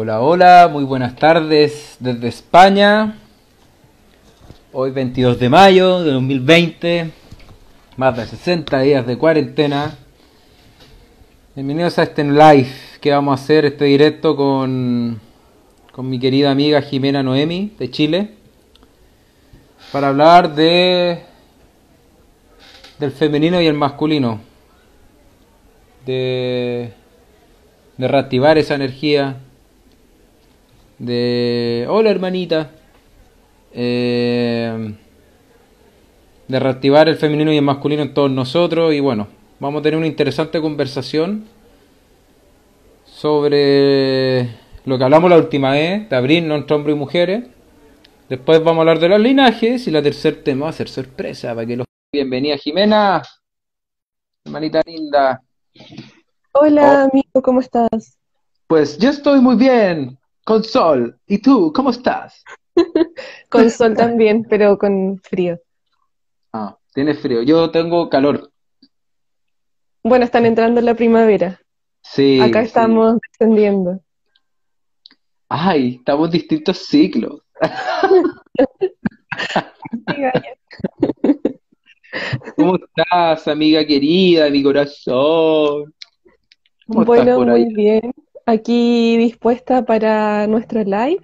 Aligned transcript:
Hola, 0.00 0.20
hola, 0.20 0.68
muy 0.70 0.84
buenas 0.84 1.16
tardes 1.16 1.96
desde 1.98 2.28
España. 2.28 3.18
Hoy 4.72 4.92
22 4.92 5.40
de 5.40 5.48
mayo 5.48 6.04
de 6.04 6.12
2020, 6.12 7.10
más 7.96 8.16
de 8.16 8.24
60 8.24 8.78
días 8.78 9.04
de 9.08 9.18
cuarentena. 9.18 9.98
Bienvenidos 11.56 11.98
a 11.98 12.04
este 12.04 12.22
live 12.22 12.70
que 13.00 13.10
vamos 13.10 13.40
a 13.40 13.42
hacer, 13.42 13.64
este 13.64 13.86
directo 13.86 14.36
con, 14.36 15.20
con 15.90 16.08
mi 16.08 16.20
querida 16.20 16.52
amiga 16.52 16.80
Jimena 16.80 17.24
Noemi 17.24 17.74
de 17.76 17.90
Chile, 17.90 18.34
para 19.90 20.10
hablar 20.10 20.54
de 20.54 21.24
del 23.00 23.10
femenino 23.10 23.60
y 23.60 23.66
el 23.66 23.74
masculino, 23.74 24.38
de, 26.06 26.92
de 27.96 28.06
reactivar 28.06 28.58
esa 28.58 28.76
energía, 28.76 29.38
de 30.98 31.86
hola 31.88 32.10
hermanita, 32.10 32.70
eh, 33.72 34.94
de 36.48 36.60
reactivar 36.60 37.08
el 37.08 37.16
femenino 37.16 37.52
y 37.52 37.56
el 37.56 37.64
masculino 37.64 38.02
en 38.02 38.14
todos 38.14 38.30
nosotros 38.30 38.92
y 38.94 39.00
bueno, 39.00 39.28
vamos 39.60 39.80
a 39.80 39.82
tener 39.82 39.98
una 39.98 40.06
interesante 40.06 40.60
conversación 40.60 41.44
sobre 43.04 44.48
lo 44.84 44.96
que 44.96 45.04
hablamos 45.04 45.30
la 45.30 45.36
última 45.36 45.72
vez, 45.72 46.08
de 46.08 46.16
abrirnos 46.16 46.58
entre 46.58 46.76
hombres 46.76 46.96
y 46.96 46.98
mujeres. 46.98 47.44
Después 48.28 48.62
vamos 48.62 48.78
a 48.78 48.80
hablar 48.82 48.98
de 48.98 49.08
los 49.08 49.20
linajes 49.20 49.86
y 49.86 49.90
la 49.90 50.02
tercer 50.02 50.42
tema 50.42 50.64
va 50.64 50.70
a 50.70 50.74
ser 50.74 50.88
sorpresa 50.88 51.54
para 51.54 51.66
que 51.66 51.76
los 51.76 51.86
Bienvenida 52.10 52.56
Jimena, 52.56 53.22
hermanita 54.44 54.80
linda. 54.86 55.42
Hola, 56.52 57.02
amigo, 57.02 57.42
¿cómo 57.42 57.60
estás? 57.60 58.18
Pues 58.66 58.96
yo 58.98 59.10
estoy 59.10 59.40
muy 59.40 59.56
bien, 59.56 60.17
con 60.48 60.64
sol. 60.64 61.20
¿Y 61.26 61.42
tú, 61.42 61.70
cómo 61.74 61.90
estás? 61.90 62.42
con 63.50 63.70
sol 63.70 63.94
también, 63.94 64.46
pero 64.48 64.78
con 64.78 65.18
frío. 65.18 65.60
Ah, 66.54 66.74
tienes 66.94 67.20
frío. 67.20 67.42
Yo 67.42 67.70
tengo 67.70 68.08
calor. 68.08 68.50
Bueno, 70.02 70.24
están 70.24 70.46
entrando 70.46 70.80
en 70.80 70.86
la 70.86 70.94
primavera. 70.94 71.60
Sí. 72.00 72.40
Acá 72.40 72.62
estamos 72.62 73.18
descendiendo. 73.30 74.00
Ay, 75.50 75.96
estamos 75.96 76.28
en 76.28 76.32
distintos 76.32 76.78
ciclos. 76.78 77.42
¿Cómo 82.56 82.76
estás, 82.76 83.46
amiga 83.48 83.86
querida, 83.86 84.48
mi 84.48 84.62
corazón? 84.62 85.92
bueno, 86.86 87.44
muy 87.44 87.66
bien. 87.74 88.14
Aquí 88.48 89.18
dispuesta 89.18 89.84
para 89.84 90.46
nuestro 90.46 90.82
live, 90.82 91.20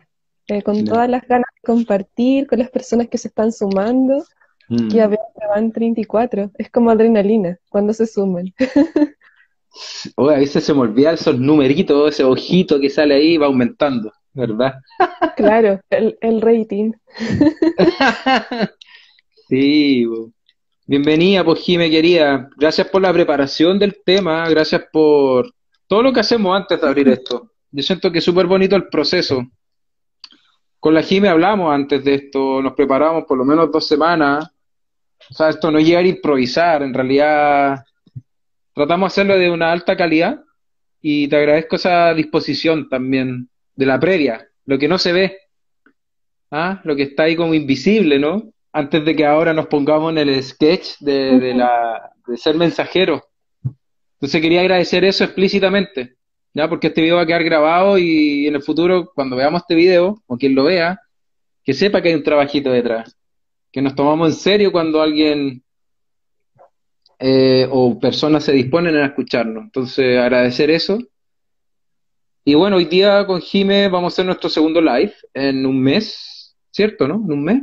eh, 0.46 0.60
con 0.60 0.84
todas 0.84 1.08
las 1.08 1.26
ganas 1.26 1.46
de 1.54 1.66
compartir 1.66 2.46
con 2.46 2.58
las 2.58 2.68
personas 2.68 3.08
que 3.08 3.16
se 3.16 3.28
están 3.28 3.50
sumando. 3.50 4.22
Mm. 4.68 4.88
Ya 4.88 5.06
veo 5.06 5.20
que 5.34 5.46
van 5.46 5.72
34. 5.72 6.50
Es 6.58 6.70
como 6.70 6.90
adrenalina 6.90 7.58
cuando 7.70 7.94
se 7.94 8.06
suman. 8.06 8.52
a 10.18 10.36
veces 10.36 10.64
se 10.64 10.74
me 10.74 10.80
olvida 10.80 11.12
esos 11.12 11.38
numeritos, 11.38 12.10
ese 12.10 12.24
ojito 12.24 12.78
que 12.78 12.90
sale 12.90 13.14
ahí 13.14 13.38
va 13.38 13.46
aumentando, 13.46 14.12
¿verdad? 14.34 14.74
Claro, 15.36 15.80
el, 15.88 16.18
el 16.20 16.42
rating. 16.42 16.92
sí, 19.48 20.06
Bienvenida, 20.84 21.42
pues 21.42 21.60
Jime 21.60 21.88
querida. 21.88 22.50
Gracias 22.58 22.86
por 22.88 23.00
la 23.00 23.14
preparación 23.14 23.78
del 23.78 23.96
tema, 24.04 24.46
gracias 24.50 24.82
por 24.92 25.54
todo 25.86 26.02
lo 26.02 26.12
que 26.12 26.20
hacemos 26.20 26.56
antes 26.56 26.80
de 26.80 26.86
abrir 26.86 27.08
esto. 27.08 27.50
Yo 27.70 27.82
siento 27.82 28.10
que 28.10 28.18
es 28.18 28.24
súper 28.24 28.46
bonito 28.46 28.76
el 28.76 28.88
proceso. 28.88 29.44
Con 30.78 30.94
la 30.94 31.02
Jime 31.02 31.28
hablamos 31.28 31.72
antes 31.72 32.04
de 32.04 32.14
esto, 32.14 32.62
nos 32.62 32.74
preparamos 32.74 33.24
por 33.24 33.38
lo 33.38 33.44
menos 33.44 33.70
dos 33.70 33.86
semanas. 33.86 34.48
O 35.30 35.34
sea, 35.34 35.48
esto 35.48 35.70
no 35.70 35.80
llega 35.80 36.00
a 36.00 36.06
improvisar, 36.06 36.82
en 36.82 36.92
realidad 36.92 37.84
tratamos 38.74 39.06
de 39.08 39.12
hacerlo 39.14 39.38
de 39.38 39.50
una 39.50 39.72
alta 39.72 39.96
calidad 39.96 40.40
y 41.00 41.28
te 41.28 41.36
agradezco 41.36 41.76
esa 41.76 42.12
disposición 42.12 42.88
también 42.88 43.48
de 43.74 43.86
la 43.86 43.98
previa, 43.98 44.46
lo 44.66 44.78
que 44.78 44.88
no 44.88 44.98
se 44.98 45.12
ve, 45.12 45.38
¿ah? 46.50 46.80
lo 46.84 46.94
que 46.94 47.04
está 47.04 47.22
ahí 47.22 47.36
como 47.36 47.54
invisible, 47.54 48.18
¿no? 48.18 48.54
antes 48.74 49.04
de 49.04 49.14
que 49.14 49.24
ahora 49.24 49.54
nos 49.54 49.68
pongamos 49.68 50.10
en 50.10 50.18
el 50.18 50.42
sketch 50.42 50.98
de, 50.98 51.54
la, 51.54 52.10
de 52.26 52.36
ser 52.36 52.56
mensajero. 52.56 53.22
Entonces 54.24 54.40
quería 54.40 54.62
agradecer 54.62 55.04
eso 55.04 55.22
explícitamente, 55.22 56.16
¿ya? 56.54 56.66
Porque 56.66 56.86
este 56.86 57.02
video 57.02 57.16
va 57.16 57.22
a 57.22 57.26
quedar 57.26 57.44
grabado 57.44 57.98
y 57.98 58.46
en 58.46 58.54
el 58.54 58.62
futuro, 58.62 59.12
cuando 59.14 59.36
veamos 59.36 59.60
este 59.60 59.74
video, 59.74 60.22
o 60.26 60.38
quien 60.38 60.54
lo 60.54 60.64
vea, 60.64 60.98
que 61.62 61.74
sepa 61.74 62.00
que 62.00 62.08
hay 62.08 62.14
un 62.14 62.22
trabajito 62.22 62.72
detrás. 62.72 63.18
Que 63.70 63.82
nos 63.82 63.94
tomamos 63.94 64.30
en 64.30 64.34
serio 64.36 64.72
cuando 64.72 65.02
alguien 65.02 65.62
eh, 67.18 67.68
o 67.70 68.00
personas 68.00 68.44
se 68.44 68.52
disponen 68.52 68.96
a 68.96 69.04
escucharnos. 69.04 69.64
Entonces, 69.64 70.18
agradecer 70.18 70.70
eso. 70.70 70.98
Y 72.46 72.54
bueno, 72.54 72.76
hoy 72.76 72.86
día 72.86 73.26
con 73.26 73.42
Jime 73.42 73.90
vamos 73.90 74.10
a 74.10 74.14
hacer 74.14 74.24
nuestro 74.24 74.48
segundo 74.48 74.80
live 74.80 75.12
en 75.34 75.66
un 75.66 75.82
mes, 75.82 76.56
¿cierto, 76.70 77.06
no? 77.06 77.16
En 77.16 77.30
un 77.30 77.44
mes. 77.44 77.62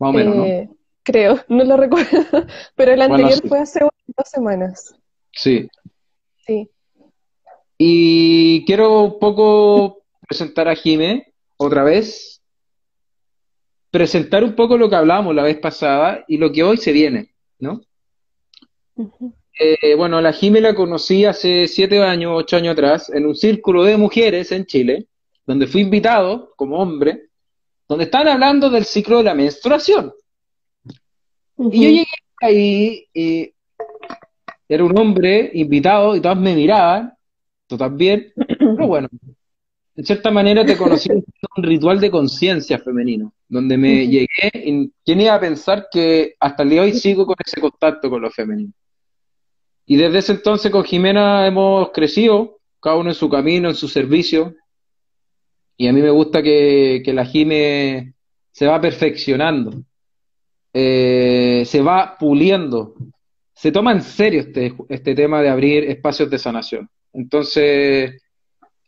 Más 0.00 0.10
o 0.10 0.12
menos, 0.12 0.34
¿no? 0.34 0.75
Creo, 1.06 1.38
no 1.46 1.62
lo 1.62 1.76
recuerdo, 1.76 2.08
pero 2.74 2.92
el 2.92 3.00
anterior 3.00 3.40
fue 3.46 3.60
hace 3.60 3.78
dos 3.80 4.28
semanas. 4.28 4.92
Sí. 5.30 5.68
Sí. 6.44 6.68
Y 7.78 8.64
quiero 8.64 9.02
un 9.02 9.18
poco 9.20 10.02
presentar 10.26 10.66
a 10.66 10.74
Jime 10.74 11.32
otra 11.58 11.84
vez, 11.84 12.42
presentar 13.92 14.42
un 14.42 14.56
poco 14.56 14.76
lo 14.76 14.90
que 14.90 14.96
hablábamos 14.96 15.32
la 15.32 15.44
vez 15.44 15.58
pasada 15.58 16.24
y 16.26 16.38
lo 16.38 16.50
que 16.50 16.64
hoy 16.64 16.76
se 16.76 16.90
viene, 16.90 17.32
¿no? 17.60 17.82
Eh, 19.60 19.94
bueno, 19.94 20.20
la 20.20 20.32
Jime 20.32 20.60
la 20.60 20.74
conocí 20.74 21.24
hace 21.24 21.68
siete 21.68 22.02
años, 22.02 22.32
ocho 22.34 22.56
años 22.56 22.72
atrás, 22.72 23.10
en 23.10 23.26
un 23.26 23.36
círculo 23.36 23.84
de 23.84 23.96
mujeres 23.96 24.50
en 24.50 24.66
Chile, 24.66 25.06
donde 25.46 25.68
fui 25.68 25.82
invitado 25.82 26.52
como 26.56 26.78
hombre 26.78 27.28
donde 27.88 28.06
están 28.06 28.26
hablando 28.26 28.68
del 28.70 28.84
ciclo 28.84 29.18
de 29.18 29.22
la 29.22 29.34
menstruación. 29.34 30.12
Y 31.58 31.82
yo 31.82 31.88
llegué 31.90 32.06
ahí 32.40 33.06
y 33.14 33.52
era 34.68 34.84
un 34.84 34.98
hombre 34.98 35.50
invitado 35.54 36.16
y 36.16 36.20
todas 36.20 36.38
me 36.38 36.54
miraban, 36.54 37.12
tú 37.66 37.76
también, 37.76 38.32
pero 38.36 38.86
bueno, 38.86 39.08
en 39.96 40.04
cierta 40.04 40.30
manera 40.30 40.64
te 40.64 40.76
conocí 40.76 41.10
en 41.10 41.24
un 41.56 41.62
ritual 41.64 42.00
de 42.00 42.10
conciencia 42.10 42.78
femenino, 42.78 43.32
donde 43.48 43.78
me 43.78 44.06
llegué 44.06 44.50
y 44.54 44.92
quién 45.04 45.20
iba 45.20 45.34
a 45.34 45.40
pensar 45.40 45.88
que 45.90 46.34
hasta 46.38 46.62
el 46.62 46.70
día 46.70 46.82
de 46.82 46.88
hoy 46.88 46.94
sigo 46.94 47.26
con 47.26 47.36
ese 47.44 47.60
contacto 47.60 48.10
con 48.10 48.20
lo 48.20 48.30
femenino. 48.30 48.72
Y 49.86 49.96
desde 49.96 50.18
ese 50.18 50.32
entonces 50.32 50.70
con 50.70 50.84
Jimena 50.84 51.46
hemos 51.46 51.90
crecido, 51.90 52.58
cada 52.80 52.96
uno 52.96 53.10
en 53.10 53.14
su 53.14 53.30
camino, 53.30 53.68
en 53.68 53.74
su 53.74 53.88
servicio, 53.88 54.54
y 55.76 55.86
a 55.86 55.92
mí 55.92 56.00
me 56.02 56.10
gusta 56.10 56.42
que, 56.42 57.02
la 57.06 57.24
Jime 57.24 58.14
se 58.50 58.66
va 58.66 58.80
perfeccionando, 58.80 59.82
eh, 60.78 61.62
se 61.64 61.80
va 61.80 62.16
puliendo, 62.18 62.94
se 63.54 63.72
toma 63.72 63.92
en 63.92 64.02
serio 64.02 64.40
este, 64.40 64.74
este 64.88 65.14
tema 65.14 65.40
de 65.40 65.48
abrir 65.48 65.84
espacios 65.84 66.28
de 66.28 66.38
sanación. 66.38 66.90
Entonces, 67.12 68.22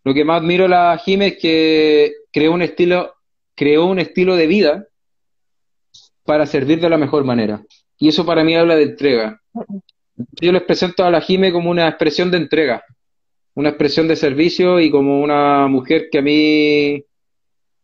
lo 0.04 0.12
que 0.12 0.24
más 0.24 0.42
admiro 0.42 0.66
a 0.66 0.68
la 0.68 0.98
Jime 0.98 1.28
es 1.28 1.38
que 1.38 2.12
creó 2.30 2.52
un 2.52 2.62
estilo, 2.62 3.14
creó 3.54 3.86
un 3.86 3.98
estilo 3.98 4.36
de 4.36 4.46
vida 4.46 4.86
para 6.24 6.44
servir 6.44 6.80
de 6.80 6.90
la 6.90 6.98
mejor 6.98 7.24
manera. 7.24 7.62
Y 7.98 8.08
eso 8.08 8.26
para 8.26 8.44
mí 8.44 8.54
habla 8.54 8.76
de 8.76 8.82
entrega. 8.82 9.40
Yo 10.42 10.52
les 10.52 10.62
presento 10.62 11.04
a 11.04 11.10
la 11.10 11.22
Jime 11.22 11.52
como 11.52 11.70
una 11.70 11.88
expresión 11.88 12.30
de 12.30 12.36
entrega 12.36 12.84
una 13.58 13.70
expresión 13.70 14.06
de 14.06 14.14
servicio 14.14 14.78
y 14.78 14.88
como 14.88 15.20
una 15.20 15.66
mujer 15.66 16.10
que 16.12 16.18
a 16.18 16.22
mí, 16.22 17.02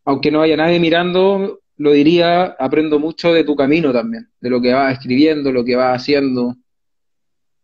aunque 0.05 0.31
no 0.31 0.41
haya 0.41 0.57
nadie 0.57 0.79
mirando, 0.79 1.63
lo 1.77 1.93
diría, 1.93 2.57
aprendo 2.59 2.99
mucho 2.99 3.33
de 3.33 3.45
tu 3.45 3.57
camino 3.57 3.93
también, 3.93 4.29
de 4.41 4.51
lo 4.51 4.61
que 4.61 4.73
vas 4.73 4.93
escribiendo, 4.93 5.53
lo 5.53 5.65
que 5.65 5.77
vas 5.77 6.01
haciendo, 6.01 6.57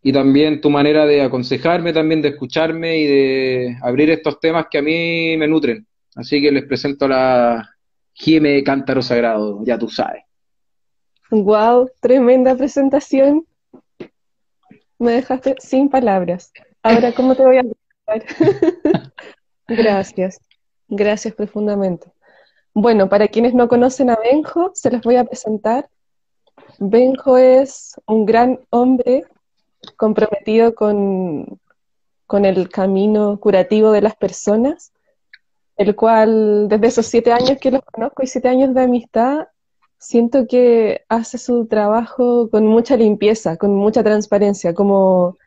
y 0.03 0.11
también 0.11 0.61
tu 0.61 0.69
manera 0.69 1.05
de 1.05 1.21
aconsejarme, 1.21 1.93
también 1.93 2.21
de 2.21 2.29
escucharme 2.29 2.97
y 2.97 3.05
de 3.05 3.77
abrir 3.81 4.09
estos 4.09 4.39
temas 4.39 4.65
que 4.69 4.79
a 4.79 4.81
mí 4.81 5.37
me 5.37 5.47
nutren. 5.47 5.85
Así 6.15 6.41
que 6.41 6.51
les 6.51 6.65
presento 6.65 7.05
a 7.05 7.09
la 7.09 7.69
Jime 8.13 8.63
Cántaro 8.63 9.01
Sagrado, 9.01 9.63
ya 9.63 9.77
tú 9.77 9.87
sabes. 9.89 10.23
Wow, 11.29 11.89
tremenda 12.01 12.55
presentación. 12.55 13.45
Me 14.97 15.13
dejaste 15.13 15.55
sin 15.59 15.89
palabras. 15.89 16.51
Ahora, 16.83 17.13
¿cómo 17.13 17.35
te 17.35 17.43
voy 17.43 17.57
a 17.57 17.63
gracias, 19.67 20.39
gracias 20.89 21.33
profundamente. 21.33 22.11
Bueno, 22.73 23.09
para 23.09 23.27
quienes 23.27 23.53
no 23.53 23.67
conocen 23.67 24.09
a 24.09 24.15
Benjo, 24.15 24.71
se 24.73 24.89
les 24.89 25.01
voy 25.01 25.17
a 25.17 25.25
presentar. 25.25 25.89
Benjo 26.79 27.37
es 27.37 27.99
un 28.07 28.25
gran 28.25 28.59
hombre 28.69 29.25
comprometido 29.97 30.73
con, 30.73 31.59
con 32.27 32.45
el 32.45 32.69
camino 32.69 33.39
curativo 33.41 33.91
de 33.91 34.01
las 34.01 34.15
personas, 34.15 34.93
el 35.75 35.95
cual 35.97 36.69
desde 36.69 36.87
esos 36.87 37.07
siete 37.07 37.33
años 37.33 37.57
que 37.59 37.71
los 37.71 37.81
conozco 37.81 38.23
y 38.23 38.27
siete 38.27 38.47
años 38.47 38.73
de 38.73 38.83
amistad, 38.83 39.47
siento 39.97 40.47
que 40.47 41.01
hace 41.09 41.37
su 41.37 41.67
trabajo 41.67 42.49
con 42.49 42.65
mucha 42.65 42.95
limpieza, 42.95 43.57
con 43.57 43.75
mucha 43.75 44.01
transparencia, 44.01 44.73
como, 44.73 45.37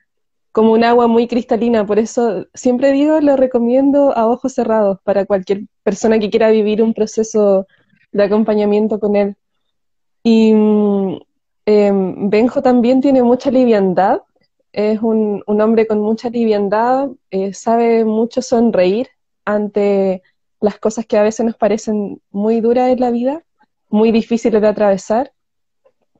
como 0.53 0.73
un 0.73 0.85
agua 0.85 1.07
muy 1.07 1.27
cristalina. 1.27 1.87
Por 1.87 1.99
eso 1.99 2.47
siempre 2.53 2.93
digo, 2.93 3.19
lo 3.21 3.37
recomiendo 3.37 4.13
a 4.15 4.27
ojos 4.29 4.53
cerrados 4.53 4.99
para 5.05 5.25
cualquier 5.25 5.63
persona 5.85 6.19
que 6.19 6.31
quiera 6.31 6.51
vivir 6.51 6.83
un 6.83 6.95
proceso 6.95 7.69
de 8.11 8.25
acompañamiento 8.25 8.99
con 8.99 9.15
él. 9.15 9.37
Y 10.25 10.51
em, 11.67 12.31
Benjo 12.31 12.63
también 12.63 13.01
tiene 13.01 13.23
mucha 13.23 13.51
liviandad, 13.51 14.23
es 14.73 15.01
un, 15.01 15.45
hombre 15.47 15.87
con 15.87 16.01
mucha 16.01 16.31
liviandad, 16.31 17.11
eh, 17.31 17.53
sabe 17.53 18.05
mucho 18.05 18.43
sonreír 18.43 19.09
ante 19.45 20.23
las 20.61 20.79
cosas 20.79 21.07
que 21.07 21.17
a 21.17 21.23
veces 21.23 21.47
nos 21.47 21.57
parecen 21.57 22.21
muy 22.31 22.61
duras 22.61 22.91
en 22.91 23.01
la 23.01 23.11
vida, 23.11 23.45
muy 23.89 24.11
difíciles 24.11 24.61
de 24.61 24.67
atravesar, 24.67 25.33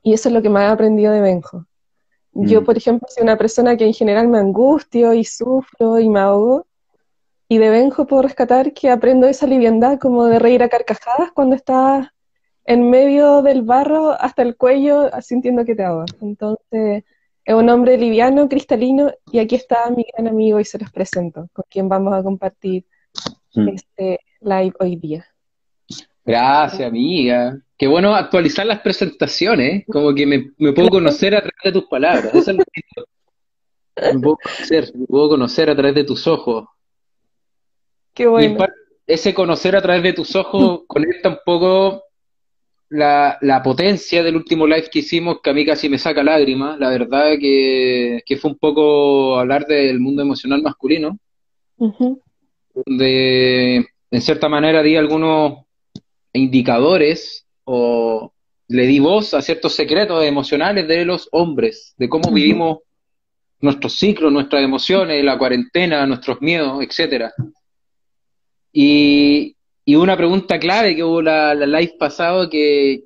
y 0.03 0.13
eso 0.13 0.29
es 0.29 0.35
lo 0.35 0.41
que 0.41 0.49
me 0.49 0.59
ha 0.59 0.71
aprendido 0.71 1.11
de 1.11 1.19
Benjo. 1.19 1.65
Yo, 2.33 2.61
mm. 2.61 2.65
por 2.65 2.77
ejemplo, 2.77 3.07
soy 3.09 3.23
una 3.23 3.37
persona 3.37 3.75
que 3.75 3.85
en 3.85 3.93
general 3.93 4.27
me 4.27 4.37
angustio 4.37 5.13
y 5.13 5.23
sufro 5.23 5.99
y 5.99 6.07
me 6.07 6.19
ahogo, 6.19 6.67
y 7.47 7.57
de 7.57 7.69
Benjo 7.69 8.07
puedo 8.07 8.23
rescatar 8.23 8.73
que 8.73 8.89
aprendo 8.89 9.27
esa 9.27 9.47
liviandad 9.47 9.99
como 9.99 10.25
de 10.25 10.39
reír 10.39 10.63
a 10.63 10.69
carcajadas 10.69 11.31
cuando 11.33 11.55
estás 11.55 12.07
en 12.65 12.89
medio 12.89 13.41
del 13.41 13.61
barro 13.61 14.11
hasta 14.11 14.41
el 14.41 14.55
cuello 14.55 15.09
sintiendo 15.21 15.65
que 15.65 15.75
te 15.75 15.83
ahogas. 15.83 16.15
Entonces, 16.21 17.03
es 17.45 17.53
un 17.53 17.69
hombre 17.69 17.97
liviano, 17.97 18.49
cristalino, 18.49 19.11
y 19.31 19.37
aquí 19.37 19.55
está 19.55 19.89
mi 19.91 20.05
gran 20.11 20.27
amigo 20.27 20.59
y 20.59 20.65
se 20.65 20.79
los 20.79 20.91
presento, 20.91 21.47
con 21.53 21.63
quien 21.69 21.87
vamos 21.87 22.15
a 22.15 22.23
compartir 22.23 22.85
mm. 23.53 23.67
este 23.69 24.19
live 24.41 24.73
hoy 24.79 24.95
día. 24.95 25.25
Gracias, 26.25 26.87
amiga. 26.87 27.55
Qué 27.77 27.85
bueno 27.87 28.15
actualizar 28.15 28.65
las 28.65 28.79
presentaciones, 28.79 29.85
como 29.87 30.15
que 30.15 30.25
me, 30.25 30.73
puedo 30.73 30.89
conocer 30.89 31.35
a 31.35 31.41
través 31.41 31.61
de 31.65 31.71
tus 31.71 31.85
palabras. 31.85 32.33
Eso 32.33 32.51
es 32.51 32.57
lo 32.57 32.63
que 32.63 32.81
me 34.13 34.19
puedo 34.19 34.37
conocer, 34.37 34.91
me 34.95 35.05
puedo 35.05 35.29
conocer 35.29 35.69
a 35.69 35.75
través 35.75 35.93
de 35.93 36.03
tus 36.03 36.25
ojos. 36.25 36.65
Qué 38.15 38.27
bueno. 38.27 38.65
ese 39.05 39.33
conocer 39.33 39.75
a 39.75 39.81
través 39.81 40.01
de 40.01 40.13
tus 40.13 40.35
ojos 40.35 40.81
conecta 40.87 41.29
un 41.29 41.39
poco 41.45 42.03
la, 42.89 43.37
la, 43.41 43.61
potencia 43.61 44.23
del 44.23 44.37
último 44.37 44.65
live 44.65 44.89
que 44.89 44.99
hicimos, 44.99 45.41
que 45.43 45.49
a 45.49 45.53
mí 45.53 45.65
casi 45.65 45.89
me 45.89 45.99
saca 45.99 46.23
lágrimas, 46.23 46.79
la 46.79 46.89
verdad 46.89 47.33
que, 47.39 48.21
que 48.25 48.37
fue 48.37 48.51
un 48.51 48.57
poco 48.57 49.37
hablar 49.37 49.65
del 49.65 49.99
mundo 49.99 50.21
emocional 50.21 50.61
masculino, 50.61 51.19
donde 52.73 53.85
en 54.11 54.21
cierta 54.21 54.47
manera 54.47 54.81
di 54.81 54.95
algunos 54.95 55.65
indicadores 56.31 57.45
o 57.65 58.31
le 58.67 58.87
di 58.87 58.99
voz 58.99 59.33
a 59.33 59.41
ciertos 59.41 59.73
secretos 59.73 60.23
emocionales 60.23 60.87
de 60.87 61.03
los 61.03 61.27
hombres, 61.31 61.93
de 61.97 62.07
cómo 62.07 62.31
vivimos 62.31 62.79
nuestros 63.59 63.93
ciclos, 63.93 64.31
nuestras 64.31 64.63
emociones, 64.63 65.23
la 65.23 65.37
cuarentena, 65.37 66.05
nuestros 66.05 66.41
miedos, 66.41 66.81
etcétera. 66.81 67.33
Y, 68.77 69.55
y 69.85 69.95
una 69.95 70.17
pregunta 70.17 70.59
clave 70.59 70.97
que 70.97 71.03
hubo 71.05 71.21
la, 71.21 71.55
la 71.55 71.65
live 71.65 71.95
pasado 71.97 72.49
que, 72.49 73.05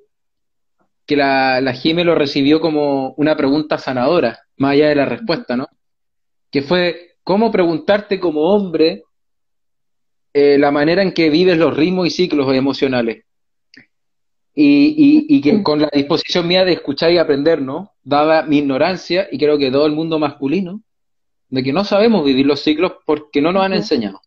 que 1.06 1.16
la, 1.16 1.62
la 1.62 1.76
lo 2.04 2.16
recibió 2.16 2.60
como 2.60 3.14
una 3.18 3.38
pregunta 3.38 3.78
sanadora, 3.78 4.40
más 4.58 4.72
allá 4.72 4.90
de 4.90 4.96
la 4.96 5.06
respuesta, 5.06 5.56
¿no? 5.56 5.68
Que 6.50 6.64
fue, 6.64 7.18
¿cómo 7.24 7.52
preguntarte 7.52 8.20
como 8.20 8.42
hombre 8.52 9.04
eh, 10.34 10.58
la 10.58 10.72
manera 10.72 11.04
en 11.04 11.14
que 11.14 11.30
vives 11.30 11.60
los 11.60 11.78
ritmos 11.78 12.08
y 12.08 12.10
ciclos 12.10 12.52
emocionales? 12.52 13.26
Y, 14.56 14.96
y, 14.98 15.38
y, 15.38 15.40
que 15.40 15.62
con 15.62 15.82
la 15.82 15.90
disposición 15.94 16.48
mía 16.48 16.66
de 16.66 16.74
escuchar 16.74 17.12
y 17.12 17.20
aprender, 17.20 17.62
¿no? 17.62 17.94
Dada 18.02 18.42
mi 18.42 18.58
ignorancia, 18.58 19.28
y 19.32 19.38
creo 19.38 19.60
que 19.60 19.70
todo 19.70 19.86
el 19.86 19.94
mundo 19.94 20.18
masculino, 20.18 20.82
de 21.50 21.62
que 21.62 21.72
no 21.72 21.84
sabemos 21.84 22.26
vivir 22.26 22.48
los 22.48 22.60
ciclos 22.60 22.94
porque 23.06 23.40
no 23.40 23.52
nos 23.52 23.64
han 23.64 23.74
enseñado. 23.74 24.20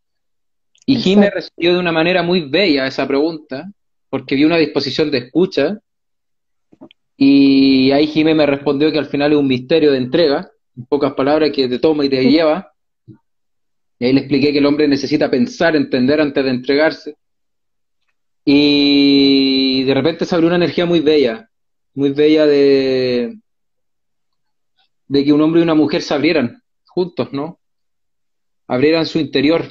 Y 0.87 0.97
Jimé 0.97 1.31
recibió 1.31 1.75
de 1.75 1.79
una 1.79 1.93
manera 1.93 2.23
muy 2.23 2.49
bella 2.49 2.87
esa 2.87 3.07
pregunta, 3.07 3.71
porque 4.11 4.35
vi 4.35 4.45
una 4.45 4.57
disposición 4.57 5.11
de 5.11 5.19
escucha, 5.19 5.79
y 7.17 7.93
ahí 7.93 8.07
Jimé 8.07 8.35
me 8.35 8.47
respondió 8.47 8.91
que 8.91 8.99
al 8.99 9.07
final 9.07 9.33
es 9.33 9.39
un 9.39 9.47
misterio 9.47 9.93
de 9.93 9.99
entrega, 9.99 10.51
en 10.77 10.87
pocas 10.87 11.13
palabras, 11.15 11.51
que 11.53 11.69
te 11.69 11.79
toma 11.79 12.05
y 12.05 12.09
te 12.09 12.25
lleva. 12.25 12.73
Y 13.99 14.07
ahí 14.07 14.13
le 14.13 14.21
expliqué 14.21 14.53
que 14.53 14.59
el 14.59 14.67
hombre 14.67 14.89
necesita 14.89 15.31
pensar, 15.31 15.77
entender 15.77 16.21
antes 16.21 16.45
de 16.45 16.51
entregarse. 16.51 17.17
Y 18.45 19.85
de 19.85 19.95
repente 19.95 20.25
se 20.25 20.35
abrió 20.35 20.49
una 20.49 20.57
energía 20.57 20.85
muy 20.85 21.01
bella, 21.01 21.49
muy 21.95 22.11
bella 22.11 22.45
de, 22.47 23.39
de 25.07 25.25
que 25.25 25.33
un 25.33 25.43
hombre 25.43 25.61
y 25.61 25.63
una 25.63 25.75
mujer 25.75 26.03
se 26.03 26.15
abrieran 26.15 26.61
juntos, 26.87 27.33
¿no? 27.33 27.61
Abrieran 28.67 29.07
su 29.07 29.21
interior, 29.21 29.65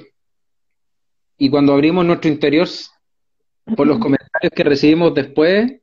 y 1.41 1.49
cuando 1.49 1.73
abrimos 1.73 2.05
nuestro 2.05 2.29
interior, 2.29 2.67
por 3.75 3.87
los 3.87 3.97
comentarios 3.97 4.53
que 4.55 4.63
recibimos 4.63 5.11
después, 5.15 5.73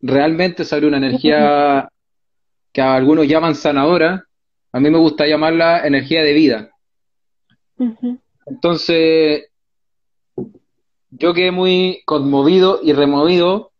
realmente 0.00 0.64
sale 0.64 0.86
una 0.86 0.96
energía 0.96 1.90
que 2.72 2.80
algunos 2.80 3.28
llaman 3.28 3.54
sanadora, 3.54 4.24
a 4.72 4.80
mí 4.80 4.88
me 4.88 4.96
gusta 4.96 5.26
llamarla 5.26 5.86
energía 5.86 6.22
de 6.22 6.32
vida. 6.32 6.70
Entonces, 8.46 9.50
yo 11.10 11.34
quedé 11.34 11.50
muy 11.50 12.00
conmovido 12.06 12.80
y 12.82 12.94
removido 12.94 13.72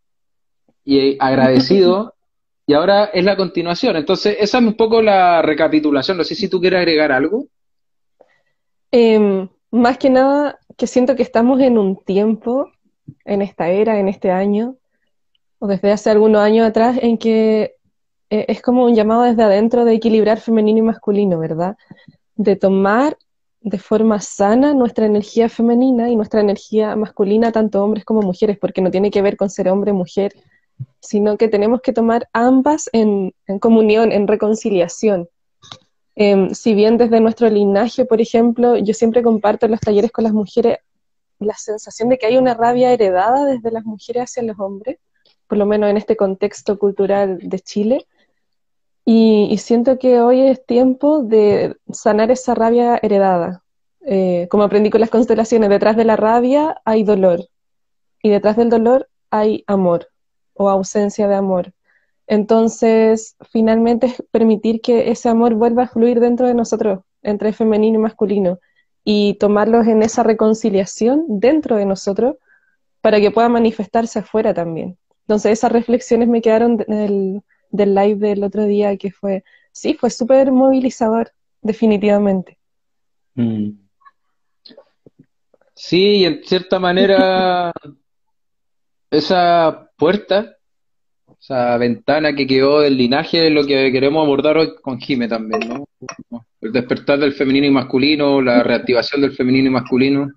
y 0.85 1.17
agradecido, 1.19 2.17
y 2.67 2.75
ahora 2.75 3.07
es 3.07 3.25
la 3.25 3.39
continuación. 3.39 3.97
Entonces, 3.97 4.37
esa 4.41 4.59
es 4.59 4.65
un 4.65 4.75
poco 4.75 5.01
la 5.01 5.41
recapitulación. 5.41 6.19
No 6.19 6.25
sé 6.25 6.35
si 6.35 6.51
tú 6.51 6.61
quieres 6.61 6.81
agregar 6.81 7.13
algo. 7.13 7.47
Em, 8.91 9.49
más 9.71 9.97
que 9.97 10.11
nada, 10.11 10.59
que 10.79 10.87
siento 10.87 11.17
que 11.17 11.25
estamos 11.25 11.61
en 11.61 11.77
un 11.77 11.97
tiempo, 11.97 12.71
en 13.25 13.43
esta 13.43 13.69
era, 13.69 13.99
en 13.99 14.07
este 14.09 14.31
año, 14.31 14.77
o 15.59 15.67
desde 15.67 15.91
hace 15.91 16.09
algunos 16.09 16.41
años 16.41 16.69
atrás, 16.69 16.97
en 17.03 17.19
que 17.19 17.75
eh, 18.31 18.45
es 18.47 18.63
como 18.63 18.85
un 18.85 18.95
llamado 18.95 19.23
desde 19.23 19.43
adentro 19.43 19.85
de 19.85 19.95
equilibrar 19.95 20.41
femenino 20.41 20.79
y 20.79 20.83
masculino, 20.83 21.41
¿verdad? 21.41 21.77
De 22.37 22.55
tomar 22.55 23.19
de 23.61 23.79
forma 23.79 24.21
sana 24.21 24.73
nuestra 24.73 25.05
energía 25.05 25.49
femenina 25.49 26.11
y 26.11 26.17
nuestra 26.17 26.41
energía 26.41 26.95
masculina, 26.95 27.51
tanto 27.51 27.83
hombres 27.83 28.05
como 28.05 28.23
mujeres, 28.23 28.57
porque 28.57 28.81
no 28.81 28.93
tiene 28.93 29.11
que 29.11 29.21
ver 29.21 29.37
con 29.37 29.51
ser 29.51 29.69
hombre 29.69 29.91
o 29.91 29.95
mujer, 29.95 30.33
sino 31.01 31.37
que 31.37 31.49
tenemos 31.49 31.81
que 31.81 31.93
tomar 31.93 32.29
ambas 32.33 32.89
en 32.93 33.33
comunión, 33.59 34.13
en 34.13 34.29
reconciliación. 34.29 35.29
Em, 36.21 36.53
si 36.53 36.75
bien 36.75 36.99
desde 36.99 37.21
nuestro 37.21 37.49
linaje, 37.49 38.05
por 38.05 38.21
ejemplo, 38.21 38.77
yo 38.77 38.93
siempre 38.93 39.23
comparto 39.23 39.67
en 39.67 39.73
los 39.73 39.81
talleres 39.81 40.11
con 40.11 40.25
las 40.25 40.33
mujeres 40.33 40.79
la 41.39 41.55
sensación 41.55 42.09
de 42.09 42.19
que 42.19 42.27
hay 42.27 42.37
una 42.37 42.55
rabia 42.55 42.93
heredada 42.93 43.45
desde 43.45 43.71
las 43.71 43.85
mujeres 43.85 44.25
hacia 44.25 44.43
los 44.43 44.59
hombres, 44.59 44.99
por 45.47 45.59
lo 45.59 45.65
menos 45.65 45.89
en 45.89 45.97
este 45.97 46.17
contexto 46.17 46.77
cultural 46.77 47.39
de 47.41 47.61
Chile. 47.61 48.07
Y, 49.05 49.57
siento 49.59 49.97
que 50.01 50.21
hoy 50.21 50.41
es 50.41 50.67
tiempo 50.67 51.23
de 51.23 51.77
sanar 51.93 52.33
esa 52.33 52.53
rabia 52.57 52.99
heredada. 53.01 53.63
Eh, 54.05 54.49
como 54.51 54.65
aprendí 54.65 54.91
con 54.91 55.01
las 55.01 55.11
constelaciones, 55.11 55.71
detrás 55.71 55.97
de 55.97 56.05
la 56.05 56.17
rabia 56.17 56.83
hay 56.85 57.05
dolor 57.05 57.49
y 58.25 58.31
detrás 58.31 58.57
del 58.57 58.71
dolor 58.71 59.09
hay 59.31 59.63
amor 59.69 60.09
o 60.55 60.69
ausencia 60.69 61.29
de 61.29 61.37
amor. 61.37 61.73
Entonces, 62.29 63.37
finalmente 63.51 64.07
es 64.07 64.23
permitir 64.31 64.83
que 64.83 65.11
ese 65.11 65.31
amor 65.31 65.55
vuelva 65.55 65.85
a 65.85 65.89
fluir 65.89 66.21
dentro 66.21 66.47
de 66.47 66.53
nosotros, 66.53 67.01
entre 67.23 67.55
femenino 67.55 67.99
y 67.99 68.03
masculino, 68.03 68.59
y 69.03 69.35
tomarlos 69.41 69.87
en 69.87 70.03
esa 70.03 70.23
reconciliación 70.23 71.25
dentro 71.27 71.77
de 71.77 71.87
nosotros 71.87 72.37
para 73.01 73.19
que 73.19 73.31
pueda 73.31 73.49
manifestarse 73.49 74.19
afuera 74.19 74.53
también. 74.53 74.99
Entonces, 75.23 75.53
esas 75.53 75.73
reflexiones 75.73 76.29
me 76.29 76.43
quedaron 76.43 76.77
del, 76.77 77.41
del 77.71 77.95
live 77.95 78.17
del 78.17 78.45
otro 78.45 78.65
día, 78.65 78.95
que 78.99 79.11
fue, 79.11 79.43
sí, 79.73 79.95
fue 79.95 80.11
súper 80.11 80.53
movilizador, 80.53 81.33
definitivamente. 81.63 82.59
Mm. 83.37 83.71
Sí, 85.75 86.27
en 86.27 86.45
cierta 86.45 86.79
manera, 86.79 87.73
esa 89.11 89.91
puerta 89.97 90.58
esa 91.41 91.77
ventana 91.79 92.35
que 92.35 92.47
quedó 92.47 92.81
del 92.81 92.97
linaje 92.97 93.47
es 93.47 93.53
lo 93.53 93.65
que 93.65 93.93
queremos 93.93 94.25
abordar 94.25 94.59
hoy 94.59 94.75
con 94.83 95.01
Jime 95.01 95.29
también, 95.29 95.69
¿no? 95.69 95.87
El 96.61 96.73
despertar 96.73 97.19
del 97.19 97.33
femenino 97.33 97.67
y 97.67 97.71
masculino, 97.71 98.43
la 98.43 98.63
reactivación 98.63 99.23
del 99.23 99.33
femenino 99.33 99.69
y 99.69 99.73
masculino. 99.73 100.33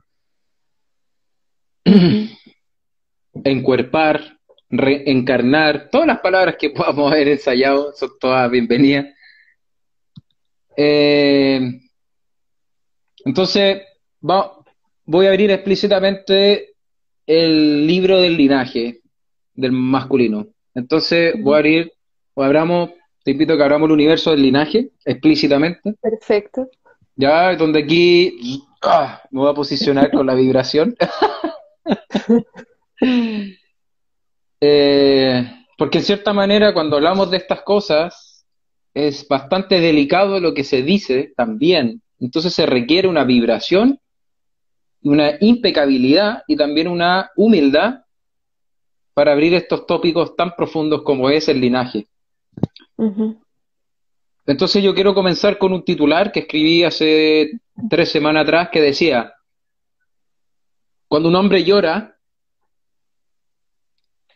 Encuerpar, 3.43 4.38
reencarnar, 4.70 5.89
todas 5.89 6.08
las 6.08 6.20
palabras 6.20 6.55
que 6.60 6.70
podamos 6.70 7.12
haber 7.12 7.29
ensayado 7.29 7.93
son 7.93 8.12
todas 8.20 8.51
bienvenidas. 8.51 9.08
Eh, 10.77 11.81
entonces, 13.25 13.81
voy 14.22 15.25
a 15.25 15.29
abrir 15.29 15.50
explícitamente 15.51 16.75
el 17.25 17.88
libro 17.88 18.22
del 18.22 18.38
linaje 18.38 19.01
del 19.53 19.72
masculino. 19.72 20.48
Entonces 20.73 21.33
voy 21.41 21.53
a 21.53 21.57
abrir, 21.57 21.93
o 22.33 22.43
abramos, 22.43 22.91
te 23.23 23.31
invito 23.31 23.53
a 23.53 23.57
que 23.57 23.63
abramos 23.63 23.87
el 23.87 23.93
universo 23.93 24.31
del 24.31 24.41
linaje 24.41 24.89
explícitamente. 25.05 25.93
Perfecto. 26.01 26.69
Ya, 27.15 27.55
donde 27.55 27.79
aquí 27.79 28.63
ah, 28.81 29.21
me 29.31 29.41
voy 29.41 29.49
a 29.51 29.53
posicionar 29.53 30.11
con 30.11 30.25
la 30.25 30.35
vibración. 30.35 30.95
Eh, 34.63 35.43
porque 35.75 35.97
en 35.97 36.03
cierta 36.03 36.33
manera 36.33 36.71
cuando 36.71 36.97
hablamos 36.97 37.31
de 37.31 37.37
estas 37.37 37.63
cosas 37.63 38.45
es 38.93 39.27
bastante 39.27 39.79
delicado 39.79 40.39
lo 40.39 40.53
que 40.53 40.63
se 40.63 40.83
dice 40.83 41.33
también. 41.35 42.03
Entonces 42.19 42.53
se 42.53 42.67
requiere 42.67 43.07
una 43.07 43.23
vibración, 43.23 43.99
una 45.01 45.31
impecabilidad 45.39 46.43
y 46.47 46.55
también 46.55 46.87
una 46.87 47.31
humildad 47.35 48.00
para 49.13 49.34
abrir 49.34 49.53
estos 49.53 49.86
tópicos 49.86 50.36
tan 50.36 50.56
profundos 50.56 51.03
como 51.03 51.30
es 51.30 51.48
el 51.48 51.60
linaje. 51.60 52.08
Entonces 54.46 54.84
yo 54.84 54.94
quiero 54.94 55.13
comenzar 55.13 55.58
con 55.58 55.74
un 55.74 55.84
titular 55.84 56.32
que 56.32 56.41
escribí 56.41 56.84
hace 56.84 57.51
tres 57.89 58.10
semanas 58.10 58.44
atrás 58.44 58.70
que 58.72 58.82
decía, 58.82 59.34
cuando 61.08 61.30
un 61.30 61.36
hombre 61.36 61.63
llora, 61.63 62.18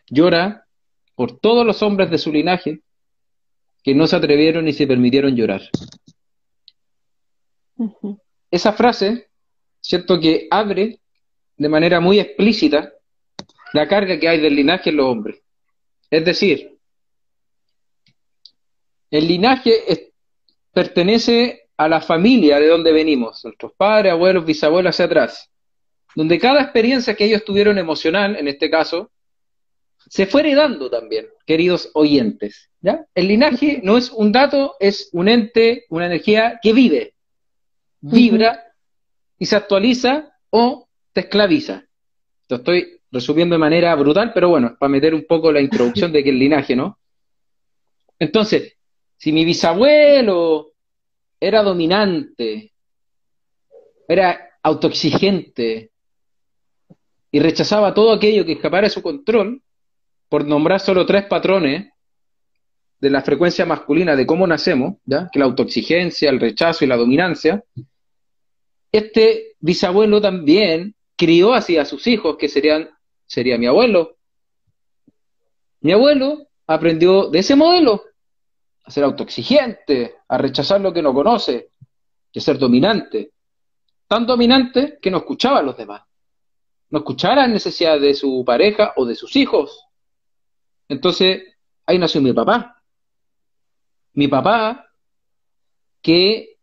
llora 0.08 0.66
por 1.14 1.38
todos 1.38 1.64
los 1.64 1.82
hombres 1.82 2.10
de 2.10 2.18
su 2.18 2.30
linaje 2.30 2.80
que 3.82 3.94
no 3.94 4.06
se 4.06 4.16
atrevieron 4.16 4.64
ni 4.64 4.72
se 4.72 4.86
permitieron 4.86 5.34
llorar. 5.34 5.62
Esa 8.50 8.72
frase, 8.72 9.28
cierto 9.80 10.18
que 10.20 10.48
abre 10.50 11.00
de 11.56 11.68
manera 11.68 12.00
muy 12.00 12.20
explícita 12.20 12.92
la 13.76 13.86
carga 13.86 14.18
que 14.18 14.28
hay 14.28 14.40
del 14.40 14.56
linaje 14.56 14.90
en 14.90 14.96
los 14.96 15.06
hombres. 15.06 15.40
Es 16.10 16.24
decir, 16.24 16.76
el 19.10 19.28
linaje 19.28 20.12
pertenece 20.72 21.68
a 21.76 21.88
la 21.88 22.00
familia 22.00 22.58
de 22.58 22.68
donde 22.68 22.92
venimos, 22.92 23.44
nuestros 23.44 23.72
padres, 23.74 24.12
abuelos, 24.12 24.44
bisabuelos 24.44 24.94
hacia 24.94 25.04
atrás, 25.04 25.50
donde 26.14 26.38
cada 26.38 26.62
experiencia 26.62 27.14
que 27.14 27.24
ellos 27.24 27.44
tuvieron 27.44 27.78
emocional, 27.78 28.36
en 28.36 28.48
este 28.48 28.70
caso, 28.70 29.10
se 30.08 30.26
fue 30.26 30.40
heredando 30.42 30.88
también, 30.88 31.26
queridos 31.44 31.90
oyentes. 31.94 32.70
¿ya? 32.80 33.04
El 33.14 33.28
linaje 33.28 33.80
no 33.82 33.98
es 33.98 34.10
un 34.10 34.32
dato, 34.32 34.76
es 34.80 35.10
un 35.12 35.28
ente, 35.28 35.84
una 35.90 36.06
energía 36.06 36.58
que 36.62 36.72
vive, 36.72 37.14
vibra 38.00 38.72
y 39.38 39.46
se 39.46 39.56
actualiza 39.56 40.32
o 40.50 40.88
te 41.12 41.20
esclaviza. 41.22 41.84
Lo 42.48 42.56
estoy 42.56 42.95
resumiendo 43.10 43.54
de 43.54 43.60
manera 43.60 43.94
brutal, 43.94 44.32
pero 44.34 44.48
bueno, 44.48 44.76
para 44.78 44.90
meter 44.90 45.14
un 45.14 45.24
poco 45.26 45.52
la 45.52 45.60
introducción 45.60 46.12
de 46.12 46.24
que 46.24 46.32
linaje, 46.32 46.74
¿no? 46.74 46.98
Entonces, 48.18 48.76
si 49.16 49.32
mi 49.32 49.44
bisabuelo 49.44 50.72
era 51.40 51.62
dominante, 51.62 52.72
era 54.08 54.58
autoexigente 54.62 55.90
y 57.30 57.40
rechazaba 57.40 57.94
todo 57.94 58.12
aquello 58.12 58.44
que 58.44 58.52
escapara 58.52 58.86
de 58.86 58.90
su 58.90 59.02
control, 59.02 59.62
por 60.28 60.44
nombrar 60.44 60.80
solo 60.80 61.06
tres 61.06 61.24
patrones 61.26 61.90
de 62.98 63.10
la 63.10 63.22
frecuencia 63.22 63.66
masculina 63.66 64.16
de 64.16 64.26
cómo 64.26 64.46
nacemos, 64.46 64.94
¿ya? 65.04 65.28
que 65.32 65.38
la 65.38 65.44
autoexigencia, 65.44 66.30
el 66.30 66.40
rechazo 66.40 66.84
y 66.84 66.88
la 66.88 66.96
dominancia, 66.96 67.62
este 68.90 69.54
bisabuelo 69.60 70.20
también 70.20 70.94
crió 71.16 71.54
así 71.54 71.76
a 71.76 71.84
sus 71.84 72.06
hijos, 72.06 72.36
que 72.36 72.48
serían, 72.48 72.88
sería 73.26 73.58
mi 73.58 73.66
abuelo. 73.66 74.16
Mi 75.80 75.92
abuelo 75.92 76.48
aprendió 76.66 77.28
de 77.28 77.40
ese 77.40 77.56
modelo, 77.56 78.02
a 78.84 78.90
ser 78.90 79.04
autoexigente, 79.04 80.16
a 80.28 80.38
rechazar 80.38 80.80
lo 80.80 80.92
que 80.92 81.02
no 81.02 81.12
conoce, 81.12 81.70
a 82.34 82.40
ser 82.40 82.58
dominante. 82.58 83.32
Tan 84.06 84.26
dominante 84.26 84.98
que 85.00 85.10
no 85.10 85.18
escuchaba 85.18 85.58
a 85.58 85.62
los 85.62 85.76
demás. 85.76 86.02
No 86.90 86.98
escuchaba 86.98 87.36
las 87.36 87.50
necesidades 87.50 88.02
de 88.02 88.14
su 88.14 88.44
pareja 88.44 88.92
o 88.96 89.04
de 89.04 89.16
sus 89.16 89.34
hijos. 89.36 89.86
Entonces, 90.88 91.42
ahí 91.84 91.98
nació 91.98 92.20
mi 92.20 92.32
papá. 92.32 92.82
Mi 94.12 94.28
papá, 94.28 94.86
que 96.00 96.58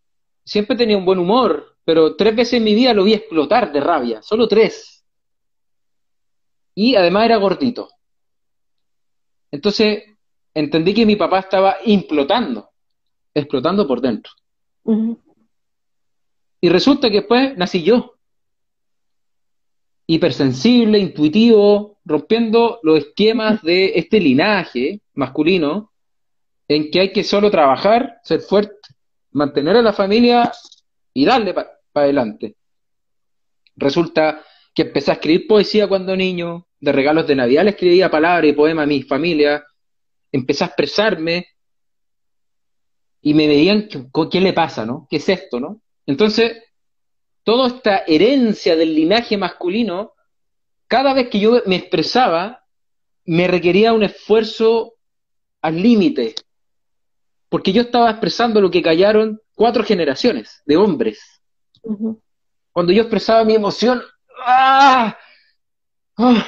siempre 0.45 0.77
tenía 0.77 0.97
un 0.97 1.05
buen 1.05 1.19
humor, 1.19 1.77
pero 1.83 2.15
tres 2.15 2.35
veces 2.35 2.53
en 2.53 2.63
mi 2.63 2.73
vida 2.73 2.93
lo 2.93 3.03
vi 3.03 3.13
explotar 3.13 3.71
de 3.71 3.81
rabia, 3.81 4.21
solo 4.21 4.47
tres. 4.47 4.92
Y 6.75 6.95
además 6.95 7.25
era 7.25 7.37
gordito. 7.37 7.89
Entonces, 9.51 10.03
entendí 10.53 10.93
que 10.93 11.05
mi 11.05 11.15
papá 11.15 11.39
estaba 11.39 11.77
implotando, 11.85 12.69
explotando 13.33 13.87
por 13.87 14.01
dentro. 14.01 14.31
Y 16.59 16.69
resulta 16.69 17.09
que 17.09 17.17
después 17.17 17.57
nací 17.57 17.83
yo. 17.83 18.15
Hipersensible, 20.07 20.99
intuitivo, 20.99 21.99
rompiendo 22.05 22.79
los 22.83 22.99
esquemas 22.99 23.61
de 23.61 23.93
este 23.95 24.19
linaje 24.19 25.01
masculino 25.13 25.91
en 26.67 26.89
que 26.89 26.99
hay 26.99 27.11
que 27.11 27.23
solo 27.23 27.51
trabajar, 27.51 28.19
ser 28.23 28.41
fuerte, 28.41 28.75
mantener 29.31 29.77
a 29.77 29.81
la 29.81 29.93
familia 29.93 30.51
y 31.13 31.25
darle 31.25 31.53
para 31.53 31.79
adelante. 31.93 32.55
Resulta 33.75 34.43
que 34.73 34.83
empecé 34.83 35.11
a 35.11 35.15
escribir 35.15 35.47
poesía 35.47 35.87
cuando 35.87 36.15
niño, 36.15 36.67
de 36.79 36.91
regalos 36.91 37.27
de 37.27 37.35
Navidad 37.35 37.63
le 37.63 37.71
escribía 37.71 38.11
palabras 38.11 38.49
y 38.49 38.53
poemas 38.53 38.83
a 38.83 38.87
mi 38.87 39.03
familia, 39.03 39.63
empecé 40.31 40.63
a 40.63 40.67
expresarme 40.67 41.47
y 43.21 43.33
me 43.33 43.47
veían, 43.47 43.87
¿qué 44.31 44.41
le 44.41 44.51
pasa, 44.51 44.85
no? 44.85 45.07
¿Qué 45.09 45.17
es 45.17 45.29
esto, 45.29 45.59
no? 45.59 45.81
Entonces, 46.05 46.61
toda 47.43 47.67
esta 47.67 48.03
herencia 48.05 48.75
del 48.75 48.95
linaje 48.95 49.37
masculino, 49.37 50.13
cada 50.87 51.13
vez 51.13 51.29
que 51.29 51.39
yo 51.39 51.61
me 51.65 51.77
expresaba, 51.77 52.65
me 53.25 53.47
requería 53.47 53.93
un 53.93 54.03
esfuerzo 54.03 54.95
al 55.61 55.81
límite, 55.81 56.35
porque 57.47 57.71
yo 57.71 57.83
estaba 57.83 58.09
expresando 58.09 58.59
lo 58.59 58.69
que 58.69 58.81
callaron 58.81 59.39
cuatro 59.55 59.83
generaciones 59.83 60.61
de 60.65 60.75
hombres. 60.75 61.21
Cuando 62.73 62.91
yo 62.91 63.03
expresaba 63.03 63.45
mi 63.45 63.53
emoción, 63.53 64.01
¡ah! 64.45 65.17
¡Ah! 66.17 66.47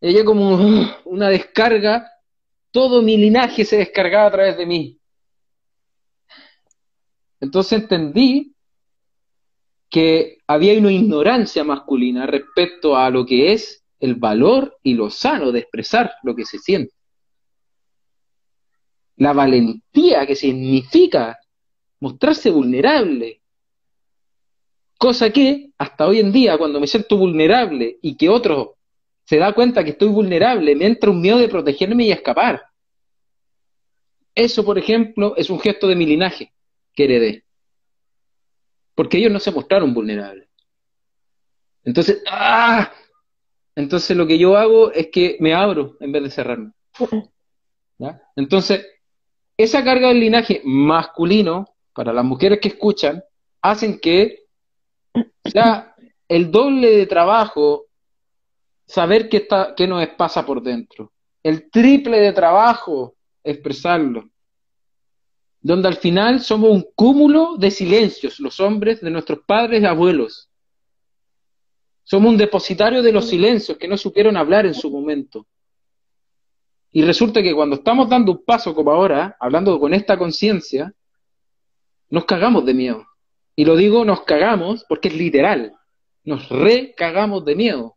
Ella 0.00 0.24
como 0.24 0.58
una 1.04 1.28
descarga 1.28 2.10
todo 2.76 3.00
mi 3.00 3.16
linaje 3.16 3.64
se 3.64 3.78
descargaba 3.78 4.26
a 4.26 4.30
través 4.30 4.58
de 4.58 4.66
mí. 4.66 5.00
Entonces 7.40 7.80
entendí 7.80 8.54
que 9.88 10.40
había 10.46 10.78
una 10.78 10.92
ignorancia 10.92 11.64
masculina 11.64 12.26
respecto 12.26 12.94
a 12.94 13.08
lo 13.08 13.24
que 13.24 13.52
es 13.52 13.82
el 13.98 14.16
valor 14.16 14.78
y 14.82 14.92
lo 14.92 15.08
sano 15.08 15.52
de 15.52 15.60
expresar 15.60 16.16
lo 16.22 16.36
que 16.36 16.44
se 16.44 16.58
siente. 16.58 16.92
La 19.16 19.32
valentía 19.32 20.26
que 20.26 20.36
significa 20.36 21.38
mostrarse 22.00 22.50
vulnerable. 22.50 23.40
Cosa 24.98 25.30
que 25.30 25.70
hasta 25.76 26.06
hoy 26.06 26.20
en 26.20 26.32
día, 26.32 26.56
cuando 26.56 26.80
me 26.80 26.86
siento 26.86 27.16
vulnerable 27.16 27.98
y 28.00 28.16
que 28.16 28.28
otro 28.28 28.76
se 29.24 29.36
da 29.36 29.52
cuenta 29.52 29.84
que 29.84 29.90
estoy 29.90 30.08
vulnerable, 30.08 30.74
me 30.74 30.86
entra 30.86 31.10
un 31.10 31.20
miedo 31.20 31.38
de 31.38 31.48
protegerme 31.48 32.04
y 32.04 32.12
escapar. 32.12 32.62
Eso, 34.34 34.64
por 34.64 34.78
ejemplo, 34.78 35.34
es 35.36 35.50
un 35.50 35.58
gesto 35.58 35.88
de 35.88 35.96
mi 35.96 36.06
linaje 36.06 36.52
que 36.94 37.04
heredé. 37.04 37.44
Porque 38.94 39.18
ellos 39.18 39.32
no 39.32 39.40
se 39.40 39.50
mostraron 39.50 39.92
vulnerables. 39.92 40.48
Entonces, 41.84 42.22
¡ah! 42.30 42.92
Entonces 43.74 44.16
lo 44.16 44.26
que 44.26 44.38
yo 44.38 44.56
hago 44.56 44.90
es 44.92 45.08
que 45.08 45.36
me 45.40 45.54
abro 45.54 45.96
en 46.00 46.12
vez 46.12 46.22
de 46.22 46.30
cerrarme. 46.30 46.72
Entonces, 48.34 48.86
esa 49.56 49.84
carga 49.84 50.08
del 50.08 50.20
linaje 50.20 50.62
masculino, 50.64 51.66
para 51.94 52.12
las 52.12 52.24
mujeres 52.24 52.60
que 52.60 52.68
escuchan, 52.68 53.22
hacen 53.60 53.98
que 53.98 54.45
sea 55.44 55.94
el 56.28 56.50
doble 56.50 56.90
de 56.96 57.06
trabajo 57.06 57.86
saber 58.86 59.28
qué, 59.28 59.38
está, 59.38 59.74
qué 59.76 59.86
nos 59.86 60.06
pasa 60.10 60.44
por 60.44 60.62
dentro. 60.62 61.12
El 61.42 61.70
triple 61.70 62.18
de 62.18 62.32
trabajo 62.32 63.16
expresarlo. 63.42 64.28
Donde 65.60 65.88
al 65.88 65.96
final 65.96 66.40
somos 66.40 66.70
un 66.70 66.86
cúmulo 66.94 67.56
de 67.56 67.70
silencios, 67.70 68.38
los 68.40 68.60
hombres 68.60 69.00
de 69.00 69.10
nuestros 69.10 69.40
padres 69.46 69.82
y 69.82 69.86
abuelos. 69.86 70.48
Somos 72.04 72.30
un 72.30 72.36
depositario 72.36 73.02
de 73.02 73.12
los 73.12 73.28
silencios 73.28 73.76
que 73.78 73.88
no 73.88 73.96
supieron 73.96 74.36
hablar 74.36 74.64
en 74.66 74.74
su 74.74 74.90
momento. 74.90 75.46
Y 76.92 77.02
resulta 77.02 77.42
que 77.42 77.54
cuando 77.54 77.76
estamos 77.76 78.08
dando 78.08 78.32
un 78.32 78.44
paso 78.44 78.74
como 78.74 78.92
ahora, 78.92 79.36
hablando 79.40 79.78
con 79.80 79.92
esta 79.92 80.16
conciencia, 80.16 80.94
nos 82.08 82.24
cagamos 82.24 82.64
de 82.64 82.74
miedo. 82.74 83.06
Y 83.56 83.64
lo 83.64 83.74
digo, 83.74 84.04
nos 84.04 84.22
cagamos 84.22 84.84
porque 84.88 85.08
es 85.08 85.14
literal. 85.16 85.72
nos 86.24 86.48
recagamos 86.48 87.44
de 87.44 87.54
miedo. 87.54 87.96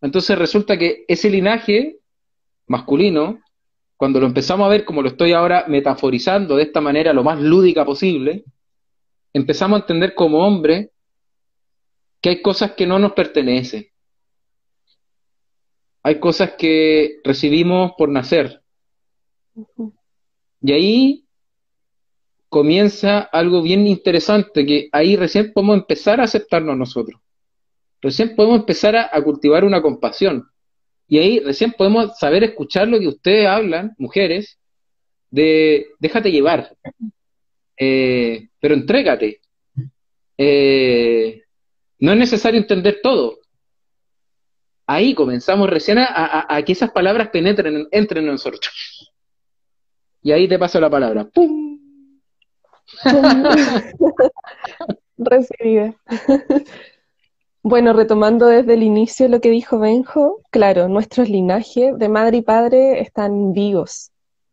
Entonces 0.00 0.38
resulta 0.38 0.78
que 0.78 1.04
ese 1.08 1.28
linaje 1.28 1.98
masculino, 2.66 3.40
cuando 3.98 4.18
lo 4.18 4.26
empezamos 4.26 4.64
a 4.64 4.70
ver 4.70 4.86
como 4.86 5.02
lo 5.02 5.08
estoy 5.08 5.32
ahora 5.32 5.66
metaforizando 5.68 6.56
de 6.56 6.62
esta 6.62 6.80
manera 6.80 7.12
lo 7.12 7.22
más 7.22 7.38
lúdica 7.38 7.84
posible, 7.84 8.44
empezamos 9.34 9.76
a 9.76 9.82
entender 9.82 10.14
como 10.14 10.38
hombre 10.46 10.90
que 12.22 12.30
hay 12.30 12.42
cosas 12.42 12.72
que 12.72 12.86
no 12.86 12.98
nos 12.98 13.12
pertenecen. 13.12 13.86
Hay 16.02 16.18
cosas 16.18 16.52
que 16.56 17.20
recibimos 17.22 17.92
por 17.98 18.08
nacer. 18.08 18.62
Y 20.62 20.72
ahí 20.72 21.26
comienza 22.50 23.20
algo 23.20 23.62
bien 23.62 23.86
interesante, 23.86 24.66
que 24.66 24.88
ahí 24.92 25.16
recién 25.16 25.52
podemos 25.52 25.76
empezar 25.78 26.20
a 26.20 26.24
aceptarnos 26.24 26.76
nosotros. 26.76 27.20
Recién 28.02 28.34
podemos 28.34 28.58
empezar 28.58 28.96
a, 28.96 29.22
cultivar 29.22 29.64
una 29.64 29.80
compasión. 29.80 30.48
Y 31.06 31.18
ahí 31.18 31.38
recién 31.38 31.72
podemos 31.72 32.18
saber 32.18 32.42
escuchar 32.42 32.88
lo 32.88 32.98
que 32.98 33.06
ustedes 33.06 33.46
hablan, 33.46 33.94
mujeres, 33.98 34.58
de 35.30 35.86
déjate 36.00 36.32
llevar, 36.32 36.76
eh, 37.76 38.48
pero 38.58 38.74
entrégate. 38.74 39.40
Eh, 40.36 41.42
no 42.00 42.12
es 42.12 42.18
necesario 42.18 42.60
entender 42.60 42.98
todo. 43.00 43.38
Ahí 44.86 45.14
comenzamos 45.14 45.70
recién 45.70 45.98
a, 46.00 46.60
que 46.66 46.72
esas 46.72 46.90
palabras 46.90 47.28
penetren, 47.28 47.86
entren 47.92 48.24
en 48.24 48.32
nosotros. 48.32 49.12
Y 50.20 50.32
ahí 50.32 50.48
te 50.48 50.58
paso 50.58 50.80
la 50.80 50.90
palabra. 50.90 51.28
¡Pum! 51.28 51.69
Recibida. 55.18 55.94
Bueno, 57.62 57.92
retomando 57.92 58.46
desde 58.46 58.72
el 58.72 58.82
inicio 58.82 59.28
lo 59.28 59.40
que 59.40 59.50
dijo 59.50 59.78
Benjo, 59.78 60.40
claro, 60.50 60.88
nuestros 60.88 61.28
linajes 61.28 61.96
de 61.98 62.08
madre 62.08 62.38
y 62.38 62.42
padre 62.42 63.00
están 63.00 63.52
vivos, 63.52 64.12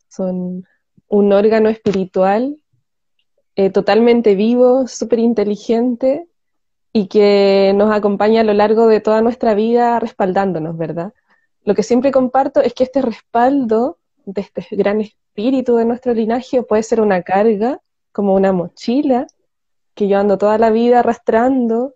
son 0.09 0.65
un 1.07 1.31
órgano 1.31 1.69
espiritual 1.69 2.57
eh, 3.55 3.69
totalmente 3.69 4.35
vivo, 4.35 4.87
súper 4.87 5.19
inteligente 5.19 6.27
y 6.91 7.07
que 7.07 7.71
nos 7.75 7.91
acompaña 7.91 8.41
a 8.41 8.43
lo 8.43 8.53
largo 8.53 8.87
de 8.87 8.99
toda 8.99 9.21
nuestra 9.21 9.53
vida 9.53 9.99
respaldándonos, 9.99 10.77
¿verdad? 10.77 11.13
Lo 11.63 11.75
que 11.75 11.83
siempre 11.83 12.11
comparto 12.11 12.61
es 12.61 12.73
que 12.73 12.83
este 12.83 13.01
respaldo 13.01 13.99
de 14.25 14.41
este 14.41 14.67
gran 14.71 14.99
espíritu 14.99 15.77
de 15.77 15.85
nuestro 15.85 16.13
linaje 16.13 16.61
puede 16.61 16.83
ser 16.83 16.99
una 16.99 17.23
carga 17.23 17.81
como 18.17 18.33
una 18.33 18.51
mochila 18.51 19.27
que 19.93 20.07
yo 20.07 20.17
ando 20.17 20.39
toda 20.39 20.57
la 20.57 20.71
vida 20.71 21.01
arrastrando, 21.01 21.93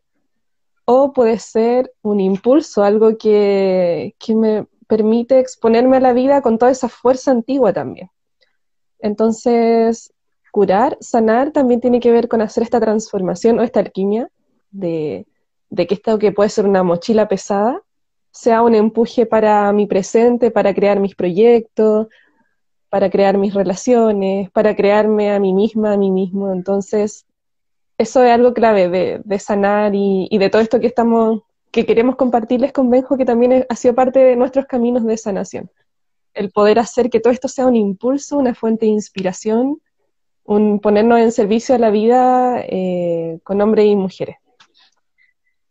o 0.86 1.14
puede 1.14 1.40
ser 1.40 1.94
un 2.04 2.20
impulso, 2.20 2.84
algo 2.84 3.18
que, 3.18 4.14
me 4.28 4.68
permite 4.86 5.40
exponerme 5.40 5.98
a 5.98 6.00
la 6.00 6.14
vida 6.14 6.44
con 6.44 6.60
toda 6.60 6.70
esa 6.70 6.90
fuerza 6.90 7.32
antigua 7.32 7.74
también. 7.74 8.12
Entonces, 9.00 10.14
curar, 10.52 10.96
sanar, 11.02 11.50
también 11.50 11.82
tiene 11.82 12.00
que 12.00 12.12
ver 12.12 12.28
con 12.28 12.44
hacer 12.44 12.62
esta 12.62 12.80
transformación 12.80 13.58
o 13.58 13.64
esta 13.64 13.80
alquimia 13.80 14.30
de, 14.70 15.26
de 15.72 15.88
que 15.88 15.96
esto 15.96 16.20
que 16.20 16.32
puede 16.32 16.50
ser 16.52 16.68
una 16.68 16.84
mochila 16.84 17.28
pesada 17.28 17.82
sea 18.30 18.62
un 18.62 18.76
empuje 18.76 19.26
para 19.26 19.74
mi 19.74 19.88
presente, 19.88 20.52
para 20.52 20.72
crear 20.76 21.00
mis 21.00 21.16
proyectos, 21.16 22.10
para 22.92 23.10
crear 23.10 23.38
mis 23.38 23.54
relaciones, 23.54 24.52
para 24.52 24.76
crearme 24.76 25.32
a 25.32 25.40
mí 25.40 25.54
misma, 25.54 25.94
a 25.94 25.98
mí 25.98 26.12
mismo. 26.12 26.52
Entonces, 26.52 27.26
eso 27.98 28.22
es 28.22 28.32
algo 28.32 28.54
clave 28.54 28.90
de, 29.24 29.40
sanar 29.40 29.94
y, 29.96 30.28
de 30.38 30.50
todo 30.50 30.62
esto 30.62 30.82
que 30.82 30.88
estamos, 30.88 31.44
que 31.72 31.86
queremos 31.86 32.18
compartirles 32.18 32.74
con 32.74 32.90
Benjo, 32.90 33.16
que 33.16 33.24
también 33.24 33.66
ha 33.70 33.76
sido 33.78 33.96
parte 33.96 34.20
de 34.20 34.36
nuestros 34.36 34.66
caminos 34.66 35.06
de 35.06 35.16
sanación. 35.16 35.72
El 36.34 36.52
poder 36.52 36.80
hacer 36.80 37.10
que 37.10 37.22
todo 37.22 37.32
esto 37.32 37.48
sea 37.48 37.66
un 37.66 37.78
impulso, 37.78 38.38
una 38.38 38.54
fuente 38.54 38.88
de 38.88 38.92
inspiración, 38.92 39.82
un 40.44 40.82
ponernos 40.82 41.22
en 41.22 41.32
servicio 41.32 41.76
a 41.76 41.78
la 41.78 41.92
vida 41.92 42.60
eh, 42.60 43.40
con 43.46 43.62
hombres 43.62 43.86
y 43.86 43.96
mujeres. 43.96 44.36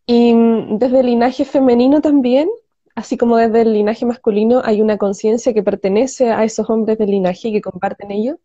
Y 0.06 0.32
mm, 0.32 0.78
desde 0.78 1.00
el 1.00 1.06
linaje 1.06 1.44
femenino 1.44 2.00
también, 2.00 2.48
así 2.94 3.16
como 3.16 3.36
desde 3.36 3.62
el 3.62 3.72
linaje 3.72 4.04
masculino 4.04 4.62
hay 4.64 4.80
una 4.80 4.98
conciencia 4.98 5.54
que 5.54 5.62
pertenece 5.62 6.30
a 6.30 6.44
esos 6.44 6.68
hombres 6.70 6.98
del 6.98 7.10
linaje 7.10 7.52
que 7.52 7.60
comparten 7.60 8.10
ello, 8.10 8.38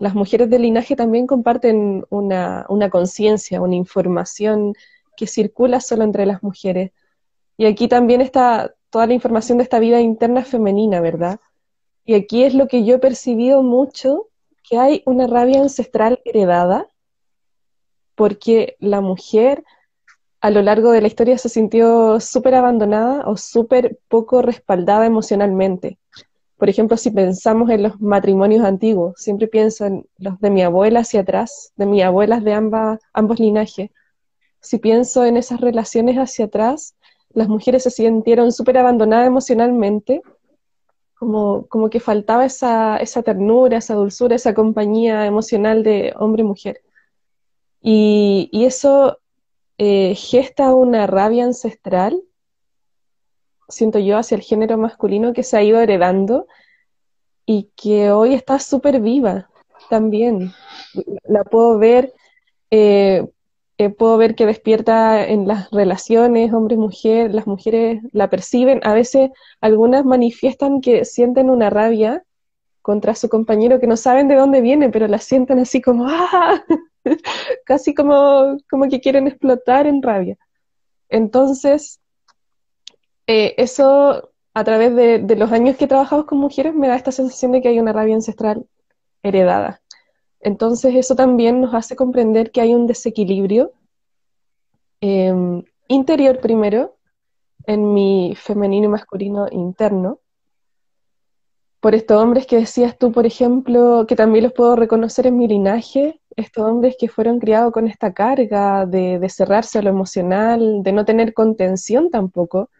las 0.00 0.14
mujeres 0.14 0.48
del 0.48 0.62
linaje 0.62 0.96
también 0.96 1.26
comparten 1.26 2.06
una, 2.08 2.66
conciencia, 2.90 3.60
una 3.60 3.74
información 3.74 4.72
que 5.14 5.26
circula 5.26 5.80
solo 5.80 6.04
entre 6.04 6.24
las 6.24 6.42
mujeres. 6.42 6.92
Y 7.58 7.66
aquí 7.66 7.86
también 7.86 8.22
está 8.22 8.74
toda 8.88 9.06
la 9.06 9.12
información 9.12 9.58
de 9.58 9.64
esta 9.64 9.78
vida 9.78 10.00
interna 10.00 10.42
femenina, 10.42 11.02
¿verdad? 11.02 11.38
Y 12.06 12.14
aquí 12.14 12.44
es 12.44 12.54
lo 12.54 12.66
que 12.66 12.82
yo 12.82 12.94
he 12.94 12.98
percibido 12.98 13.62
mucho, 13.62 14.28
que 14.62 14.78
hay 14.78 15.02
una 15.04 15.26
rabia 15.26 15.60
ancestral 15.60 16.22
heredada, 16.24 16.88
porque 18.14 18.76
la 18.78 19.02
mujer 19.02 19.64
a 20.40 20.50
lo 20.50 20.62
largo 20.62 20.92
de 20.92 21.02
la 21.02 21.08
historia 21.08 21.36
se 21.38 21.48
sintió 21.48 22.18
súper 22.20 22.54
abandonada 22.54 23.26
o 23.26 23.36
súper 23.36 23.98
poco 24.08 24.40
respaldada 24.42 25.04
emocionalmente. 25.06 25.98
Por 26.56 26.68
ejemplo, 26.68 26.96
si 26.96 27.10
pensamos 27.10 27.70
en 27.70 27.82
los 27.82 28.00
matrimonios 28.00 28.64
antiguos, 28.64 29.14
siempre 29.16 29.48
pienso 29.48 29.86
en 29.86 30.06
los 30.18 30.38
de 30.40 30.50
mi 30.50 30.62
abuela 30.62 31.00
hacia 31.00 31.20
atrás, 31.20 31.72
de 31.76 31.86
mis 31.86 32.02
abuelas 32.02 32.44
de 32.44 32.52
ambos 32.52 33.40
linajes. 33.40 33.90
Si 34.60 34.78
pienso 34.78 35.24
en 35.24 35.36
esas 35.36 35.60
relaciones 35.60 36.16
hacia 36.16 36.46
atrás, 36.46 36.94
las 37.32 37.48
mujeres 37.48 37.84
se 37.84 37.90
sintieron 37.90 38.52
súper 38.52 38.78
abandonadas 38.78 39.26
emocionalmente, 39.26 40.22
como, 41.18 41.66
como 41.68 41.90
que 41.90 42.00
faltaba 42.00 42.46
esa, 42.46 42.96
esa 42.96 43.22
ternura, 43.22 43.78
esa 43.78 43.94
dulzura, 43.94 44.36
esa 44.36 44.54
compañía 44.54 45.26
emocional 45.26 45.82
de 45.82 46.14
hombre 46.18 46.42
y 46.42 46.46
mujer. 46.46 46.82
Y, 47.82 48.48
y 48.52 48.64
eso 48.64 49.18
eh, 49.82 50.14
gesta 50.14 50.74
una 50.74 51.06
rabia 51.06 51.44
ancestral, 51.44 52.22
siento 53.66 53.98
yo, 53.98 54.18
hacia 54.18 54.34
el 54.34 54.42
género 54.42 54.76
masculino 54.76 55.32
que 55.32 55.42
se 55.42 55.56
ha 55.56 55.62
ido 55.62 55.80
heredando 55.80 56.46
y 57.46 57.70
que 57.76 58.12
hoy 58.12 58.34
está 58.34 58.58
súper 58.58 59.00
viva 59.00 59.48
también. 59.88 60.52
La 61.24 61.44
puedo 61.44 61.78
ver, 61.78 62.12
eh, 62.70 63.26
eh, 63.78 63.88
puedo 63.88 64.18
ver 64.18 64.34
que 64.34 64.44
despierta 64.44 65.26
en 65.26 65.48
las 65.48 65.70
relaciones 65.70 66.52
hombre-mujer, 66.52 67.34
las 67.34 67.46
mujeres 67.46 68.02
la 68.12 68.28
perciben, 68.28 68.80
a 68.82 68.92
veces 68.92 69.30
algunas 69.62 70.04
manifiestan 70.04 70.82
que 70.82 71.06
sienten 71.06 71.48
una 71.48 71.70
rabia 71.70 72.22
contra 72.82 73.14
su 73.14 73.30
compañero 73.30 73.80
que 73.80 73.86
no 73.86 73.96
saben 73.96 74.28
de 74.28 74.34
dónde 74.34 74.60
viene, 74.60 74.90
pero 74.90 75.08
la 75.08 75.18
sienten 75.18 75.58
así 75.58 75.80
como 75.80 76.04
¡ah! 76.06 76.62
casi 77.64 77.94
como, 77.94 78.58
como 78.70 78.88
que 78.88 79.00
quieren 79.00 79.26
explotar 79.26 79.86
en 79.86 80.02
rabia. 80.02 80.36
Entonces, 81.08 82.00
eh, 83.26 83.54
eso 83.58 84.32
a 84.54 84.64
través 84.64 84.94
de, 84.94 85.36
los 85.36 85.52
años 85.52 85.76
que 85.76 85.84
he 85.84 85.88
trabajado 85.88 86.26
con 86.26 86.38
mujeres 86.38 86.74
me 86.74 86.88
da 86.88 86.96
esta 86.96 87.12
sensación 87.12 87.52
de 87.52 87.62
que 87.62 87.68
hay 87.68 87.78
una 87.78 87.92
rabia 87.92 88.14
ancestral 88.14 88.66
heredada. 89.22 89.80
Entonces, 90.40 90.94
eso 90.94 91.14
también 91.14 91.60
nos 91.60 91.74
hace 91.74 91.96
comprender 91.96 92.50
que 92.50 92.60
hay 92.60 92.74
un 92.74 92.86
desequilibrio 92.86 93.72
em, 95.00 95.62
interior 95.88 96.40
primero, 96.40 96.96
en 97.66 97.92
mi 97.92 98.34
femenino 98.36 98.86
y 98.86 98.88
masculino 98.88 99.46
interno, 99.50 100.20
por 101.80 101.94
estos 101.94 102.20
hombres 102.20 102.46
que 102.46 102.56
decías 102.56 102.98
tú, 102.98 103.12
por 103.12 103.26
ejemplo, 103.26 104.06
que 104.06 104.16
también 104.16 104.44
los 104.44 104.52
puedo 104.52 104.76
reconocer 104.76 105.26
en 105.26 105.36
mi 105.36 105.46
linaje, 105.46 106.19
estos 106.40 106.64
hombres 106.64 106.96
que 106.98 107.08
fueron 107.08 107.38
criados 107.38 107.72
con 107.72 107.86
esta 107.86 108.12
carga 108.12 108.86
de, 108.86 109.26
cerrarse 109.28 109.78
a 109.78 109.82
lo 109.82 109.90
emocional, 109.90 110.82
de 110.82 110.92
no 110.92 111.04
tener 111.04 111.34
contención 111.34 112.10
tampoco. 112.10 112.70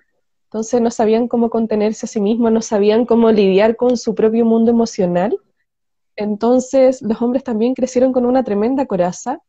Entonces 0.45 0.81
no 0.81 0.91
sabían 0.91 1.29
cómo 1.29 1.51
contenerse 1.51 2.07
a 2.07 2.09
sí 2.09 2.21
mismos, 2.21 2.53
no 2.53 2.63
sabían 2.63 3.07
cómo 3.07 3.31
lidiar 3.31 3.77
con 3.77 3.97
su 3.97 4.15
propio 4.15 4.45
mundo 4.45 4.71
emocional. 4.71 5.39
Entonces 6.17 7.03
los 7.03 7.23
hombres 7.23 7.45
también 7.45 7.75
crecieron 7.75 8.13
con 8.13 8.27
una 8.27 8.43
tremenda 8.45 8.87
coraza 8.87 9.41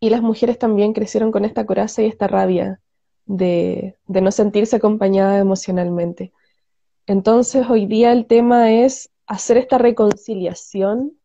y 0.00 0.10
las 0.10 0.22
mujeres 0.22 0.58
también 0.58 0.92
crecieron 0.94 1.30
con 1.30 1.44
esta 1.44 1.66
coraza 1.66 2.02
y 2.02 2.06
esta 2.06 2.26
rabia 2.26 2.80
de, 3.26 3.96
de 4.06 4.20
no 4.22 4.32
sentirse 4.32 4.76
acompañada 4.76 5.38
emocionalmente. 5.38 6.32
Entonces, 7.06 7.68
hoy 7.68 7.86
día 7.86 8.12
el 8.12 8.26
tema 8.26 8.72
es 8.72 9.10
hacer 9.26 9.58
esta 9.58 9.78
reconciliación 9.78 11.19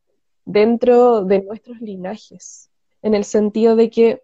dentro 0.46 1.24
de 1.24 1.42
nuestros 1.42 1.82
linajes, 1.82 2.70
en 3.02 3.16
el 3.16 3.24
sentido 3.24 3.76
de 3.76 3.90
que 3.90 4.22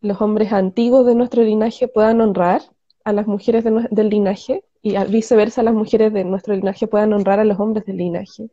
los 0.00 0.20
hombres 0.20 0.52
antiguos 0.52 1.06
de 1.06 1.14
nuestro 1.14 1.42
linaje 1.42 1.86
puedan 1.88 2.20
honrar 2.20 2.62
a 3.04 3.12
las 3.12 3.26
mujeres 3.26 3.64
del 3.64 4.08
linaje 4.08 4.64
y 4.82 4.96
viceversa 5.06 5.62
las 5.62 5.74
mujeres 5.74 6.12
de 6.12 6.24
nuestro 6.24 6.54
linaje 6.54 6.88
puedan 6.88 7.12
honrar 7.12 7.38
a 7.38 7.44
los 7.44 7.60
hombres 7.60 7.84
del 7.84 7.98
linaje, 7.98 8.50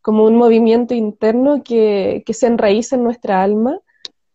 como 0.00 0.24
un 0.24 0.36
movimiento 0.36 0.94
interno 0.94 1.62
que, 1.62 2.22
que 2.24 2.34
se 2.34 2.46
enraíza 2.46 2.96
en 2.96 3.04
nuestra 3.04 3.42
alma 3.42 3.78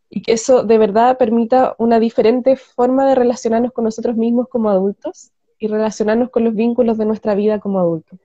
y 0.10 0.22
que 0.22 0.34
eso 0.34 0.64
de 0.64 0.78
verdad 0.78 1.18
permita 1.18 1.76
una 1.80 2.00
diferente 2.00 2.56
forma 2.56 3.08
de 3.08 3.16
relacionarnos 3.16 3.74
con 3.74 3.84
nosotros 3.84 4.16
mismos 4.16 4.48
como 4.48 4.70
adultos 4.70 5.32
y 5.60 5.68
relacionarnos 5.68 6.30
con 6.30 6.44
los 6.44 6.54
vínculos 6.54 6.98
de 6.98 7.06
nuestra 7.06 7.34
vida 7.36 7.60
como 7.60 7.80
adultos. 7.80 8.20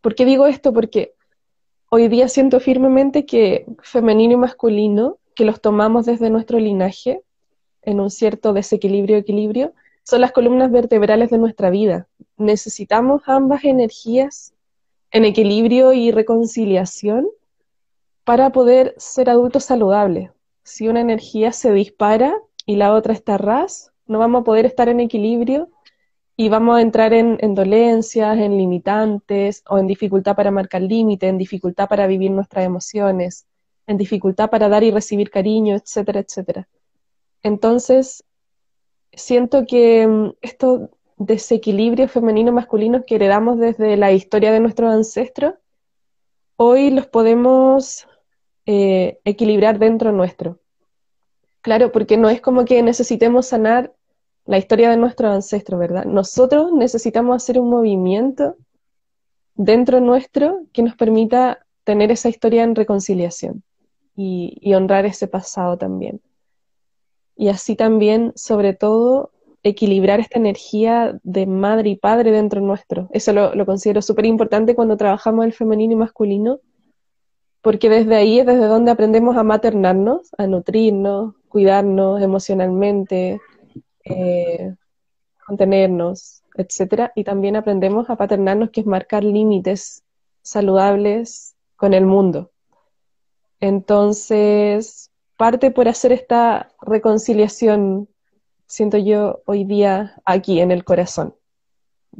¿Por 0.00 0.14
qué 0.14 0.24
digo 0.24 0.46
esto? 0.46 0.72
Porque 0.72 1.14
hoy 1.94 2.08
día 2.08 2.26
siento 2.26 2.58
firmemente 2.58 3.24
que 3.24 3.66
femenino 3.80 4.32
y 4.32 4.36
masculino, 4.36 5.18
que 5.36 5.44
los 5.44 5.60
tomamos 5.60 6.06
desde 6.06 6.28
nuestro 6.28 6.58
linaje, 6.58 7.22
en 7.82 8.00
un 8.00 8.10
cierto 8.10 8.52
desequilibrio 8.52 9.16
equilibrio, 9.16 9.74
son 10.02 10.20
las 10.20 10.32
columnas 10.32 10.72
vertebrales 10.72 11.30
de 11.30 11.38
nuestra 11.38 11.70
vida. 11.70 12.08
Necesitamos 12.36 13.22
ambas 13.26 13.62
energías 13.62 14.54
en 15.12 15.24
equilibrio 15.24 15.92
y 15.92 16.10
reconciliación 16.10 17.28
para 18.24 18.50
poder 18.50 18.96
ser 18.98 19.30
adultos 19.30 19.62
saludables. 19.62 20.32
Si 20.64 20.88
una 20.88 21.00
energía 21.00 21.52
se 21.52 21.70
dispara 21.72 22.34
y 22.66 22.74
la 22.74 22.92
otra 22.92 23.12
está 23.12 23.38
ras, 23.38 23.92
no 24.08 24.18
vamos 24.18 24.40
a 24.40 24.44
poder 24.44 24.66
estar 24.66 24.88
en 24.88 24.98
equilibrio 24.98 25.68
y 26.36 26.48
vamos 26.48 26.76
a 26.76 26.82
entrar 26.82 27.12
en, 27.12 27.54
dolencias, 27.54 28.38
en 28.38 28.56
limitantes 28.56 29.62
o 29.68 29.78
en 29.78 29.86
dificultad 29.86 30.34
para 30.34 30.50
marcar 30.50 30.82
límite, 30.82 31.28
en 31.28 31.38
dificultad 31.38 31.88
para 31.88 32.06
vivir 32.06 32.32
nuestras 32.32 32.64
emociones, 32.64 33.46
en 33.86 33.98
dificultad 33.98 34.50
para 34.50 34.68
dar 34.68 34.82
y 34.82 34.90
recibir 34.90 35.30
cariño, 35.30 35.76
etcétera, 35.76 36.20
etcétera. 36.20 36.68
Entonces, 37.42 38.24
siento 39.12 39.64
que 39.66 40.06
mm, 40.06 40.32
estos 40.40 40.90
desequilibrios 41.16 42.10
femenino-masculinos 42.10 43.04
que 43.06 43.14
heredamos 43.14 43.58
desde 43.58 43.96
la 43.96 44.10
historia 44.12 44.50
de 44.50 44.58
nuestros 44.58 44.92
ancestros, 44.92 45.54
hoy 46.56 46.90
los 46.90 47.06
podemos 47.06 48.08
eh, 48.66 49.20
equilibrar 49.24 49.78
dentro 49.78 50.10
nuestro. 50.10 50.58
Claro, 51.60 51.92
porque 51.92 52.16
no 52.16 52.28
es 52.28 52.40
como 52.40 52.64
que 52.64 52.82
necesitemos 52.82 53.46
sanar 53.46 53.94
la 54.46 54.58
historia 54.58 54.90
de 54.90 54.96
nuestros 54.96 55.32
ancestros, 55.32 55.80
¿verdad? 55.80 56.04
Nosotros 56.04 56.72
necesitamos 56.72 57.36
hacer 57.36 57.58
un 57.58 57.70
movimiento 57.70 58.56
dentro 59.54 60.00
nuestro 60.00 60.62
que 60.72 60.82
nos 60.82 60.96
permita 60.96 61.64
tener 61.84 62.10
esa 62.10 62.28
historia 62.28 62.62
en 62.62 62.74
reconciliación 62.74 63.62
y, 64.16 64.72
honrar 64.74 65.06
ese 65.06 65.26
pasado 65.26 65.76
también. 65.76 66.20
Y 67.36 67.48
así 67.48 67.74
también, 67.74 68.32
sobre 68.36 68.74
todo, 68.74 69.30
equilibrar 69.62 70.20
esta 70.20 70.38
energía 70.38 71.18
de 71.22 71.46
madre 71.46 71.90
y 71.90 71.96
padre 71.96 72.30
dentro 72.30 72.60
nuestro. 72.60 73.08
Eso 73.12 73.32
lo, 73.32 73.66
considero 73.66 74.02
súper 74.02 74.26
importante 74.26 74.74
cuando 74.74 74.96
trabajamos 74.96 75.44
el 75.44 75.52
femenino 75.52 75.94
y 75.94 75.96
masculino, 75.96 76.60
porque 77.60 77.88
desde 77.88 78.14
ahí 78.14 78.40
es 78.40 78.46
desde 78.46 78.66
donde 78.66 78.90
aprendemos 78.90 79.36
a 79.36 79.42
maternarnos, 79.42 80.30
a 80.36 80.46
nutrirnos, 80.46 81.34
cuidarnos 81.48 82.22
emocionalmente, 82.22 83.40
eh, 84.04 84.74
contenernos, 85.46 86.42
etcétera, 86.56 87.12
y 87.14 87.24
también 87.24 87.56
aprendemos 87.56 88.08
a 88.10 88.16
paternarnos, 88.16 88.70
que 88.70 88.80
es 88.80 88.86
marcar 88.86 89.24
límites 89.24 90.02
saludables 90.42 91.54
con 91.76 91.94
el 91.94 92.06
mundo. 92.06 92.50
Entonces, 93.60 95.10
parte 95.36 95.70
por 95.70 95.88
hacer 95.88 96.12
esta 96.12 96.70
reconciliación, 96.82 98.08
siento 98.66 98.98
yo 98.98 99.42
hoy 99.46 99.64
día 99.64 100.20
aquí 100.24 100.60
en 100.60 100.70
el 100.70 100.84
corazón, 100.84 101.34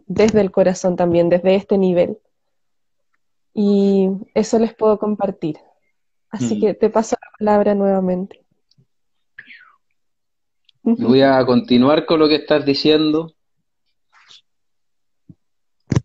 desde 0.07 0.41
el 0.41 0.51
corazón 0.51 0.97
también, 0.97 1.29
desde 1.29 1.55
este 1.55 1.79
nivel. 1.79 2.19
Y 3.53 4.11
eso 4.35 4.59
les 4.59 4.75
puedo 4.75 4.99
compartir. 4.99 5.59
Así 6.31 6.57
mm. 6.57 6.61
que 6.61 6.75
te 6.75 6.91
paso 6.91 7.17
la 7.21 7.39
palabra 7.39 7.75
nuevamente. 7.75 8.44
Voy 10.87 11.23
a 11.23 11.45
continuar 11.47 12.05
con 12.05 12.21
lo 12.21 12.29
que 12.29 12.35
estás 12.35 12.67
diciendo, 12.67 13.33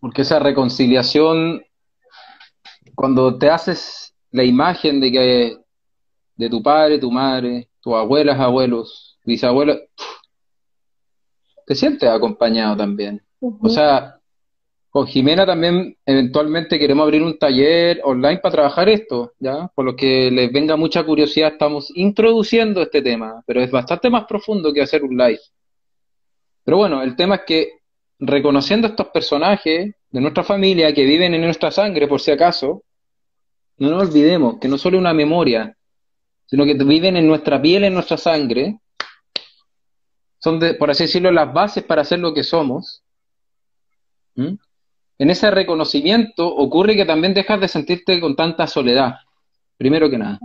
porque 0.00 0.22
esa 0.22 0.38
reconciliación, 0.38 1.62
cuando 2.94 3.36
te 3.36 3.50
haces 3.50 4.14
la 4.30 4.42
imagen 4.42 5.00
de 5.00 5.12
que 5.12 5.58
de 6.36 6.48
tu 6.48 6.62
padre, 6.62 6.98
tu 6.98 7.10
madre, 7.10 7.68
tus 7.82 7.92
abuelas, 7.92 8.40
abuelos, 8.40 9.18
bisabuelos, 9.26 9.80
te 11.66 11.74
sientes 11.74 12.08
acompañado 12.08 12.74
también. 12.74 13.22
O 13.38 13.68
sea, 13.68 14.19
con 14.90 15.06
Jimena 15.06 15.46
también 15.46 15.96
eventualmente 16.04 16.76
queremos 16.76 17.04
abrir 17.04 17.22
un 17.22 17.38
taller 17.38 18.00
online 18.02 18.38
para 18.38 18.52
trabajar 18.52 18.88
esto, 18.88 19.32
¿ya? 19.38 19.68
Por 19.68 19.84
lo 19.84 19.94
que 19.94 20.32
les 20.32 20.52
venga 20.52 20.74
mucha 20.74 21.04
curiosidad, 21.04 21.52
estamos 21.52 21.92
introduciendo 21.94 22.82
este 22.82 23.00
tema, 23.00 23.40
pero 23.46 23.62
es 23.62 23.70
bastante 23.70 24.10
más 24.10 24.24
profundo 24.24 24.72
que 24.72 24.82
hacer 24.82 25.04
un 25.04 25.16
live. 25.16 25.40
Pero 26.64 26.76
bueno, 26.76 27.02
el 27.02 27.14
tema 27.14 27.36
es 27.36 27.42
que 27.46 27.68
reconociendo 28.18 28.88
estos 28.88 29.06
personajes 29.08 29.94
de 30.10 30.20
nuestra 30.20 30.42
familia 30.42 30.92
que 30.92 31.04
viven 31.04 31.34
en 31.34 31.42
nuestra 31.42 31.70
sangre, 31.70 32.08
por 32.08 32.20
si 32.20 32.32
acaso, 32.32 32.82
no 33.78 33.90
nos 33.90 34.08
olvidemos 34.08 34.58
que 34.60 34.66
no 34.66 34.76
solo 34.76 34.98
una 34.98 35.14
memoria, 35.14 35.76
sino 36.46 36.64
que 36.64 36.74
viven 36.74 37.16
en 37.16 37.28
nuestra 37.28 37.62
piel, 37.62 37.84
en 37.84 37.94
nuestra 37.94 38.16
sangre, 38.16 38.80
son, 40.40 40.58
de, 40.58 40.74
por 40.74 40.90
así 40.90 41.04
decirlo, 41.04 41.30
las 41.30 41.52
bases 41.52 41.84
para 41.84 42.04
ser 42.04 42.18
lo 42.18 42.34
que 42.34 42.42
somos 42.42 43.04
en 45.20 45.28
ese 45.28 45.50
reconocimiento 45.50 46.48
ocurre 46.48 46.96
que 46.96 47.04
también 47.04 47.34
dejas 47.34 47.60
de 47.60 47.68
sentirte 47.68 48.18
con 48.22 48.34
tanta 48.34 48.66
soledad, 48.66 49.16
primero 49.76 50.08
que 50.08 50.16
nada. 50.16 50.40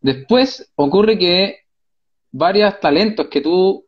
Después 0.00 0.72
ocurre 0.74 1.16
que 1.16 1.58
varios 2.32 2.80
talentos 2.80 3.28
que 3.28 3.40
tú 3.40 3.86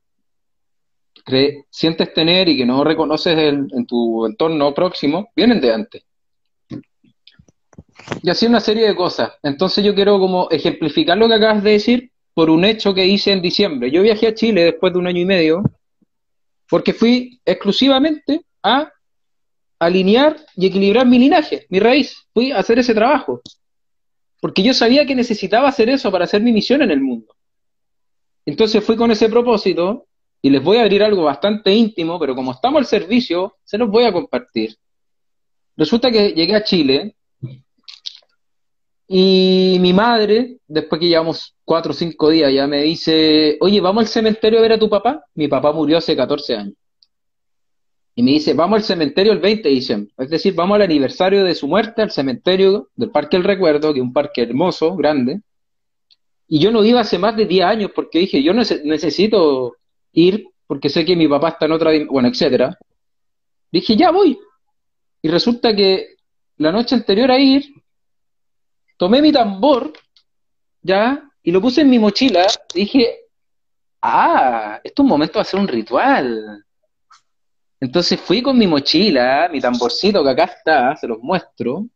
sientes 1.68 2.14
tener 2.14 2.48
y 2.48 2.56
que 2.56 2.64
no 2.64 2.84
reconoces 2.84 3.36
en, 3.36 3.86
tu 3.86 4.24
entorno 4.24 4.72
próximo, 4.72 5.30
vienen 5.34 5.60
de 5.60 5.74
antes. 5.74 6.04
Y 8.22 8.30
así 8.30 8.46
una 8.46 8.60
serie 8.60 8.86
de 8.86 8.94
cosas. 8.94 9.32
Entonces 9.42 9.84
yo 9.84 9.96
quiero 9.96 10.20
como 10.20 10.48
ejemplificar 10.48 11.18
lo 11.18 11.26
que 11.26 11.34
acabas 11.34 11.64
de 11.64 11.72
decir 11.72 12.12
por 12.34 12.50
un 12.50 12.64
hecho 12.64 12.94
que 12.94 13.04
hice 13.04 13.32
en 13.32 13.42
diciembre. 13.42 13.90
Yo 13.90 14.02
viajé 14.02 14.28
a 14.28 14.34
Chile 14.34 14.62
después 14.62 14.92
de 14.92 15.00
un 15.00 15.08
año 15.08 15.22
y 15.22 15.24
medio 15.24 15.62
porque 16.68 16.92
fui 16.92 17.40
exclusivamente 17.44 18.42
a 18.62 18.92
alinear 19.78 20.36
y 20.56 20.66
equilibrar 20.66 21.06
mi 21.06 21.18
linaje, 21.18 21.66
mi 21.68 21.80
raíz. 21.80 22.26
Fui 22.32 22.52
a 22.52 22.58
hacer 22.58 22.78
ese 22.78 22.94
trabajo. 22.94 23.42
Porque 24.40 24.62
yo 24.62 24.74
sabía 24.74 25.06
que 25.06 25.14
necesitaba 25.14 25.68
hacer 25.68 25.88
eso 25.88 26.10
para 26.10 26.24
hacer 26.24 26.42
mi 26.42 26.52
misión 26.52 26.82
en 26.82 26.90
el 26.90 27.00
mundo. 27.00 27.34
Entonces 28.44 28.84
fui 28.84 28.96
con 28.96 29.10
ese 29.10 29.28
propósito 29.28 30.06
y 30.40 30.50
les 30.50 30.62
voy 30.62 30.76
a 30.76 30.82
abrir 30.82 31.02
algo 31.02 31.24
bastante 31.24 31.72
íntimo, 31.74 32.18
pero 32.18 32.34
como 32.34 32.52
estamos 32.52 32.78
al 32.78 32.86
servicio, 32.86 33.56
se 33.64 33.78
los 33.78 33.90
voy 33.90 34.04
a 34.04 34.12
compartir. 34.12 34.76
Resulta 35.76 36.10
que 36.10 36.30
llegué 36.30 36.54
a 36.54 36.62
Chile 36.62 37.16
y 39.08 39.78
mi 39.80 39.92
madre, 39.92 40.58
después 40.66 41.00
que 41.00 41.08
llevamos 41.08 41.54
cuatro 41.64 41.92
o 41.92 41.94
cinco 41.94 42.30
días, 42.30 42.52
ya 42.52 42.66
me 42.66 42.82
dice, 42.82 43.56
oye, 43.60 43.80
vamos 43.80 44.02
al 44.02 44.08
cementerio 44.08 44.58
a 44.58 44.62
ver 44.62 44.72
a 44.72 44.78
tu 44.78 44.88
papá. 44.88 45.24
Mi 45.34 45.48
papá 45.48 45.72
murió 45.72 45.98
hace 45.98 46.16
14 46.16 46.56
años 46.56 46.74
y 48.16 48.22
me 48.22 48.32
dice, 48.32 48.54
vamos 48.54 48.78
al 48.78 48.82
cementerio 48.82 49.32
el 49.32 49.38
20 49.38 49.68
de 49.68 49.74
diciembre, 49.74 50.12
es 50.16 50.30
decir, 50.30 50.54
vamos 50.54 50.76
al 50.76 50.82
aniversario 50.82 51.44
de 51.44 51.54
su 51.54 51.68
muerte, 51.68 52.02
al 52.02 52.10
cementerio 52.10 52.88
del 52.96 53.10
Parque 53.10 53.36
del 53.36 53.44
Recuerdo, 53.44 53.92
que 53.92 54.00
es 54.00 54.02
un 54.02 54.12
parque 54.12 54.42
hermoso, 54.42 54.96
grande, 54.96 55.42
y 56.48 56.58
yo 56.58 56.70
no 56.70 56.82
iba 56.82 57.00
hace 57.00 57.18
más 57.18 57.36
de 57.36 57.44
10 57.44 57.64
años 57.64 57.90
porque 57.94 58.20
dije, 58.20 58.42
yo 58.42 58.52
necesito 58.54 59.76
ir 60.12 60.48
porque 60.66 60.88
sé 60.88 61.04
que 61.04 61.14
mi 61.14 61.28
papá 61.28 61.50
está 61.50 61.66
en 61.66 61.72
otra, 61.72 61.92
bueno, 62.08 62.28
etcétera. 62.28 62.76
Dije, 63.70 63.96
ya 63.96 64.10
voy. 64.10 64.38
Y 65.22 65.28
resulta 65.28 65.74
que 65.74 66.16
la 66.56 66.72
noche 66.72 66.94
anterior 66.94 67.30
a 67.30 67.38
ir, 67.38 67.66
tomé 68.96 69.20
mi 69.22 69.32
tambor, 69.32 69.92
ya, 70.82 71.30
y 71.42 71.50
lo 71.50 71.60
puse 71.60 71.82
en 71.82 71.90
mi 71.90 71.98
mochila, 71.98 72.46
dije, 72.74 73.16
ah, 74.02 74.80
esto 74.82 75.02
es 75.02 75.04
un 75.04 75.08
momento 75.08 75.34
de 75.34 75.42
hacer 75.42 75.60
un 75.60 75.68
ritual. 75.68 76.64
Entonces 77.80 78.18
fui 78.20 78.42
con 78.42 78.56
mi 78.56 78.66
mochila, 78.66 79.48
mi 79.52 79.60
tamborcito 79.60 80.24
que 80.24 80.30
acá 80.30 80.44
está, 80.44 80.96
se 80.96 81.06
los 81.06 81.18
muestro. 81.18 81.86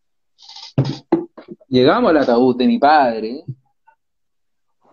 Llegamos 1.69 2.11
al 2.11 2.19
ataúd 2.19 2.57
de 2.57 2.67
mi 2.67 2.79
padre, 2.79 3.45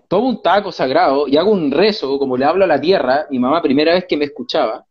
tomo 0.07 0.29
un 0.29 0.41
taco 0.41 0.71
sagrado 0.71 1.27
y 1.27 1.35
hago 1.35 1.51
un 1.51 1.71
rezo, 1.71 2.17
como 2.17 2.37
le 2.37 2.45
hablo 2.45 2.63
a 2.63 2.67
la 2.67 2.79
tierra, 2.79 3.25
mi 3.29 3.39
mamá 3.39 3.61
primera 3.61 3.93
vez 3.93 4.05
que 4.07 4.15
me 4.15 4.25
escuchaba. 4.25 4.85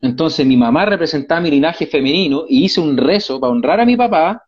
Entonces 0.00 0.46
mi 0.46 0.56
mamá 0.56 0.84
representaba 0.84 1.40
mi 1.40 1.50
linaje 1.50 1.86
femenino 1.86 2.44
y 2.48 2.64
hice 2.64 2.80
un 2.80 2.96
rezo 2.96 3.40
para 3.40 3.52
honrar 3.52 3.80
a 3.80 3.86
mi 3.86 3.96
papá 3.96 4.44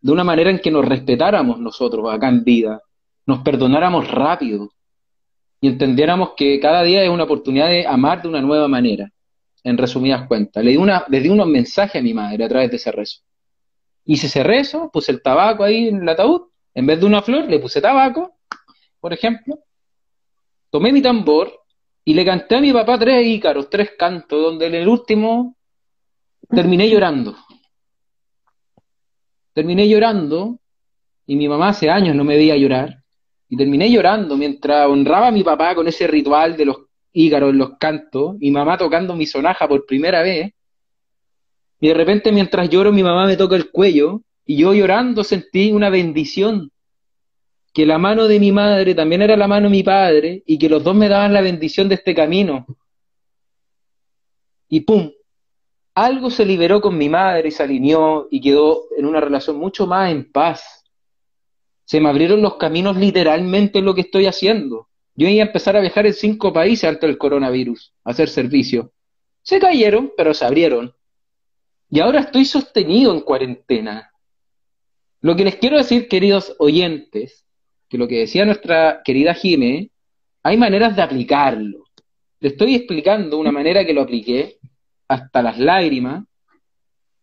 de 0.00 0.12
una 0.12 0.24
manera 0.24 0.50
en 0.50 0.58
que 0.58 0.70
nos 0.70 0.84
respetáramos 0.84 1.60
nosotros 1.60 2.12
acá 2.12 2.28
en 2.28 2.42
vida, 2.42 2.80
nos 3.26 3.40
perdonáramos 3.40 4.10
rápido 4.10 4.70
y 5.60 5.68
entendiéramos 5.68 6.30
que 6.36 6.58
cada 6.58 6.82
día 6.82 7.04
es 7.04 7.10
una 7.10 7.24
oportunidad 7.24 7.68
de 7.68 7.86
amar 7.86 8.22
de 8.22 8.28
una 8.28 8.40
nueva 8.40 8.66
manera 8.66 9.12
en 9.64 9.78
resumidas 9.78 10.26
cuentas. 10.26 10.64
Le 10.64 10.70
di, 10.70 10.76
una, 10.76 11.04
le 11.08 11.20
di 11.20 11.28
unos 11.28 11.46
mensajes 11.46 12.00
a 12.00 12.02
mi 12.02 12.14
madre 12.14 12.44
a 12.44 12.48
través 12.48 12.70
de 12.70 12.76
ese 12.76 12.92
rezo. 12.92 13.20
Hice 14.04 14.26
ese 14.26 14.42
rezo, 14.42 14.90
puse 14.90 15.12
el 15.12 15.22
tabaco 15.22 15.64
ahí 15.64 15.88
en 15.88 16.02
el 16.02 16.08
ataúd, 16.08 16.48
en 16.74 16.86
vez 16.86 17.00
de 17.00 17.06
una 17.06 17.22
flor 17.22 17.46
le 17.46 17.58
puse 17.58 17.80
tabaco 17.80 18.38
por 19.00 19.12
ejemplo, 19.12 19.60
tomé 20.70 20.92
mi 20.92 21.00
tambor 21.00 21.52
y 22.04 22.14
le 22.14 22.24
canté 22.24 22.56
a 22.56 22.60
mi 22.60 22.72
papá 22.72 22.98
tres 22.98 23.26
ícaros, 23.26 23.70
tres 23.70 23.92
cantos, 23.98 24.42
donde 24.42 24.66
en 24.66 24.74
el 24.74 24.88
último 24.88 25.56
terminé 26.48 26.88
llorando. 26.88 27.36
Terminé 29.52 29.88
llorando 29.88 30.58
y 31.26 31.36
mi 31.36 31.48
mamá 31.48 31.68
hace 31.68 31.90
años 31.90 32.14
no 32.16 32.24
me 32.24 32.36
veía 32.36 32.56
llorar 32.56 33.02
y 33.48 33.56
terminé 33.56 33.90
llorando 33.90 34.36
mientras 34.36 34.86
honraba 34.88 35.28
a 35.28 35.32
mi 35.32 35.42
papá 35.42 35.74
con 35.74 35.86
ese 35.86 36.06
ritual 36.06 36.56
de 36.56 36.64
los 36.64 36.87
ícaros 37.12 37.50
en 37.50 37.58
los 37.58 37.78
cantos, 37.78 38.36
mi 38.38 38.50
mamá 38.50 38.78
tocando 38.78 39.14
mi 39.16 39.26
sonaja 39.26 39.68
por 39.68 39.86
primera 39.86 40.22
vez. 40.22 40.52
Y 41.80 41.88
de 41.88 41.94
repente 41.94 42.32
mientras 42.32 42.68
lloro 42.68 42.92
mi 42.92 43.02
mamá 43.02 43.26
me 43.26 43.36
toca 43.36 43.56
el 43.56 43.70
cuello 43.70 44.22
y 44.44 44.56
yo 44.56 44.74
llorando 44.74 45.24
sentí 45.24 45.72
una 45.72 45.90
bendición 45.90 46.72
que 47.72 47.86
la 47.86 47.98
mano 47.98 48.26
de 48.26 48.40
mi 48.40 48.50
madre 48.50 48.94
también 48.94 49.22
era 49.22 49.36
la 49.36 49.46
mano 49.46 49.68
de 49.68 49.70
mi 49.70 49.82
padre 49.82 50.42
y 50.46 50.58
que 50.58 50.68
los 50.68 50.82
dos 50.82 50.96
me 50.96 51.08
daban 51.08 51.32
la 51.32 51.40
bendición 51.40 51.88
de 51.88 51.94
este 51.96 52.14
camino. 52.14 52.66
Y 54.68 54.80
pum, 54.80 55.12
algo 55.94 56.30
se 56.30 56.44
liberó 56.44 56.80
con 56.80 56.98
mi 56.98 57.08
madre 57.08 57.48
y 57.48 57.52
se 57.52 57.62
alineó 57.62 58.26
y 58.30 58.40
quedó 58.40 58.84
en 58.96 59.06
una 59.06 59.20
relación 59.20 59.58
mucho 59.58 59.86
más 59.86 60.10
en 60.10 60.30
paz. 60.30 60.84
Se 61.84 62.00
me 62.00 62.08
abrieron 62.08 62.42
los 62.42 62.56
caminos 62.56 62.96
literalmente 62.96 63.78
en 63.78 63.84
lo 63.84 63.94
que 63.94 64.02
estoy 64.02 64.26
haciendo. 64.26 64.87
Yo 65.18 65.26
iba 65.26 65.42
a 65.42 65.46
empezar 65.46 65.76
a 65.76 65.80
viajar 65.80 66.06
en 66.06 66.14
cinco 66.14 66.52
países 66.52 66.88
antes 66.88 67.08
del 67.08 67.18
coronavirus, 67.18 67.92
a 68.04 68.10
hacer 68.10 68.28
servicio. 68.28 68.92
Se 69.42 69.58
cayeron, 69.58 70.12
pero 70.16 70.32
se 70.32 70.44
abrieron. 70.44 70.94
Y 71.90 71.98
ahora 71.98 72.20
estoy 72.20 72.44
sostenido 72.44 73.12
en 73.12 73.22
cuarentena. 73.22 74.12
Lo 75.20 75.34
que 75.34 75.42
les 75.42 75.56
quiero 75.56 75.76
decir, 75.76 76.06
queridos 76.06 76.54
oyentes, 76.60 77.44
que 77.88 77.98
lo 77.98 78.06
que 78.06 78.20
decía 78.20 78.44
nuestra 78.44 79.02
querida 79.04 79.34
Jime, 79.34 79.90
hay 80.44 80.56
maneras 80.56 80.94
de 80.94 81.02
aplicarlo. 81.02 81.86
Le 82.38 82.50
estoy 82.50 82.76
explicando 82.76 83.38
una 83.38 83.50
manera 83.50 83.84
que 83.84 83.94
lo 83.94 84.02
apliqué 84.02 84.60
hasta 85.08 85.42
las 85.42 85.58
lágrimas, 85.58 86.26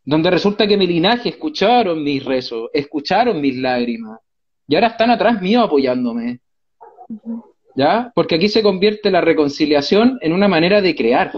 donde 0.03 0.31
resulta 0.31 0.67
que 0.67 0.75
mi 0.75 0.85
linaje 0.85 1.29
escucharon 1.29 2.03
mis 2.03 2.25
rezos, 2.25 2.69
escucharon 2.73 3.39
mis 3.39 3.55
lágrimas, 3.55 4.19
y 4.67 4.75
ahora 4.75 4.87
están 4.87 5.11
atrás 5.11 5.41
mío 5.41 5.61
apoyándome. 5.61 6.41
¿Ya? 7.75 8.11
Porque 8.15 8.35
aquí 8.35 8.49
se 8.49 8.63
convierte 8.63 9.11
la 9.11 9.21
reconciliación 9.21 10.17
en 10.21 10.33
una 10.33 10.47
manera 10.47 10.81
de 10.81 10.95
crear. 10.95 11.31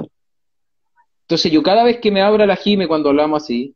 Entonces 1.22 1.52
yo 1.52 1.64
cada 1.64 1.84
vez 1.84 2.00
que 2.00 2.12
me 2.12 2.22
abra 2.22 2.46
la 2.46 2.56
Jime 2.56 2.88
cuando 2.88 3.10
hablamos 3.10 3.44
así, 3.44 3.76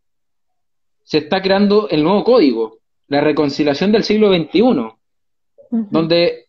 se 1.04 1.20
está 1.20 1.42
creando 1.42 1.90
el 1.90 2.04
nuevo 2.04 2.24
código, 2.24 2.78
la 3.08 3.22
reconciliación 3.22 3.92
del 3.92 4.04
siglo 4.04 4.34
XXI 4.34 5.02
donde 5.72 6.48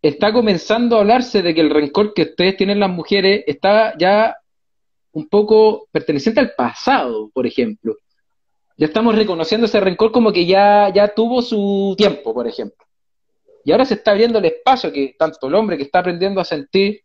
está 0.00 0.32
comenzando 0.32 0.96
a 0.96 1.00
hablarse 1.00 1.42
de 1.42 1.54
que 1.54 1.60
el 1.60 1.70
rencor 1.70 2.14
que 2.14 2.22
ustedes 2.22 2.56
tienen 2.56 2.80
las 2.80 2.90
mujeres 2.90 3.42
está 3.46 3.96
ya 3.98 4.36
un 5.12 5.28
poco 5.28 5.88
perteneciente 5.90 6.40
al 6.40 6.52
pasado, 6.56 7.30
por 7.32 7.46
ejemplo. 7.46 7.96
Ya 8.76 8.86
estamos 8.86 9.14
reconociendo 9.14 9.66
ese 9.66 9.80
rencor 9.80 10.12
como 10.12 10.32
que 10.32 10.46
ya, 10.46 10.92
ya 10.94 11.08
tuvo 11.08 11.42
su 11.42 11.94
tiempo, 11.96 12.34
por 12.34 12.46
ejemplo. 12.46 12.85
Y 13.66 13.72
ahora 13.72 13.84
se 13.84 13.94
está 13.94 14.12
abriendo 14.12 14.38
el 14.38 14.44
espacio 14.44 14.92
que 14.92 15.16
tanto 15.18 15.48
el 15.48 15.54
hombre 15.56 15.76
que 15.76 15.82
está 15.82 15.98
aprendiendo 15.98 16.40
a 16.40 16.44
sentir 16.44 17.02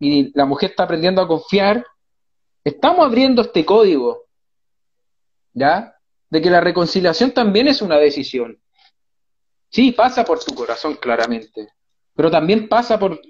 y 0.00 0.32
la 0.34 0.46
mujer 0.46 0.70
está 0.70 0.84
aprendiendo 0.84 1.20
a 1.20 1.28
confiar, 1.28 1.84
estamos 2.64 3.04
abriendo 3.04 3.42
este 3.42 3.66
código, 3.66 4.24
¿ya? 5.52 5.94
De 6.30 6.40
que 6.40 6.48
la 6.48 6.62
reconciliación 6.62 7.32
también 7.32 7.68
es 7.68 7.82
una 7.82 7.98
decisión. 7.98 8.58
Sí, 9.68 9.92
pasa 9.92 10.24
por 10.24 10.42
tu 10.42 10.54
corazón, 10.54 10.94
claramente. 10.94 11.68
Pero 12.14 12.30
también 12.30 12.66
pasa 12.66 12.98
por 12.98 13.20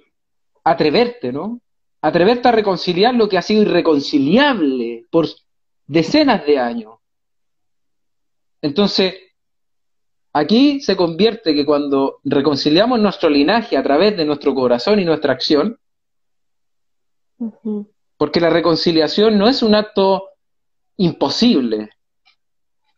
atreverte, 0.63 1.33
¿no? 1.33 1.61
Atreverte 2.01 2.47
a 2.47 2.53
reconciliar 2.53 3.17
lo 3.17 3.29
que 3.29 3.39
ha 3.39 3.43
sido 3.43 3.63
irreconciliable 3.63 5.07
por 5.11 5.27
decenas 5.89 6.47
de 6.47 6.61
años. 6.61 6.99
Entonces, 8.63 9.17
aquí 10.33 10.81
se 10.81 10.97
convierte 10.97 11.55
que 11.55 11.65
cuando 11.65 12.21
reconciliamos 12.25 13.01
nuestro 13.01 13.29
linaje 13.29 13.77
a 13.77 13.83
través 13.83 14.17
de 14.17 14.25
nuestro 14.25 14.55
corazón 14.55 15.01
y 15.01 15.05
nuestra 15.05 15.33
acción, 15.33 15.79
porque 18.17 18.41
la 18.41 18.51
reconciliación 18.51 19.39
no 19.39 19.49
es 19.49 19.63
un 19.63 19.75
acto 19.75 20.31
imposible, 20.97 21.91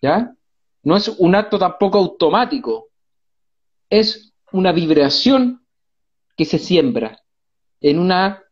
¿ya? 0.01 0.35
No 0.83 0.97
es 0.97 1.09
un 1.09 1.35
acto 1.35 1.59
tampoco 1.59 1.99
automático, 1.99 2.89
es 3.91 4.33
una 4.53 4.73
vibración 4.73 5.65
que 6.37 6.45
se 6.45 6.59
siembra 6.59 7.21
en 7.81 7.99
una 7.99 8.43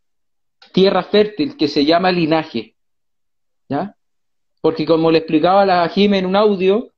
tierra 0.72 1.02
fértil 1.02 1.56
que 1.56 1.68
se 1.68 1.84
llama 1.84 2.12
linaje. 2.12 2.74
¿Ya? 3.68 3.96
Porque 4.60 4.86
como 4.86 5.10
le 5.10 5.18
explicaba 5.18 5.62
a 5.62 5.66
la 5.66 5.88
Jime 5.88 6.18
en 6.18 6.26
un 6.26 6.36
audio, 6.36 6.92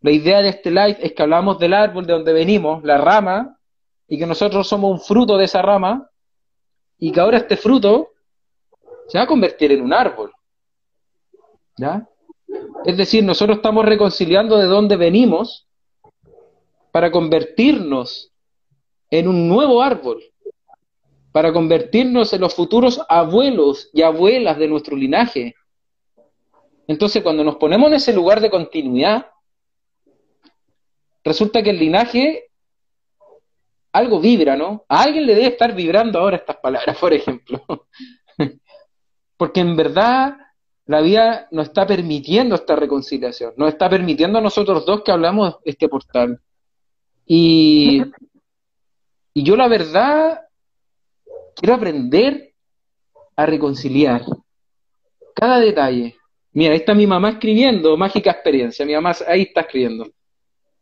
la 0.00 0.10
idea 0.10 0.42
de 0.42 0.50
este 0.50 0.70
live 0.70 0.98
es 1.00 1.12
que 1.12 1.22
hablamos 1.22 1.58
del 1.58 1.74
árbol 1.74 2.06
de 2.06 2.12
donde 2.12 2.32
venimos, 2.32 2.84
la 2.84 2.98
rama, 2.98 3.58
y 4.08 4.18
que 4.18 4.26
nosotros 4.26 4.68
somos 4.68 4.92
un 4.92 5.00
fruto 5.00 5.36
de 5.36 5.44
esa 5.44 5.62
rama, 5.62 6.10
y 6.98 7.10
que 7.12 7.20
ahora 7.20 7.38
este 7.38 7.56
fruto 7.56 8.12
se 9.08 9.18
va 9.18 9.24
a 9.24 9.26
convertir 9.26 9.72
en 9.72 9.82
un 9.82 9.92
árbol. 9.92 10.32
¿Ya? 11.76 12.08
Es 12.84 12.96
decir, 12.96 13.24
nosotros 13.24 13.58
estamos 13.58 13.84
reconciliando 13.84 14.56
de 14.56 14.66
dónde 14.66 14.96
venimos 14.96 15.66
para 16.92 17.10
convertirnos 17.10 18.32
en 19.10 19.28
un 19.28 19.48
nuevo 19.48 19.82
árbol, 19.82 20.22
para 21.32 21.52
convertirnos 21.52 22.32
en 22.32 22.40
los 22.40 22.54
futuros 22.54 23.00
abuelos 23.08 23.90
y 23.92 24.02
abuelas 24.02 24.58
de 24.58 24.68
nuestro 24.68 24.96
linaje. 24.96 25.54
Entonces, 26.86 27.22
cuando 27.22 27.44
nos 27.44 27.56
ponemos 27.56 27.88
en 27.88 27.94
ese 27.94 28.12
lugar 28.12 28.40
de 28.40 28.50
continuidad, 28.50 29.26
resulta 31.26 31.62
que 31.62 31.70
el 31.70 31.78
linaje 31.78 32.44
algo 33.92 34.20
vibra, 34.20 34.56
¿no? 34.56 34.84
A 34.88 35.02
alguien 35.02 35.26
le 35.26 35.34
debe 35.34 35.48
estar 35.48 35.74
vibrando 35.74 36.18
ahora 36.18 36.36
estas 36.36 36.56
palabras, 36.56 36.96
por 37.00 37.12
ejemplo. 37.12 37.62
Porque 39.36 39.60
en 39.60 39.76
verdad 39.76 40.36
la 40.86 41.00
vida 41.00 41.48
nos 41.50 41.68
está 41.68 41.86
permitiendo 41.86 42.54
esta 42.54 42.76
reconciliación, 42.76 43.54
nos 43.56 43.70
está 43.70 43.90
permitiendo 43.90 44.38
a 44.38 44.42
nosotros 44.42 44.86
dos 44.86 45.02
que 45.02 45.10
hablamos 45.10 45.56
este 45.64 45.88
portal, 45.88 46.40
y, 47.26 48.02
y 49.34 49.42
yo 49.42 49.56
la 49.56 49.66
verdad 49.66 50.42
quiero 51.56 51.74
aprender 51.74 52.54
a 53.34 53.46
reconciliar 53.46 54.24
cada 55.34 55.58
detalle. 55.58 56.16
Mira, 56.52 56.72
ahí 56.72 56.78
está 56.78 56.94
mi 56.94 57.06
mamá 57.06 57.30
escribiendo 57.30 57.96
mágica 57.96 58.30
experiencia. 58.30 58.86
Mi 58.86 58.94
mamá 58.94 59.14
ahí 59.26 59.42
está 59.42 59.62
escribiendo. 59.62 60.06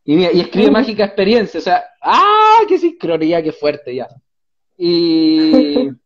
Y, 0.05 0.19
y 0.19 0.41
escribe 0.41 0.71
mágica 0.71 1.05
experiencia. 1.05 1.59
O 1.59 1.63
sea, 1.63 1.85
¡ah! 2.01 2.61
¡Qué 2.69 2.79
sincronía! 2.79 3.43
¡Qué 3.43 3.53
fuerte 3.53 3.95
ya! 3.95 4.09
Y. 4.77 5.91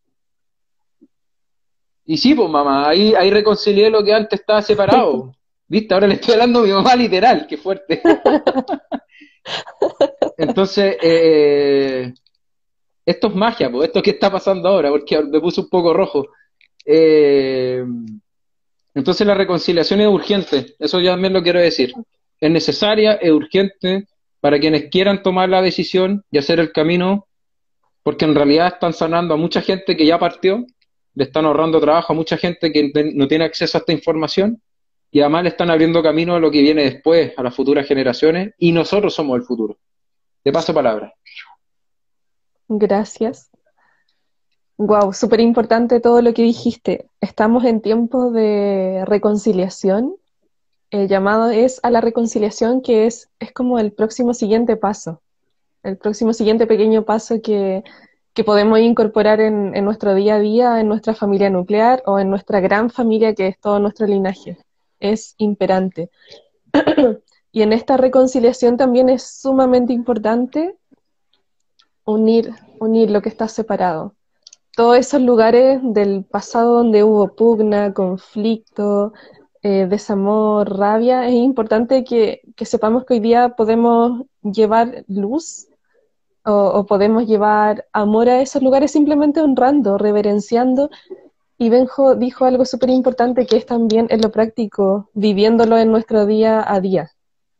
Y 2.10 2.16
sí, 2.16 2.34
pues 2.34 2.48
mamá, 2.48 2.88
ahí, 2.88 3.12
ahí 3.14 3.30
reconcilié 3.30 3.90
lo 3.90 4.02
que 4.02 4.14
antes 4.14 4.40
estaba 4.40 4.62
separado. 4.62 5.34
¿Viste? 5.68 5.92
Ahora 5.92 6.06
le 6.06 6.14
estoy 6.14 6.32
hablando 6.32 6.60
a 6.60 6.62
mi 6.62 6.72
mamá 6.72 6.96
literal, 6.96 7.46
qué 7.46 7.58
fuerte. 7.58 8.00
Entonces, 10.38 10.96
eh, 11.02 12.14
esto 13.04 13.26
es 13.26 13.34
magia, 13.34 13.70
pues, 13.70 13.88
esto 13.88 14.00
que 14.00 14.12
está 14.12 14.32
pasando 14.32 14.70
ahora, 14.70 14.88
porque 14.88 15.22
me 15.22 15.38
puse 15.38 15.60
un 15.60 15.68
poco 15.68 15.92
rojo. 15.92 16.28
Eh, 16.86 17.84
entonces 18.94 19.26
la 19.26 19.34
reconciliación 19.34 20.00
es 20.00 20.08
urgente, 20.08 20.76
eso 20.78 21.00
ya 21.00 21.10
también 21.10 21.34
lo 21.34 21.42
quiero 21.42 21.60
decir. 21.60 21.92
Es 22.40 22.50
necesaria, 22.50 23.14
es 23.14 23.30
urgente 23.30 24.06
para 24.40 24.58
quienes 24.58 24.88
quieran 24.90 25.22
tomar 25.22 25.48
la 25.48 25.62
decisión 25.62 26.24
y 26.30 26.38
hacer 26.38 26.60
el 26.60 26.72
camino, 26.72 27.26
porque 28.02 28.24
en 28.24 28.34
realidad 28.34 28.74
están 28.74 28.92
sanando 28.92 29.34
a 29.34 29.36
mucha 29.36 29.60
gente 29.60 29.96
que 29.96 30.06
ya 30.06 30.18
partió, 30.18 30.64
le 31.14 31.24
están 31.24 31.44
ahorrando 31.46 31.80
trabajo 31.80 32.12
a 32.12 32.16
mucha 32.16 32.36
gente 32.36 32.72
que 32.72 32.92
no 33.14 33.26
tiene 33.26 33.44
acceso 33.44 33.76
a 33.76 33.80
esta 33.80 33.92
información 33.92 34.62
y 35.10 35.20
además 35.20 35.42
le 35.44 35.48
están 35.50 35.70
abriendo 35.70 36.02
camino 36.02 36.34
a 36.34 36.40
lo 36.40 36.50
que 36.50 36.60
viene 36.60 36.84
después, 36.84 37.32
a 37.36 37.42
las 37.42 37.54
futuras 37.54 37.86
generaciones, 37.86 38.54
y 38.58 38.72
nosotros 38.72 39.14
somos 39.14 39.36
el 39.36 39.42
futuro. 39.42 39.78
Te 40.42 40.52
paso 40.52 40.74
palabra. 40.74 41.12
Gracias. 42.68 43.50
Wow, 44.76 45.12
súper 45.12 45.40
importante 45.40 46.00
todo 46.00 46.22
lo 46.22 46.32
que 46.34 46.42
dijiste. 46.42 47.08
Estamos 47.20 47.64
en 47.64 47.80
tiempo 47.80 48.30
de 48.30 49.04
reconciliación. 49.06 50.14
El 50.90 51.08
llamado 51.08 51.50
es 51.50 51.80
a 51.82 51.90
la 51.90 52.00
reconciliación, 52.00 52.80
que 52.80 53.06
es, 53.06 53.28
es 53.38 53.52
como 53.52 53.78
el 53.78 53.92
próximo 53.92 54.34
siguiente 54.34 54.76
paso, 54.76 55.20
el 55.82 55.96
próximo 55.96 56.32
siguiente 56.32 56.66
pequeño 56.66 57.04
paso 57.04 57.40
que, 57.42 57.84
que 58.32 58.44
podemos 58.44 58.78
incorporar 58.78 59.40
en, 59.40 59.76
en, 59.76 59.84
nuestro 59.84 60.14
día 60.14 60.36
a 60.36 60.38
día, 60.38 60.80
en 60.80 60.88
nuestra 60.88 61.14
familia 61.14 61.50
nuclear 61.50 62.02
o 62.06 62.18
en 62.18 62.30
nuestra 62.30 62.60
gran 62.60 62.90
familia 62.90 63.34
que 63.34 63.48
es 63.48 63.58
todo 63.58 63.78
nuestro 63.78 64.06
linaje 64.06 64.56
es 65.00 65.34
imperante. 65.38 66.10
y 67.52 67.62
en 67.62 67.72
esta 67.72 67.96
reconciliación 67.96 68.76
también 68.76 69.08
es 69.08 69.40
sumamente 69.40 69.92
importante 69.92 70.76
unir, 72.04 72.52
unir 72.78 73.10
lo 73.10 73.22
que 73.22 73.28
está 73.28 73.48
separado. 73.48 74.14
Todos 74.76 74.98
esos 74.98 75.20
lugares 75.20 75.80
del 75.82 76.24
pasado 76.24 76.76
donde 76.76 77.02
hubo 77.02 77.34
pugna, 77.34 77.92
conflicto, 77.92 79.12
eh, 79.62 79.86
desamor, 79.88 80.76
rabia, 80.78 81.26
es 81.26 81.34
importante 81.34 82.04
que, 82.04 82.42
sepamos 82.64 83.04
que 83.04 83.14
hoy 83.14 83.20
día 83.20 83.50
podemos 83.50 84.22
llevar 84.42 85.04
luz 85.08 85.66
o, 86.44 86.86
podemos 86.86 87.26
llevar 87.26 87.86
amor 87.92 88.28
a 88.28 88.40
esos 88.40 88.62
lugares 88.62 88.92
simplemente 88.92 89.40
honrando, 89.40 89.98
reverenciando. 89.98 90.90
Y 91.58 91.70
Benjo 91.70 92.14
dijo 92.14 92.44
algo 92.44 92.64
súper 92.64 92.90
importante 92.90 93.46
que 93.46 93.56
es 93.56 93.66
también 93.66 94.06
en 94.10 94.20
lo 94.20 94.30
práctico, 94.30 95.10
viviéndolo 95.14 95.76
en 95.76 95.90
nuestro 95.90 96.24
día 96.24 96.64
a 96.66 96.80
día, 96.80 97.10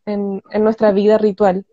en, 0.06 0.42
en 0.50 0.64
nuestra 0.64 0.92
vida 0.92 1.18
ritual. 1.18 1.66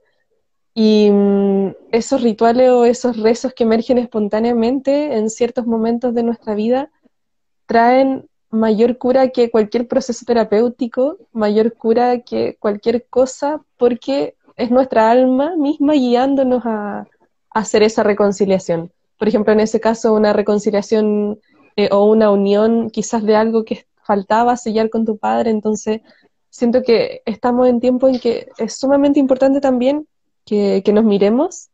Y 0.74 1.10
mm, 1.12 1.76
esos 1.92 2.22
rituales 2.22 2.70
o 2.72 2.86
esos 2.86 3.18
rezos 3.18 3.54
que 3.54 3.64
emergen 3.64 3.98
espontáneamente 3.98 5.16
en 5.16 5.30
ciertos 5.30 5.66
momentos 5.66 6.14
de 6.14 6.24
nuestra 6.24 6.56
vida 6.56 6.92
traen 7.66 8.28
mayor 8.56 8.98
cura 8.98 9.30
que 9.30 9.52
cualquier 9.52 9.88
proceso 9.88 10.26
terapéutico, 10.26 11.18
mayor 11.32 11.74
cura 11.74 12.20
que 12.20 12.58
cualquier 12.60 13.06
cosa, 13.08 13.62
porque 13.78 14.36
es 14.56 14.72
nuestra 14.72 15.12
alma 15.12 15.56
misma 15.58 15.94
guiándonos 15.94 16.65
a, 16.65 17.06
hacer 17.52 17.84
esa 17.84 18.04
reconciliación. 18.04 18.91
Por 19.18 19.30
ejemplo, 19.30 19.54
en 19.54 19.62
ese 19.62 19.80
caso, 19.80 20.13
una 20.13 20.34
reconciliación 20.34 21.39
eh, 21.78 21.88
o 21.91 22.04
una 22.04 22.30
unión 22.30 22.89
quizás 22.89 23.24
de 23.24 23.38
algo 23.38 23.63
que 23.63 23.86
faltaba 24.04 24.58
sellar 24.58 24.89
con 24.89 25.06
tu 25.06 25.18
padre, 25.18 25.52
entonces 25.52 26.02
siento 26.50 26.84
que 26.84 27.22
estamos 27.26 27.68
en 27.68 27.80
tiempo 27.80 28.08
en 28.08 28.20
que 28.20 28.50
es 28.58 28.78
sumamente 28.78 29.20
importante 29.20 29.62
también 29.62 30.08
que, 30.46 30.84
nos 30.94 31.04
miremos 31.04 31.70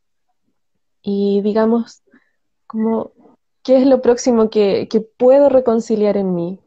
y 1.01 1.41
digamos 1.41 2.01
como 2.67 3.11
qué 3.63 3.77
es 3.77 3.85
lo 3.85 4.01
próximo 4.01 4.49
que, 4.49 4.87
puedo 5.17 5.49
reconciliar 5.49 6.17
en 6.17 6.33
mí, 6.33 6.59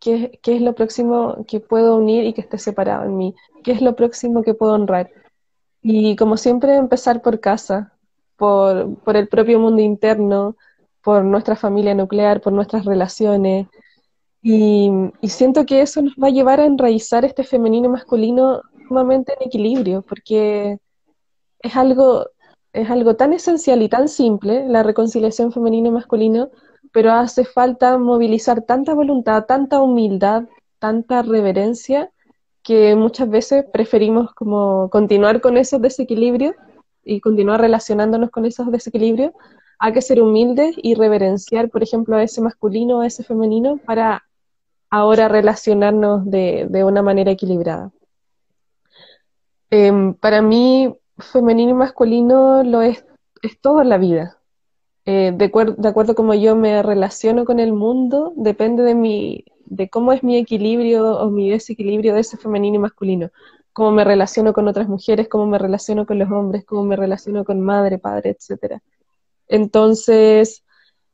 ¿Qué, 0.00 0.38
¿Qué, 0.42 0.56
es 0.56 0.62
lo 0.62 0.74
próximo 0.74 1.44
que 1.48 1.60
puedo 1.60 1.96
unir 1.96 2.24
y 2.24 2.32
que 2.32 2.42
esté 2.42 2.58
separado 2.58 3.04
en 3.04 3.16
mí, 3.16 3.34
qué 3.64 3.72
es 3.72 3.80
lo 3.80 3.96
próximo 3.96 4.42
que 4.42 4.54
puedo 4.54 4.74
honrar. 4.74 5.10
Y 5.82 6.16
como 6.16 6.36
siempre, 6.36 6.76
empezar 6.76 7.22
por 7.22 7.40
casa, 7.40 7.96
por, 8.36 8.98
el 9.16 9.28
propio 9.28 9.58
mundo 9.58 9.82
interno, 9.82 10.56
por 11.02 11.24
nuestra 11.24 11.56
familia 11.56 11.94
nuclear, 11.94 12.40
por 12.40 12.52
nuestras 12.52 12.84
relaciones. 12.84 13.68
Y, 14.42 14.90
y, 15.20 15.28
siento 15.28 15.66
que 15.66 15.82
eso 15.82 16.02
nos 16.02 16.14
va 16.14 16.28
a 16.28 16.30
llevar 16.30 16.60
a 16.60 16.66
enraizar 16.66 17.24
este 17.24 17.44
femenino 17.44 17.88
masculino 17.88 18.62
sumamente 18.88 19.34
en 19.34 19.46
equilibrio, 19.46 20.02
porque 20.02 20.78
es 21.60 21.76
algo, 21.76 22.26
es 22.72 22.90
algo 22.90 23.16
tan 23.16 23.32
esencial 23.32 23.82
y 23.82 23.88
tan 23.88 24.08
simple, 24.08 24.66
la 24.68 24.82
reconciliación 24.82 25.52
femenino 25.52 25.88
y 25.88 25.92
masculino, 25.92 26.50
pero 26.96 27.12
hace 27.12 27.44
falta 27.44 27.98
movilizar 27.98 28.62
tanta 28.62 28.94
voluntad, 28.94 29.44
tanta 29.44 29.82
humildad, 29.82 30.44
tanta 30.78 31.20
reverencia, 31.20 32.10
que 32.62 32.96
muchas 32.96 33.28
veces 33.28 33.66
preferimos 33.70 34.32
como 34.32 34.88
continuar 34.88 35.42
con 35.42 35.58
esos 35.58 35.82
desequilibrios 35.82 36.54
y 37.04 37.20
continuar 37.20 37.60
relacionándonos 37.60 38.30
con 38.30 38.46
esos 38.46 38.72
desequilibrios, 38.72 39.32
a 39.78 39.92
que 39.92 40.00
ser 40.00 40.22
humildes 40.22 40.74
y 40.78 40.94
reverenciar, 40.94 41.68
por 41.68 41.82
ejemplo, 41.82 42.16
a 42.16 42.22
ese 42.22 42.40
masculino 42.40 42.96
o 42.96 43.00
a 43.02 43.06
ese 43.08 43.24
femenino 43.24 43.76
para 43.76 44.24
ahora 44.88 45.28
relacionarnos 45.28 46.24
de, 46.24 46.66
de 46.70 46.82
una 46.82 47.02
manera 47.02 47.30
equilibrada. 47.30 47.92
Em, 49.68 50.14
para 50.14 50.40
mí, 50.40 50.96
femenino 51.18 51.72
y 51.72 51.74
masculino 51.74 52.62
lo 52.64 52.80
es, 52.80 53.04
es 53.42 53.60
todo 53.60 53.82
en 53.82 53.90
la 53.90 53.98
vida. 53.98 54.35
Eh, 55.08 55.32
de, 55.32 55.74
de 55.78 55.88
acuerdo 55.88 56.16
como 56.16 56.34
yo 56.34 56.56
me 56.56 56.82
relaciono 56.82 57.44
con 57.44 57.60
el 57.60 57.72
mundo, 57.72 58.32
depende 58.36 58.82
de, 58.82 58.96
mi, 58.96 59.44
de 59.64 59.88
cómo 59.88 60.12
es 60.12 60.24
mi 60.24 60.36
equilibrio 60.36 61.18
o 61.18 61.30
mi 61.30 61.48
desequilibrio 61.48 62.12
de 62.14 62.20
ese 62.20 62.36
femenino 62.36 62.76
y 62.76 62.80
masculino. 62.80 63.30
Cómo 63.72 63.92
me 63.92 64.02
relaciono 64.04 64.52
con 64.52 64.66
otras 64.66 64.88
mujeres, 64.88 65.28
cómo 65.28 65.46
me 65.46 65.58
relaciono 65.58 66.06
con 66.06 66.18
los 66.18 66.30
hombres, 66.32 66.64
cómo 66.64 66.82
me 66.82 66.96
relaciono 66.96 67.44
con 67.44 67.60
madre, 67.60 67.98
padre, 67.98 68.30
etc. 68.30 68.80
Entonces, 69.46 70.64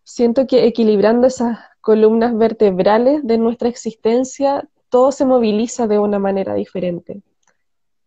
siento 0.04 0.46
que 0.46 0.64
equilibrando 0.66 1.26
esas 1.26 1.58
columnas 1.82 2.36
vertebrales 2.36 3.26
de 3.26 3.36
nuestra 3.36 3.68
existencia, 3.68 4.66
todo 4.88 5.12
se 5.12 5.26
moviliza 5.26 5.86
de 5.86 5.98
una 5.98 6.18
manera 6.18 6.54
diferente. 6.54 7.20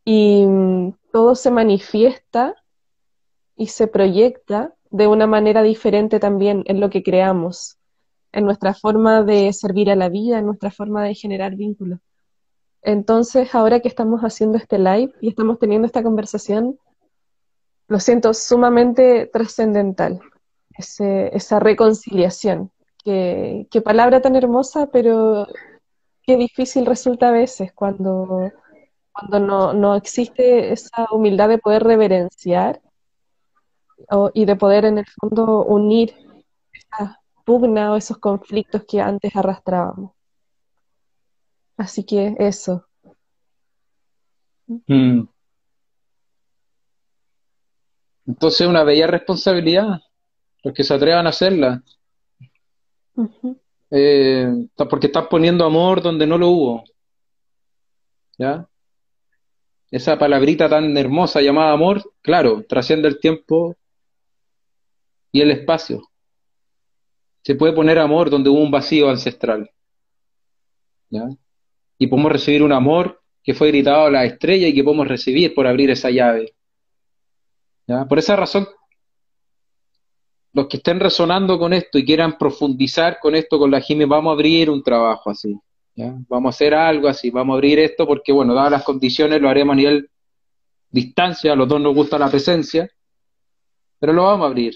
Y 0.03 0.47
todo 1.11 1.35
se 1.35 1.51
manifiesta 1.51 2.55
y 3.55 3.67
se 3.67 3.87
proyecta 3.87 4.74
de 4.91 5.07
una 5.07 5.27
manera 5.27 5.63
diferente 5.63 6.19
también 6.19 6.63
en 6.65 6.79
lo 6.79 6.89
que 6.89 7.03
creamos, 7.03 7.77
en 8.31 8.45
nuestra 8.45 8.73
forma 8.73 9.23
de 9.23 9.51
servir 9.53 9.89
a 9.89 9.95
la 9.95 10.09
vida, 10.09 10.39
en 10.39 10.45
nuestra 10.45 10.71
forma 10.71 11.03
de 11.03 11.15
generar 11.15 11.55
vínculos. 11.55 11.99
Entonces, 12.81 13.55
ahora 13.55 13.79
que 13.79 13.87
estamos 13.87 14.21
haciendo 14.21 14.57
este 14.57 14.77
live 14.77 15.13
y 15.21 15.29
estamos 15.29 15.57
teniendo 15.59 15.87
esta 15.87 16.03
conversación, 16.03 16.77
lo 17.87 17.99
siento 17.99 18.33
sumamente 18.33 19.27
trascendental, 19.27 20.19
esa 20.77 21.59
reconciliación. 21.59 22.71
qué 23.03 23.81
palabra 23.83 24.21
tan 24.21 24.35
hermosa, 24.35 24.87
pero 24.87 25.47
qué 26.23 26.37
difícil 26.37 26.85
resulta 26.85 27.29
a 27.29 27.31
veces 27.31 27.71
cuando 27.73 28.51
cuando 29.15 29.39
no, 29.39 29.73
no 29.73 29.95
existe 29.95 30.73
esa 30.73 31.07
humildad 31.11 31.47
de 31.47 31.57
poder 31.57 31.83
reverenciar 31.83 32.81
y 34.33 34.45
de 34.45 34.55
poder 34.55 34.85
en 34.85 34.99
el 34.99 35.05
fondo 35.05 35.63
unir 35.63 36.13
esa 36.73 37.21
pugna 37.45 37.93
o 37.93 37.95
esos 37.95 38.17
conflictos 38.17 38.83
que 38.87 39.01
antes 39.01 39.35
arrastrábamos. 39.35 40.11
Así 41.77 42.05
que 42.05 42.35
eso. 42.39 42.87
Mm. 44.67 45.27
Entonces 48.27 48.67
una 48.67 48.83
bella 48.83 49.07
responsabilidad, 49.07 50.01
los 50.63 50.73
que 50.73 50.83
se 50.83 50.93
atrevan 50.93 51.27
a 51.27 51.29
hacerla. 51.29 51.83
Eh, 53.91 54.67
porque 54.89 55.07
están 55.07 55.29
poniendo 55.29 55.63
amor 55.65 56.01
donde 56.01 56.25
no 56.25 56.37
lo 56.37 56.49
hubo. 56.49 56.83
¿Ya? 58.37 58.67
esa 59.91 60.17
palabrita 60.17 60.67
tan 60.67 60.97
hermosa 60.97 61.41
llamada 61.41 61.71
amor, 61.71 62.01
claro, 62.21 62.65
trasciende 62.67 63.07
el 63.07 63.19
tiempo 63.19 63.77
y 65.35 65.41
el 65.41 65.51
espacio. 65.51 66.01
Se 67.43 67.55
puede 67.55 67.73
poner 67.73 67.99
amor 67.99 68.29
donde 68.29 68.49
hubo 68.49 68.61
un 68.61 68.71
vacío 68.71 69.09
ancestral. 69.09 69.69
Y 71.97 72.07
podemos 72.07 72.31
recibir 72.31 72.63
un 72.63 72.71
amor 72.71 73.21
que 73.43 73.53
fue 73.53 73.67
gritado 73.67 74.05
a 74.05 74.09
la 74.09 74.23
estrella 74.23 74.69
y 74.69 74.73
que 74.73 74.81
podemos 74.81 75.09
recibir 75.09 75.53
por 75.53 75.67
abrir 75.67 75.89
esa 75.89 76.09
llave. 76.09 76.55
Por 78.07 78.17
esa 78.17 78.37
razón, 78.37 78.65
los 80.53 80.67
que 80.67 80.77
estén 80.77 81.01
resonando 81.01 81.59
con 81.59 81.73
esto 81.73 81.97
y 81.97 82.05
quieran 82.05 82.37
profundizar 82.37 83.19
con 83.19 83.35
esto, 83.35 83.59
con 83.59 83.69
la 83.69 83.81
Jimmy, 83.81 84.05
vamos 84.05 84.31
a 84.31 84.35
abrir 84.35 84.69
un 84.69 84.81
trabajo 84.81 85.31
así. 85.31 85.53
Vamos 85.97 86.53
a 86.53 86.55
hacer 86.55 86.73
algo 86.73 87.09
así, 87.09 87.29
vamos 87.29 87.55
a 87.55 87.57
abrir 87.57 87.77
esto 87.79 88.07
porque, 88.07 88.31
bueno, 88.31 88.53
dadas 88.53 88.71
las 88.71 88.83
condiciones, 88.85 89.41
lo 89.41 89.49
haremos 89.49 89.73
a 89.73 89.75
nivel 89.75 90.09
distancia, 90.89 91.51
a 91.51 91.55
los 91.57 91.67
dos 91.67 91.81
nos 91.81 91.93
gusta 91.93 92.17
la 92.17 92.29
presencia, 92.29 92.89
pero 93.99 94.13
lo 94.13 94.23
vamos 94.23 94.45
a 94.45 94.47
abrir. 94.47 94.73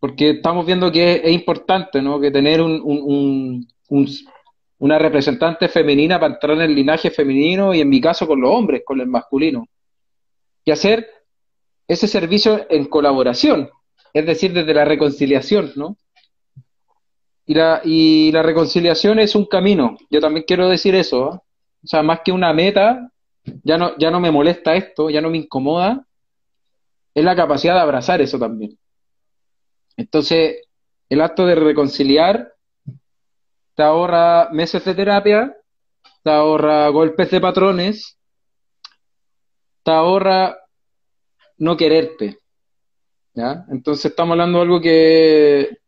Porque 0.00 0.30
estamos 0.30 0.64
viendo 0.64 0.92
que 0.92 1.22
es, 1.24 1.32
importante, 1.32 2.00
¿no? 2.00 2.20
Que 2.20 2.30
tener 2.30 2.60
un, 2.60 3.66
una 4.78 4.98
representante 4.98 5.68
femenina 5.68 6.20
para 6.20 6.34
entrar 6.34 6.56
en 6.56 6.62
el 6.62 6.74
linaje 6.74 7.10
femenino 7.10 7.74
y 7.74 7.80
en 7.80 7.88
mi 7.88 8.00
caso 8.00 8.26
con 8.26 8.40
los 8.40 8.50
hombres, 8.50 8.82
con 8.84 9.00
el 9.00 9.08
masculino. 9.08 9.66
Y 10.64 10.70
hacer 10.70 11.08
ese 11.88 12.06
servicio 12.06 12.66
en 12.68 12.84
colaboración, 12.84 13.70
es 14.12 14.26
decir, 14.26 14.52
desde 14.52 14.74
la 14.74 14.84
reconciliación, 14.84 15.72
¿no? 15.74 15.96
Y 17.46 17.54
la, 17.54 17.80
y 17.82 18.30
la 18.30 18.42
reconciliación 18.42 19.18
es 19.18 19.34
un 19.34 19.46
camino. 19.46 19.96
Yo 20.10 20.20
también 20.20 20.44
quiero 20.46 20.68
decir 20.68 20.94
eso. 20.94 21.42
O 21.82 21.86
sea, 21.86 22.02
más 22.02 22.20
que 22.22 22.30
una 22.30 22.52
meta, 22.52 23.10
ya 23.64 23.78
no, 23.78 23.96
ya 23.96 24.10
no 24.10 24.20
me 24.20 24.30
molesta 24.30 24.74
esto, 24.74 25.08
ya 25.08 25.22
no 25.22 25.30
me 25.30 25.38
incomoda, 25.38 26.06
es 27.14 27.24
la 27.24 27.34
capacidad 27.34 27.74
de 27.74 27.80
abrazar 27.80 28.20
eso 28.20 28.38
también. 28.38 28.78
Entonces, 29.98 30.62
el 31.08 31.20
acto 31.20 31.44
de 31.44 31.56
reconciliar 31.56 32.54
te 33.74 33.82
ahorra 33.82 34.48
meses 34.52 34.84
de 34.84 34.94
terapia, 34.94 35.56
te 36.22 36.30
ahorra 36.30 36.88
golpes 36.88 37.30
de 37.30 37.40
patrones, 37.40 38.16
te 39.82 39.90
ahorra 39.90 40.56
no 41.58 41.76
quererte. 41.76 42.38
¿ya? 43.34 43.64
Entonces 43.70 44.06
estamos 44.06 44.32
hablando 44.34 44.58
de 44.58 44.62
algo 44.62 44.80
que, 44.80 45.78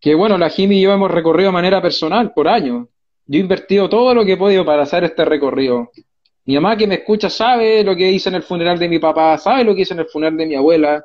que 0.00 0.14
bueno, 0.14 0.38
la 0.38 0.48
Jimmy 0.48 0.78
y 0.78 0.82
yo 0.82 0.92
hemos 0.92 1.10
recorrido 1.10 1.50
de 1.50 1.54
manera 1.54 1.82
personal 1.82 2.32
por 2.32 2.48
años. 2.48 2.88
Yo 3.26 3.38
he 3.38 3.42
invertido 3.42 3.90
todo 3.90 4.14
lo 4.14 4.24
que 4.24 4.32
he 4.32 4.36
podido 4.38 4.64
para 4.64 4.84
hacer 4.84 5.04
este 5.04 5.22
recorrido. 5.22 5.90
Mi 6.46 6.54
mamá 6.54 6.78
que 6.78 6.86
me 6.86 6.94
escucha 6.94 7.28
sabe 7.28 7.84
lo 7.84 7.94
que 7.94 8.10
hice 8.10 8.30
en 8.30 8.36
el 8.36 8.42
funeral 8.42 8.78
de 8.78 8.88
mi 8.88 8.98
papá, 8.98 9.36
sabe 9.36 9.64
lo 9.64 9.74
que 9.74 9.82
hice 9.82 9.92
en 9.92 10.00
el 10.00 10.06
funeral 10.06 10.34
de 10.34 10.46
mi 10.46 10.54
abuela. 10.54 11.02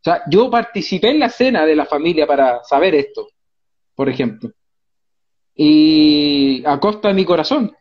O 0.00 0.04
sea, 0.04 0.22
yo 0.30 0.50
participé 0.50 1.10
en 1.10 1.20
la 1.20 1.28
cena 1.28 1.66
de 1.66 1.74
la 1.74 1.86
familia 1.86 2.26
para 2.26 2.62
saber 2.64 2.94
esto, 2.94 3.28
por 3.94 4.08
ejemplo. 4.08 4.50
Y 5.54 6.62
a 6.64 6.78
costa 6.78 7.08
de 7.08 7.14
mi 7.14 7.24
corazón. 7.24 7.74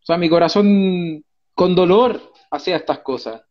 O 0.00 0.06
sea, 0.06 0.16
mi 0.16 0.28
corazón 0.28 1.24
con 1.54 1.74
dolor 1.74 2.32
hacía 2.50 2.76
estas 2.76 3.00
cosas. 3.00 3.42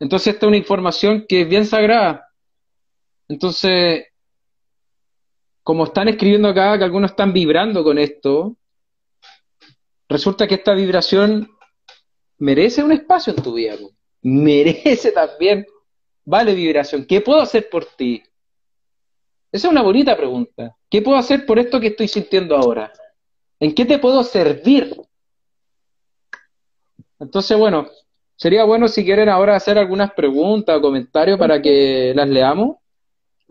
Entonces, 0.00 0.34
esta 0.34 0.46
es 0.46 0.48
una 0.48 0.56
información 0.56 1.26
que 1.28 1.42
es 1.42 1.48
bien 1.48 1.66
sagrada. 1.66 2.28
Entonces, 3.28 4.06
como 5.62 5.84
están 5.84 6.08
escribiendo 6.08 6.48
acá, 6.48 6.76
que 6.76 6.84
algunos 6.84 7.12
están 7.12 7.32
vibrando 7.32 7.84
con 7.84 7.98
esto, 7.98 8.56
resulta 10.08 10.48
que 10.48 10.56
esta 10.56 10.74
vibración 10.74 11.48
merece 12.38 12.82
un 12.82 12.92
espacio 12.92 13.32
en 13.32 13.42
tu 13.42 13.54
vida. 13.54 13.76
Merece 14.22 15.12
también, 15.12 15.64
vale 16.24 16.54
vibración. 16.54 17.04
¿Qué 17.06 17.20
puedo 17.20 17.40
hacer 17.40 17.68
por 17.68 17.84
ti? 17.84 18.22
Esa 19.50 19.68
es 19.68 19.72
una 19.72 19.82
bonita 19.82 20.16
pregunta. 20.16 20.76
¿Qué 20.88 21.02
puedo 21.02 21.18
hacer 21.18 21.44
por 21.46 21.58
esto 21.58 21.80
que 21.80 21.88
estoy 21.88 22.08
sintiendo 22.08 22.56
ahora? 22.56 22.92
¿En 23.60 23.74
qué 23.74 23.84
te 23.84 23.98
puedo 23.98 24.22
servir? 24.24 24.94
Entonces, 27.20 27.56
bueno, 27.56 27.86
sería 28.36 28.64
bueno 28.64 28.88
si 28.88 29.04
quieren 29.04 29.28
ahora 29.28 29.54
hacer 29.54 29.78
algunas 29.78 30.12
preguntas 30.12 30.76
o 30.76 30.80
comentarios 30.80 31.38
para 31.38 31.60
que 31.60 32.12
las 32.16 32.28
leamos. 32.28 32.78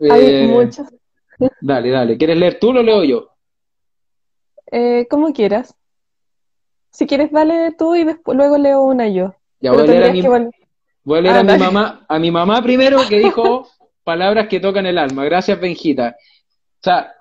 Hay 0.00 0.26
eh, 0.26 0.46
muchas. 0.48 0.92
Dale, 1.60 1.90
dale. 1.90 2.16
¿Quieres 2.18 2.36
leer 2.36 2.58
tú 2.58 2.70
o 2.70 2.72
lo 2.72 2.82
leo 2.82 3.04
yo? 3.04 3.28
Eh, 4.70 5.06
como 5.08 5.32
quieras. 5.32 5.74
Si 6.90 7.06
quieres, 7.06 7.30
dale 7.30 7.72
tú 7.78 7.94
y 7.94 8.04
después 8.04 8.36
luego 8.36 8.58
leo 8.58 8.82
una 8.82 9.08
yo. 9.08 9.34
Ya 9.60 9.72
voy 9.72 9.82
a 9.82 9.86
leer, 9.86 10.04
a 10.04 10.12
mi, 10.12 10.50
voy 11.04 11.18
a, 11.18 11.22
leer 11.22 11.36
a 11.36 11.40
ah, 11.40 11.42
mi 11.42 11.58
mamá, 11.58 12.06
a 12.08 12.18
mi 12.18 12.30
mamá 12.30 12.62
primero 12.62 13.06
que 13.08 13.18
dijo 13.18 13.68
palabras 14.04 14.48
que 14.48 14.60
tocan 14.60 14.86
el 14.86 14.98
alma. 14.98 15.24
Gracias, 15.24 15.60
Benjita. 15.60 16.16
O 16.18 16.82
sea, 16.82 17.12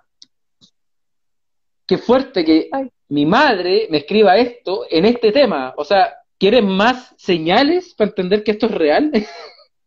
qué 1.85 1.97
fuerte 1.97 2.43
que 2.43 2.69
mi 3.09 3.25
madre 3.25 3.87
me 3.89 3.99
escriba 3.99 4.37
esto 4.37 4.85
en 4.89 5.05
este 5.05 5.31
tema. 5.31 5.73
O 5.77 5.83
sea, 5.83 6.13
¿quieres 6.37 6.63
más 6.63 7.13
señales 7.17 7.93
para 7.93 8.09
entender 8.09 8.43
que 8.43 8.51
esto 8.51 8.65
es 8.67 8.71
real? 8.71 9.11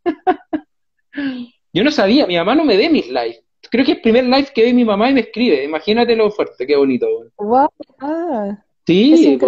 Yo 1.73 1.83
no 1.83 1.91
sabía, 1.91 2.27
mi 2.27 2.37
mamá 2.37 2.55
no 2.55 2.65
me 2.65 2.77
ve 2.77 2.89
mis 2.89 3.09
lives 3.09 3.45
creo 3.71 3.85
que 3.85 3.93
es 3.93 3.97
el 3.97 4.03
primer 4.03 4.25
live 4.25 4.49
que 4.55 4.63
ve 4.63 4.73
mi 4.73 4.85
mamá 4.85 5.11
y 5.11 5.15
me 5.15 5.21
escribe. 5.21 5.65
Imagínate 5.65 6.17
lo 6.17 6.31
fuerte, 6.31 6.67
qué 6.67 6.77
bonito. 6.77 7.07
Wow. 7.39 7.69
Ah, 7.99 8.65
sí, 8.87 9.39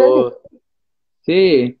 sí. 1.21 1.79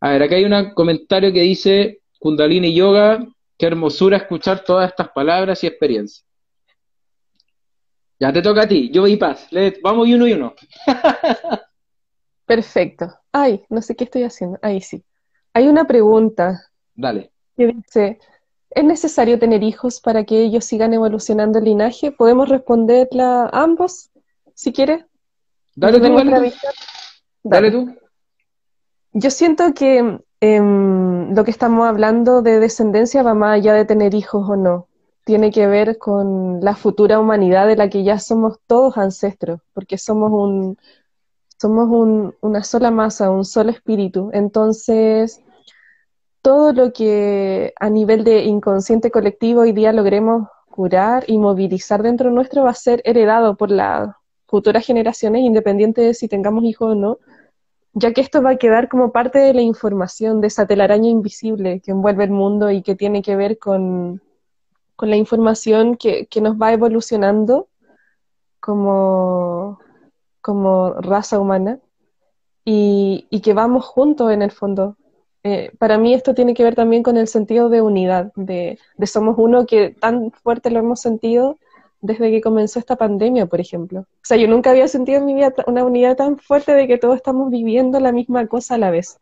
A 0.00 0.10
ver, 0.10 0.22
acá 0.22 0.36
hay 0.36 0.44
un 0.44 0.70
comentario 0.74 1.32
que 1.32 1.40
dice 1.40 2.00
Kundalini 2.18 2.74
Yoga, 2.74 3.26
qué 3.56 3.66
hermosura 3.66 4.16
escuchar 4.16 4.64
todas 4.64 4.90
estas 4.90 5.08
palabras 5.10 5.62
y 5.62 5.66
experiencias. 5.66 6.24
Ya 8.20 8.32
te 8.32 8.42
toca 8.42 8.62
a 8.62 8.68
ti, 8.68 8.90
yo 8.92 9.06
y 9.06 9.16
paz. 9.16 9.48
vamos 9.82 10.08
y 10.08 10.14
uno 10.14 10.26
y 10.26 10.32
uno. 10.32 10.54
Perfecto. 12.46 13.06
Ay, 13.30 13.64
no 13.68 13.80
sé 13.82 13.94
qué 13.94 14.04
estoy 14.04 14.24
haciendo. 14.24 14.58
Ahí 14.62 14.80
sí. 14.80 15.04
Hay 15.52 15.68
una 15.68 15.86
pregunta. 15.86 16.68
Dale. 16.94 17.30
Que 17.56 17.66
dice, 17.68 18.18
¿Es 18.70 18.84
necesario 18.84 19.38
tener 19.38 19.62
hijos 19.62 20.00
para 20.00 20.24
que 20.24 20.42
ellos 20.42 20.64
sigan 20.64 20.92
evolucionando 20.92 21.58
el 21.58 21.64
linaje? 21.64 22.12
¿Podemos 22.12 22.48
responderla 22.48 23.44
a 23.44 23.62
ambos, 23.62 24.10
si 24.54 24.72
quieres? 24.72 25.04
Dale 25.74 26.00
tú, 26.00 26.52
dale, 27.42 27.70
tú. 27.70 27.96
Yo 29.12 29.30
siento 29.30 29.72
que 29.74 30.20
em, 30.40 31.34
lo 31.34 31.44
que 31.44 31.50
estamos 31.50 31.86
hablando 31.86 32.42
de 32.42 32.60
descendencia 32.60 33.22
va 33.22 33.34
más 33.34 33.56
allá 33.56 33.74
de 33.74 33.84
tener 33.84 34.14
hijos 34.14 34.48
o 34.48 34.56
no. 34.56 34.86
Tiene 35.24 35.50
que 35.50 35.66
ver 35.66 35.98
con 35.98 36.60
la 36.62 36.74
futura 36.74 37.20
humanidad 37.20 37.66
de 37.66 37.76
la 37.76 37.88
que 37.90 38.04
ya 38.04 38.18
somos 38.18 38.58
todos 38.66 38.96
ancestros, 38.98 39.60
porque 39.74 39.98
somos 39.98 40.32
un 40.32 40.78
somos 41.60 41.88
un, 41.88 42.34
una 42.40 42.62
sola 42.62 42.90
masa, 42.90 43.30
un 43.30 43.44
solo 43.44 43.70
espíritu. 43.70 44.30
Entonces, 44.32 45.42
todo 46.42 46.72
lo 46.72 46.92
que 46.92 47.74
a 47.80 47.90
nivel 47.90 48.24
de 48.24 48.44
inconsciente 48.44 49.10
colectivo 49.10 49.62
hoy 49.62 49.72
día 49.72 49.92
logremos 49.92 50.48
curar 50.70 51.24
y 51.26 51.38
movilizar 51.38 52.02
dentro 52.02 52.30
nuestro 52.30 52.64
va 52.64 52.70
a 52.70 52.74
ser 52.74 53.02
heredado 53.04 53.56
por 53.56 53.70
las 53.70 54.10
futuras 54.46 54.86
generaciones, 54.86 55.42
independiente 55.42 56.00
de 56.00 56.14
si 56.14 56.28
tengamos 56.28 56.64
hijos 56.64 56.92
o 56.92 56.94
no, 56.94 57.18
ya 57.92 58.12
que 58.12 58.20
esto 58.20 58.42
va 58.42 58.50
a 58.50 58.56
quedar 58.56 58.88
como 58.88 59.12
parte 59.12 59.38
de 59.38 59.54
la 59.54 59.62
información 59.62 60.40
de 60.40 60.48
esa 60.48 60.66
telaraña 60.66 61.08
invisible 61.08 61.80
que 61.80 61.90
envuelve 61.90 62.24
el 62.24 62.30
mundo 62.30 62.70
y 62.70 62.82
que 62.82 62.94
tiene 62.94 63.22
que 63.22 63.36
ver 63.36 63.58
con, 63.58 64.22
la 65.00 65.16
información 65.16 65.96
que, 65.96 66.28
nos 66.40 66.56
va 66.56 66.72
evolucionando 66.72 67.68
como, 68.60 69.78
como 70.40 70.94
raza 70.94 71.38
humana 71.38 71.78
y, 72.64 73.26
y 73.30 73.40
que 73.40 73.54
vamos 73.54 73.84
juntos 73.84 74.32
en 74.32 74.42
el 74.42 74.50
fondo. 74.50 74.96
Eh, 75.44 75.72
para 75.78 75.98
mí 75.98 76.14
esto 76.14 76.34
tiene 76.34 76.52
que 76.52 76.64
ver 76.64 76.74
también 76.74 77.02
con 77.02 77.16
el 77.16 77.28
sentido 77.28 77.68
de 77.68 77.80
unidad, 77.80 78.32
de, 78.34 78.78
somos 79.06 79.36
uno 79.38 79.66
que 79.66 79.90
tan 79.90 80.32
fuerte 80.32 80.70
lo 80.70 80.80
hemos 80.80 81.00
sentido 81.00 81.56
desde 82.00 82.30
que 82.30 82.40
comenzó 82.40 82.78
esta 82.78 82.96
pandemia, 82.96 83.46
por 83.46 83.60
ejemplo. 83.60 84.00
O 84.00 84.24
sea, 84.24 84.36
yo 84.36 84.48
nunca 84.48 84.70
había 84.70 84.88
sentido 84.88 85.18
en 85.18 85.26
mi 85.26 85.34
vida 85.34 85.52
una 85.66 85.84
unidad 85.84 86.16
tan 86.16 86.38
fuerte 86.38 86.72
de 86.72 86.86
que 86.86 86.98
todos 86.98 87.16
estamos 87.16 87.50
viviendo 87.50 87.98
la 88.00 88.12
misma 88.12 88.46
cosa 88.46 88.76
a 88.76 88.78
la 88.78 88.90
vez. 88.90 89.18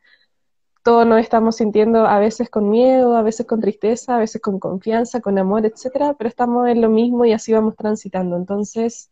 Todos 0.82 1.06
nos 1.06 1.20
estamos 1.20 1.56
sintiendo 1.56 2.06
a 2.06 2.18
veces 2.18 2.48
con 2.48 2.70
miedo, 2.70 3.16
a 3.16 3.22
veces 3.22 3.46
con 3.46 3.60
tristeza, 3.60 4.16
a 4.16 4.18
veces 4.18 4.40
con 4.40 4.60
confianza, 4.60 5.20
con 5.20 5.38
amor, 5.38 5.66
etcétera, 5.66 6.14
pero 6.14 6.28
estamos 6.28 6.68
en 6.68 6.80
lo 6.80 6.88
mismo 6.88 7.24
y 7.24 7.32
así 7.32 7.52
vamos 7.52 7.74
transitando. 7.76 8.36
Entonces, 8.36 9.10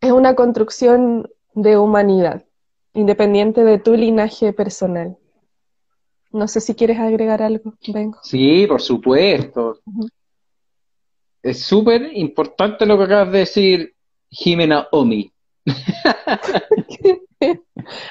es 0.00 0.12
una 0.12 0.34
construcción 0.34 1.28
de 1.54 1.78
humanidad, 1.78 2.44
independiente 2.94 3.64
de 3.64 3.78
tu 3.78 3.94
linaje 3.94 4.52
personal. 4.52 5.16
No 6.32 6.46
sé 6.46 6.60
si 6.60 6.74
quieres 6.74 6.98
agregar 7.00 7.42
algo, 7.42 7.74
Vengo. 7.92 8.18
Sí, 8.22 8.66
por 8.68 8.80
supuesto. 8.80 9.80
Es 11.42 11.62
súper 11.62 12.10
importante 12.14 12.84
lo 12.86 12.98
que 12.98 13.04
acabas 13.04 13.32
de 13.32 13.38
decir, 13.38 13.94
Jimena 14.30 14.88
Omi. 14.92 15.32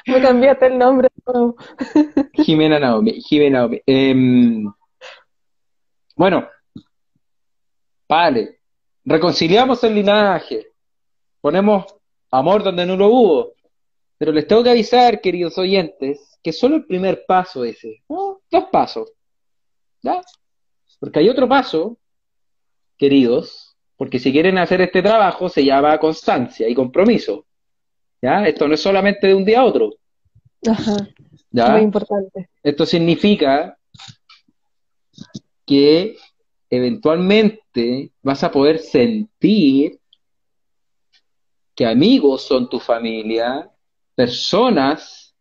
Me 0.06 0.20
cambiaste 0.20 0.66
el 0.66 0.78
nombre. 0.78 1.08
Jimena 2.34 2.78
Naomi, 2.78 3.20
Jimena 3.20 3.64
Omi. 3.64 3.80
Em, 3.86 4.70
bueno, 6.16 6.48
vale. 8.08 8.60
Reconciliamos 9.04 9.82
el 9.84 9.94
linaje. 9.94 10.66
Ponemos 11.40 11.86
amor 12.30 12.62
donde 12.62 12.84
no 12.86 12.96
lo 12.96 13.08
hubo. 13.08 13.52
Pero 14.18 14.32
les 14.32 14.46
tengo 14.46 14.62
que 14.62 14.70
avisar, 14.70 15.20
queridos 15.20 15.56
oyentes, 15.56 16.38
que 16.42 16.52
solo 16.52 16.76
el 16.76 16.84
primer 16.84 17.24
paso 17.26 17.64
ese, 17.64 18.02
dos 18.08 18.64
pasos, 18.70 19.10
¿ya? 20.02 20.20
Porque 20.98 21.20
hay 21.20 21.30
otro 21.30 21.48
paso, 21.48 21.96
queridos, 23.00 23.74
porque 23.96 24.18
si 24.18 24.30
quieren 24.30 24.58
hacer 24.58 24.82
este 24.82 25.02
trabajo 25.02 25.48
se 25.48 25.64
llama 25.64 25.98
constancia 25.98 26.68
y 26.68 26.74
compromiso, 26.74 27.46
¿ya? 28.20 28.46
Esto 28.46 28.68
no 28.68 28.74
es 28.74 28.82
solamente 28.82 29.26
de 29.26 29.34
un 29.34 29.44
día 29.44 29.60
a 29.60 29.64
otro. 29.64 29.94
Ajá. 30.68 31.08
¿ya? 31.50 31.70
Muy 31.70 31.80
importante. 31.80 32.50
Esto 32.62 32.84
significa 32.84 33.78
que 35.64 36.18
eventualmente 36.68 38.12
vas 38.22 38.44
a 38.44 38.52
poder 38.52 38.78
sentir 38.78 39.98
que 41.74 41.86
amigos 41.86 42.42
son 42.42 42.68
tu 42.68 42.78
familia, 42.78 43.70
personas 44.14 45.34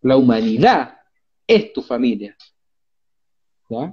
la 0.00 0.16
humanidad 0.16 0.96
es 1.44 1.72
tu 1.72 1.82
familia. 1.82 2.36
¿Ya? 3.68 3.92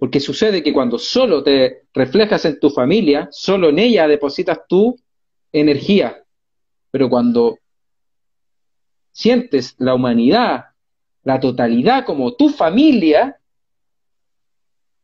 Porque 0.00 0.18
sucede 0.18 0.62
que 0.62 0.72
cuando 0.72 0.98
solo 0.98 1.42
te 1.42 1.82
reflejas 1.92 2.46
en 2.46 2.58
tu 2.58 2.70
familia, 2.70 3.28
solo 3.30 3.68
en 3.68 3.78
ella 3.78 4.08
depositas 4.08 4.60
tu 4.66 4.98
energía. 5.52 6.24
Pero 6.90 7.10
cuando 7.10 7.58
sientes 9.12 9.74
la 9.76 9.94
humanidad, 9.94 10.64
la 11.22 11.38
totalidad 11.38 12.06
como 12.06 12.32
tu 12.32 12.48
familia, 12.48 13.38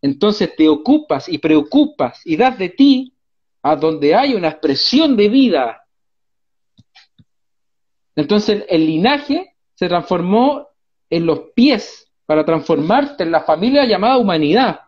entonces 0.01 0.57
te 0.57 0.67
ocupas 0.67 1.29
y 1.29 1.37
preocupas 1.37 2.23
y 2.25 2.39
das 2.39 2.57
de 2.57 2.71
ti 2.71 3.13
a 3.61 3.77
donde 3.77 4.15
hay 4.15 4.33
una 4.33 4.49
expresión 4.49 5.15
de 5.15 5.29
vida. 5.29 5.87
Entonces 8.15 8.65
el 8.67 8.87
linaje 8.87 9.57
se 9.75 9.89
transformó 9.89 10.69
en 11.11 11.27
los 11.27 11.51
pies 11.55 12.11
para 12.25 12.47
transformarte 12.47 13.25
en 13.25 13.31
la 13.31 13.43
familia 13.43 13.85
llamada 13.85 14.17
humanidad. 14.17 14.86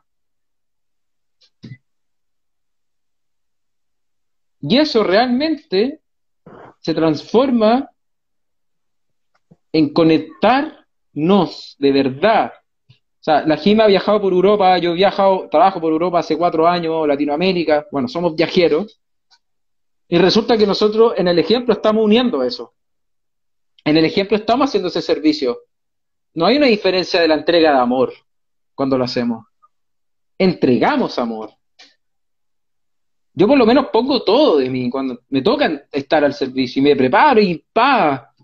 Y 4.61 4.79
eso 4.79 5.03
realmente 5.05 6.01
se 6.81 6.95
transforma 6.95 7.91
en 9.73 9.93
conectarnos 9.93 11.77
de 11.79 11.93
verdad. 11.93 12.53
O 12.89 13.23
sea, 13.23 13.47
la 13.47 13.57
Jima 13.57 13.85
ha 13.85 13.89
viajado 13.89 14.21
por 14.21 14.33
Europa, 14.33 14.79
yo 14.79 14.93
he 14.93 14.95
viajado, 14.95 15.49
trabajo 15.51 15.81
por 15.81 15.93
Europa 15.93 16.21
hace 16.21 16.37
cuatro 16.37 16.67
años, 16.67 17.07
Latinoamérica, 17.07 17.87
bueno, 17.91 18.09
somos 18.09 18.35
viajeros, 18.35 19.01
y 20.09 20.17
resulta 20.17 20.57
que 20.57 20.67
nosotros 20.67 21.13
en 21.17 21.29
el 21.29 21.39
ejemplo 21.39 21.75
estamos 21.75 22.03
uniendo 22.03 22.43
eso. 22.43 22.75
En 23.85 23.97
el 23.97 24.05
ejemplo 24.07 24.37
estamos 24.37 24.69
haciendo 24.69 24.89
ese 24.89 25.03
servicio. 25.03 25.59
No 26.35 26.47
hay 26.47 26.57
una 26.57 26.67
diferencia 26.67 27.21
de 27.21 27.29
la 27.29 27.35
entrega 27.35 27.73
de 27.73 27.79
amor 27.79 28.13
cuando 28.75 28.97
lo 28.97 29.05
hacemos. 29.05 29.45
Entregamos 30.39 31.19
amor. 31.19 31.58
Yo 33.39 33.47
por 33.47 33.57
lo 33.57 33.67
menos 33.67 33.87
pongo 33.93 34.25
todo 34.25 34.59
de 34.59 34.69
mí 34.69 34.91
cuando 34.91 35.21
me 35.29 35.43
toca 35.43 35.87
estar 35.93 36.25
al 36.25 36.35
servicio 36.35 36.81
y 36.81 36.83
me 36.83 36.97
preparo 36.97 37.41
y 37.41 37.65
pa. 37.73 38.35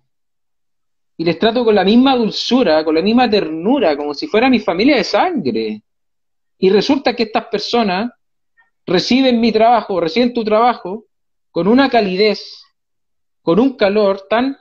Y 1.16 1.24
les 1.24 1.36
trato 1.36 1.64
con 1.64 1.74
la 1.74 1.82
misma 1.82 2.14
dulzura, 2.14 2.84
con 2.84 2.95
la 2.95 3.03
misma 3.03 3.28
ternura, 3.28 3.97
como 3.97 4.14
si 4.14 4.28
fuera 4.28 4.49
mi 4.49 4.61
familia 4.61 4.95
de 4.95 5.03
sangre. 5.03 5.82
Y 6.59 6.70
resulta 6.70 7.16
que 7.16 7.24
estas 7.24 7.47
personas 7.47 8.12
reciben 8.86 9.40
mi 9.40 9.51
trabajo, 9.51 9.99
reciben 9.99 10.32
tu 10.32 10.45
trabajo, 10.45 11.07
con 11.51 11.66
una 11.66 11.90
calidez, 11.90 12.62
con 13.42 13.59
un 13.59 13.76
calor 13.76 14.28
tan 14.30 14.57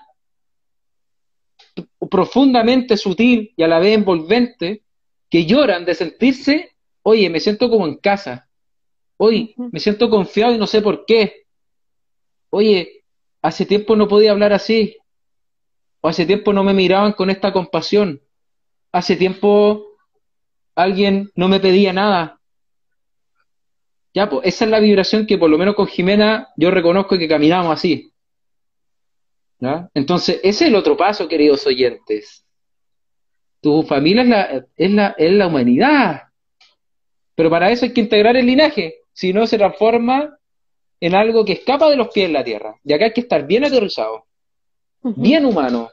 profundamente 2.09 2.97
sutil 2.97 3.53
y 3.55 3.61
a 3.61 3.67
la 3.67 3.77
vez 3.77 3.93
envolvente, 3.93 4.81
que 5.29 5.45
lloran 5.45 5.86
de 5.86 5.93
sentirse, 5.93 6.71
oye, 7.03 7.29
me 7.29 7.39
siento 7.39 7.69
como 7.69 7.86
en 7.86 7.97
casa, 7.97 8.49
Hoy 9.18 9.53
me 9.57 9.80
siento 9.80 10.09
confiado 10.09 10.53
y 10.53 10.57
no 10.57 10.68
sé 10.68 10.82
por 10.82 11.05
qué. 11.05 11.43
Oye, 12.49 13.03
hace 13.41 13.66
tiempo 13.66 13.95
no 13.95 14.07
podía 14.07 14.32
hablar 14.32 14.53
así. 14.53 14.97
O 16.01 16.07
hace 16.07 16.26
tiempo 16.26 16.53
no 16.53 16.64
me 16.64 16.74
miraban 16.74 17.14
con 17.14 17.30
esta 17.30 17.53
compasión. 17.53 18.22
Hace 18.91 19.16
tiempo 19.16 19.86
alguien 20.76 21.32
no 21.36 21.47
me 21.47 21.59
pedía 21.59 21.93
nada. 21.93 22.39
Ya, 24.14 24.30
pues, 24.30 24.45
esa 24.45 24.66
es 24.66 24.72
la 24.72 24.80
vibración 24.80 25.26
que 25.26 25.38
por 25.38 25.49
lo 25.49 25.57
menos 25.57 25.76
con 25.76 25.88
Jimena 25.88 26.49
yo 26.57 26.70
reconozco 26.72 27.18
que 27.18 27.28
caminamos 27.28 27.74
así. 27.74 28.11
¿Ya? 29.59 29.89
Entonces, 29.93 30.36
ese 30.43 30.66
es 30.66 30.70
el 30.70 30.76
otro 30.76 30.97
paso, 30.97 31.28
queridos 31.28 31.66
oyentes. 31.66 32.45
Tu 33.61 33.82
familia 33.84 34.24
es 34.24 34.28
la, 34.28 34.66
es 34.76 34.91
la, 34.91 35.16
es 35.18 35.32
la 35.32 35.47
humanidad. 35.47 36.24
Pero 37.34 37.49
para 37.49 37.72
eso 37.72 37.86
hay 37.86 37.93
que 37.93 38.01
integrar 38.01 38.36
el 38.36 38.45
linaje 38.45 39.03
no 39.34 39.47
se 39.47 39.57
transforma 39.57 40.38
en 40.99 41.16
algo 41.16 41.43
que 41.43 41.53
escapa 41.53 41.89
de 41.89 41.95
los 41.95 42.07
pies 42.09 42.28
de 42.28 42.34
la 42.34 42.43
tierra. 42.43 42.80
Y 42.84 42.93
acá 42.93 43.05
hay 43.05 43.14
que 43.14 43.22
estar 43.22 43.45
bien 43.45 43.66
aterrizado, 43.66 44.26
bien 45.01 45.45
humano, 45.45 45.89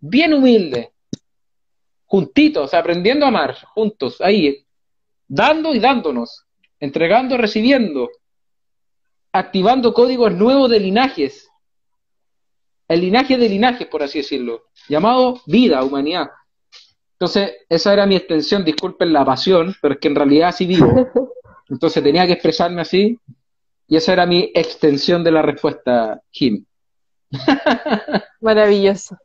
bien 0.00 0.34
humilde, 0.34 0.92
juntitos, 2.06 2.74
aprendiendo 2.74 3.26
a 3.26 3.28
amar, 3.28 3.56
juntos, 3.74 4.20
ahí, 4.20 4.66
dando 5.28 5.74
y 5.74 5.80
dándonos, 5.80 6.46
entregando 6.80 7.34
y 7.34 7.38
recibiendo, 7.38 8.10
activando 9.32 9.92
códigos 9.92 10.32
nuevos 10.32 10.70
de 10.70 10.80
linajes, 10.80 11.48
el 12.88 13.00
linaje 13.00 13.36
de 13.36 13.48
linajes, 13.48 13.86
por 13.86 14.02
así 14.02 14.18
decirlo, 14.18 14.64
llamado 14.88 15.40
vida, 15.46 15.82
humanidad. 15.82 16.28
Entonces, 17.12 17.52
esa 17.68 17.92
era 17.92 18.06
mi 18.06 18.16
extensión, 18.16 18.64
disculpen 18.64 19.12
la 19.12 19.24
pasión, 19.24 19.74
pero 19.80 19.94
es 19.94 20.00
que 20.00 20.08
en 20.08 20.14
realidad 20.14 20.48
así 20.48 20.66
vivo. 20.66 20.88
Entonces 21.68 22.02
tenía 22.02 22.26
que 22.26 22.32
expresarme 22.32 22.82
así 22.82 23.18
y 23.86 23.96
esa 23.96 24.12
era 24.12 24.26
mi 24.26 24.50
extensión 24.54 25.24
de 25.24 25.30
la 25.30 25.42
respuesta, 25.42 26.20
Jim. 26.30 26.64
Maravilloso. 28.40 29.16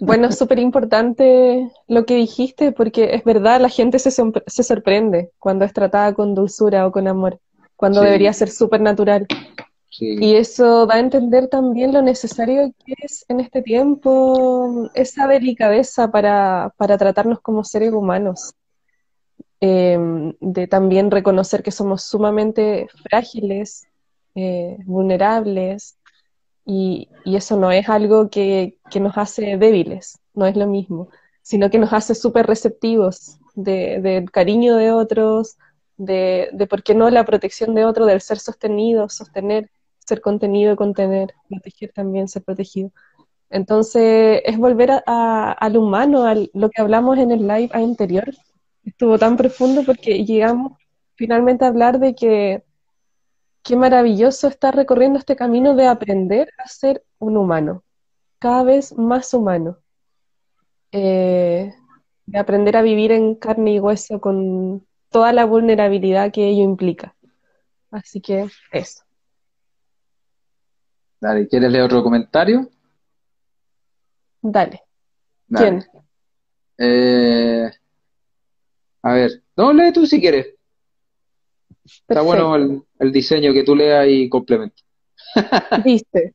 Bueno, 0.00 0.32
súper 0.32 0.58
importante 0.58 1.70
lo 1.86 2.04
que 2.06 2.16
dijiste 2.16 2.72
porque 2.72 3.14
es 3.14 3.24
verdad, 3.24 3.60
la 3.60 3.68
gente 3.68 3.98
se, 3.98 4.10
se, 4.10 4.62
sorprende 4.62 5.30
cuando 5.38 5.64
es 5.64 5.72
tratada 5.72 6.12
con 6.14 6.34
dulzura 6.34 6.86
o 6.86 6.92
con 6.92 7.06
amor, 7.06 7.38
cuando 7.76 8.00
debería 8.00 8.32
ser 8.32 8.50
súper 8.50 8.80
natural. 8.80 9.26
Y 10.00 10.34
eso 10.36 10.86
da 10.86 10.94
a 10.94 11.00
entender 11.00 11.48
también 11.48 11.92
lo 11.92 12.00
necesario 12.00 12.72
que 12.84 12.94
es 12.98 13.26
en 13.28 13.40
este 13.40 13.60
tiempo 13.60 14.90
esa 14.94 15.28
delicadeza 15.28 16.10
para, 16.10 16.72
para 16.78 16.96
tratarnos 16.96 17.40
como 17.40 17.62
seres 17.62 17.92
humanos. 17.92 18.54
Em, 19.64 20.34
de 20.40 20.66
también 20.66 21.12
reconocer 21.12 21.62
que 21.62 21.70
somos 21.70 22.02
sumamente 22.02 22.88
frágiles, 23.04 23.86
eh, 24.34 24.76
vulnerables, 24.86 25.98
y, 26.66 27.08
eso 27.24 27.56
no 27.56 27.70
es 27.70 27.88
algo 27.88 28.28
que, 28.28 28.78
nos 29.00 29.16
hace 29.16 29.56
débiles, 29.58 30.18
no 30.34 30.46
es 30.46 30.56
lo 30.56 30.66
mismo, 30.66 31.10
sino 31.42 31.70
que 31.70 31.78
nos 31.78 31.92
hace 31.92 32.16
súper 32.16 32.46
receptivos 32.48 33.38
del 33.54 34.32
cariño 34.32 34.74
de 34.74 34.90
otros, 34.90 35.58
de, 35.96 36.48
de, 36.52 36.66
por 36.66 36.82
qué 36.82 36.96
no, 36.96 37.08
la 37.10 37.24
protección 37.24 37.72
de 37.76 37.84
otro, 37.84 38.04
del 38.04 38.20
ser 38.20 38.40
sostenido, 38.40 39.08
sostener, 39.10 39.70
ser 40.00 40.20
contenido, 40.20 40.74
contener, 40.74 41.34
proteger 41.48 41.92
también, 41.92 42.26
ser 42.26 42.42
protegido. 42.42 42.90
Entonces, 43.48 44.42
es 44.44 44.58
volver 44.58 44.90
a, 45.06 45.52
al 45.52 45.76
humano, 45.76 46.24
a 46.24 46.34
lo 46.34 46.70
que 46.70 46.82
hablamos 46.82 47.16
en 47.18 47.30
el 47.30 47.46
live 47.46 47.70
anterior, 47.72 48.34
estuvo 48.84 49.18
tan 49.18 49.36
profundo 49.36 49.82
porque 49.84 50.24
llegamos 50.24 50.72
finalmente 51.14 51.64
a 51.64 51.68
hablar 51.68 51.98
de 51.98 52.14
que 52.14 52.62
qué 53.62 53.76
maravilloso 53.76 54.48
estar 54.48 54.74
recorriendo 54.74 55.18
este 55.18 55.36
camino 55.36 55.74
de 55.74 55.86
aprender 55.86 56.50
a 56.58 56.66
ser 56.68 57.04
un 57.18 57.36
humano, 57.36 57.84
cada 58.38 58.64
vez 58.64 58.96
más 58.96 59.32
humano, 59.34 59.78
eh, 60.90 61.72
de 62.26 62.38
aprender 62.38 62.76
a 62.76 62.82
vivir 62.82 63.12
en 63.12 63.34
carne 63.36 63.74
y 63.74 63.80
hueso 63.80 64.20
con 64.20 64.86
toda 65.10 65.32
la 65.32 65.44
vulnerabilidad 65.44 66.32
que 66.32 66.48
ello 66.48 66.62
implica. 66.62 67.14
Así 67.90 68.20
que 68.20 68.48
eso. 68.72 69.04
Dale, 71.20 71.46
¿quieres 71.46 71.70
leer 71.70 71.84
otro 71.84 72.02
comentario? 72.02 72.68
Dale. 74.40 74.82
¿Quién? 75.48 75.84
Eh, 76.78 77.70
a 79.02 79.14
ver, 79.14 79.42
no, 79.56 79.72
lee 79.72 79.92
tú 79.92 80.06
si 80.06 80.20
quieres. 80.20 80.54
Está 81.84 82.22
bueno 82.22 82.84
el, 82.98 83.12
diseño 83.12 83.52
que 83.52 83.64
tú 83.64 83.74
leas 83.74 84.06
y 84.08 84.28
complemento. 84.28 84.82
Dice, 85.84 86.34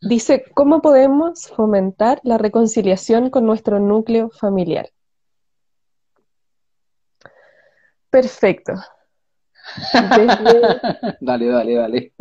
dice, 0.00 0.44
¿cómo 0.54 0.82
podemos 0.82 1.48
fomentar 1.48 2.20
la 2.24 2.36
reconciliación 2.36 3.30
con 3.30 3.46
nuestro 3.46 3.78
núcleo 3.78 4.30
familiar? 4.30 4.90
Perfecto. 8.10 8.74
dale, 11.20 11.46
dale, 11.46 11.74
dale. 11.74 12.12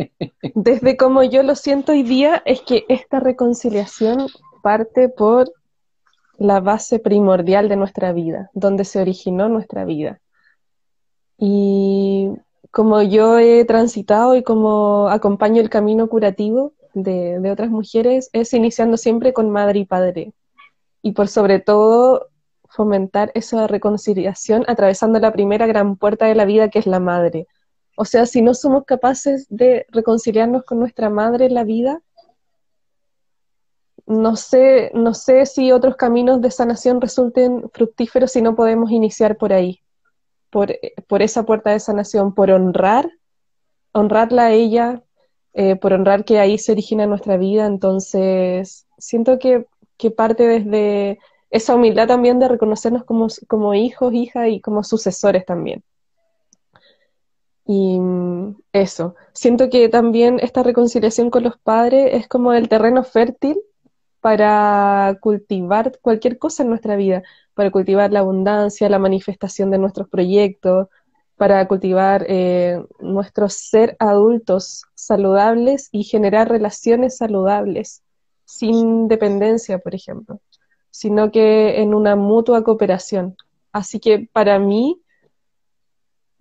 desde 0.56 0.96
como 0.96 1.24
yo 1.24 1.44
lo 1.44 1.56
siento 1.56 1.92
hoy 1.92 2.04
día, 2.04 2.42
es 2.46 2.62
que 2.62 2.86
esta 2.88 3.20
reconciliación 3.20 4.28
parte 4.62 5.10
por 5.10 5.52
la 6.42 6.60
base 6.60 6.98
primordial 6.98 7.70
de 7.70 7.76
nuestra 7.76 8.14
vida, 8.14 8.50
donde 8.54 8.84
se 8.84 9.00
originó 9.00 9.48
nuestra 9.48 9.86
vida. 9.86 10.22
Y 11.38 12.32
como 12.72 13.04
yo 13.04 13.38
he 13.38 13.64
transitado 13.66 14.36
y 14.36 14.42
como 14.42 15.08
acompaño 15.10 15.62
el 15.62 15.70
camino 15.70 16.10
curativo 16.10 16.74
de, 16.96 17.40
otras 17.52 17.70
mujeres, 17.70 18.32
es 18.34 18.54
iniciando 18.54 18.98
siempre 18.98 19.34
con 19.34 19.52
madre 19.52 19.82
y 19.82 19.86
padre. 19.86 20.34
Y 21.04 21.12
por 21.12 21.28
sobre 21.28 21.60
todo 21.60 22.30
fomentar 22.68 23.32
esa 23.36 23.68
reconciliación 23.68 24.66
atravesando 24.68 25.20
la 25.20 25.34
primera 25.34 25.68
gran 25.68 25.96
puerta 25.96 26.26
de 26.26 26.34
la 26.34 26.46
vida 26.46 26.70
que 26.70 26.80
es 26.80 26.88
la 26.88 27.00
madre. 27.00 27.46
O 27.96 28.06
sea, 28.06 28.26
si 28.26 28.42
no 28.42 28.56
somos 28.56 28.86
capaces 28.86 29.46
de 29.50 29.86
reconciliarnos 29.90 30.64
con 30.64 30.80
nuestra 30.80 31.12
madre 31.12 31.46
en 31.46 31.54
la 31.54 31.66
vida, 31.66 32.02
no 34.06 34.36
sé, 34.36 34.92
no 34.94 35.14
sé 35.14 35.46
si 35.46 35.72
otros 35.72 35.96
caminos 35.96 36.42
de 36.42 36.52
sanación 36.52 37.02
resulten 37.02 37.70
fructíferos 37.74 38.32
si 38.32 38.42
no 38.42 38.56
podemos 38.56 38.92
iniciar 38.92 39.38
por 39.38 39.54
ahí, 39.54 39.82
por, 40.50 40.74
por 41.08 41.22
esa 41.22 41.44
puerta 41.44 41.72
de 41.72 41.80
sanación, 41.80 42.34
por 42.34 42.52
honrar, 42.52 43.10
honrarla 43.94 44.46
a 44.46 44.52
ella, 44.52 45.04
eh, 45.54 45.76
por 45.76 45.94
honrar 45.94 46.26
que 46.26 46.40
ahí 46.40 46.58
se 46.58 46.72
origina 46.72 47.06
nuestra 47.06 47.38
vida. 47.38 47.66
Entonces, 47.66 48.88
siento 48.98 49.40
que, 49.40 49.66
que 49.98 50.12
parte 50.12 50.48
desde 50.48 51.20
esa 51.50 51.76
humildad 51.76 52.08
también 52.08 52.40
de 52.40 52.48
reconocernos 52.48 53.04
como, 53.04 53.28
como 53.48 53.74
hijos, 53.74 54.14
hijas 54.14 54.48
y 54.50 54.62
como 54.62 54.84
sucesores 54.84 55.46
también. 55.46 55.84
Y 57.66 58.00
mm, 58.00 58.56
eso, 58.74 59.16
siento 59.34 59.70
que 59.70 59.90
también 59.90 60.40
esta 60.42 60.64
reconciliación 60.64 61.30
con 61.30 61.44
los 61.44 61.58
padres 61.58 62.14
es 62.14 62.28
como 62.28 62.54
el 62.54 62.70
terreno 62.70 63.04
fértil 63.04 63.58
para 64.22 65.18
cultivar 65.20 66.00
cualquier 66.02 66.38
cosa 66.38 66.64
en 66.64 66.70
nuestra 66.70 66.96
vida, 66.96 67.24
para 67.56 67.72
cultivar 67.72 68.12
la 68.12 68.20
abundancia, 68.20 68.90
la 68.90 69.00
manifestación 69.00 69.72
de 69.72 69.80
nuestros 69.80 70.08
proyectos, 70.08 70.88
para 71.36 71.68
cultivar 71.68 72.26
eh, 72.30 72.84
nuestro 73.00 73.50
ser 73.50 73.96
adultos 74.00 74.84
saludables 74.94 75.90
y 75.92 76.04
generar 76.04 76.50
relaciones 76.50 77.18
saludables, 77.18 78.04
sin 78.46 79.08
dependencia, 79.08 79.80
por 79.80 79.96
ejemplo. 79.96 80.40
sino 80.92 81.32
que 81.32 81.82
en 81.82 81.94
una 81.96 82.16
mutua 82.16 82.64
cooperación. 82.64 83.36
Así 83.72 84.00
que 84.00 84.30
para 84.34 84.60
mí 84.60 85.02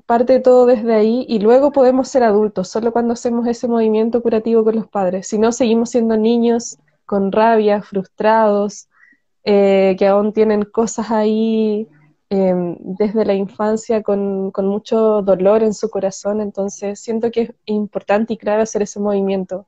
parte 0.06 0.40
todo 0.40 0.66
desde 0.66 0.92
ahí 0.94 1.24
y 1.28 1.38
luego 1.38 1.70
podemos 1.72 2.08
ser 2.08 2.24
adultos, 2.24 2.68
solo 2.68 2.92
cuando 2.92 3.14
hacemos 3.14 3.46
ese 3.46 3.68
movimiento 3.68 4.20
curativo 4.22 4.64
con 4.64 4.74
los 4.74 4.88
padres. 4.88 5.28
Si 5.28 5.38
no, 5.38 5.52
seguimos 5.52 5.90
siendo 5.90 6.16
niños 6.16 6.78
con 7.10 7.32
rabia, 7.32 7.82
frustrados, 7.82 8.88
eh, 9.42 9.96
que 9.98 10.06
aún 10.06 10.32
tienen 10.32 10.62
cosas 10.62 11.10
ahí 11.10 11.88
em, 12.28 12.76
desde 12.78 13.24
la 13.24 13.34
infancia 13.34 14.04
con, 14.04 14.52
con, 14.52 14.68
mucho 14.68 15.20
dolor 15.20 15.64
en 15.64 15.74
su 15.74 15.90
corazón. 15.90 16.40
Entonces 16.40 17.00
siento 17.00 17.32
que 17.32 17.40
es 17.40 17.50
importante 17.64 18.34
y 18.34 18.36
clave 18.36 18.62
hacer 18.62 18.82
ese 18.82 19.00
movimiento. 19.00 19.66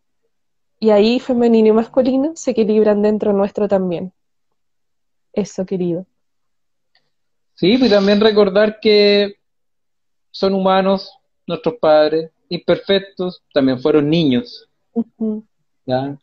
Y 0.78 0.90
ahí 0.90 1.18
femenino 1.18 1.66
y 1.70 1.72
masculino 1.72 2.30
se 2.36 2.52
equilibran 2.52 3.02
dentro 3.02 3.32
nuestro 3.32 3.66
también. 3.66 4.12
Eso, 5.32 5.66
querido. 5.66 6.06
Sí, 7.54 7.72
y 7.72 7.90
también 7.90 8.20
recordar 8.20 8.78
que 8.78 9.34
son 10.30 10.54
humanos, 10.54 11.10
nuestros 11.48 11.74
padres, 11.80 12.30
imperfectos, 12.48 13.42
también 13.52 13.80
fueron 13.80 14.08
niños. 14.08 14.68
¿ya? 15.84 16.16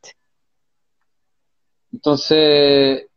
Entonces, 1.91 3.07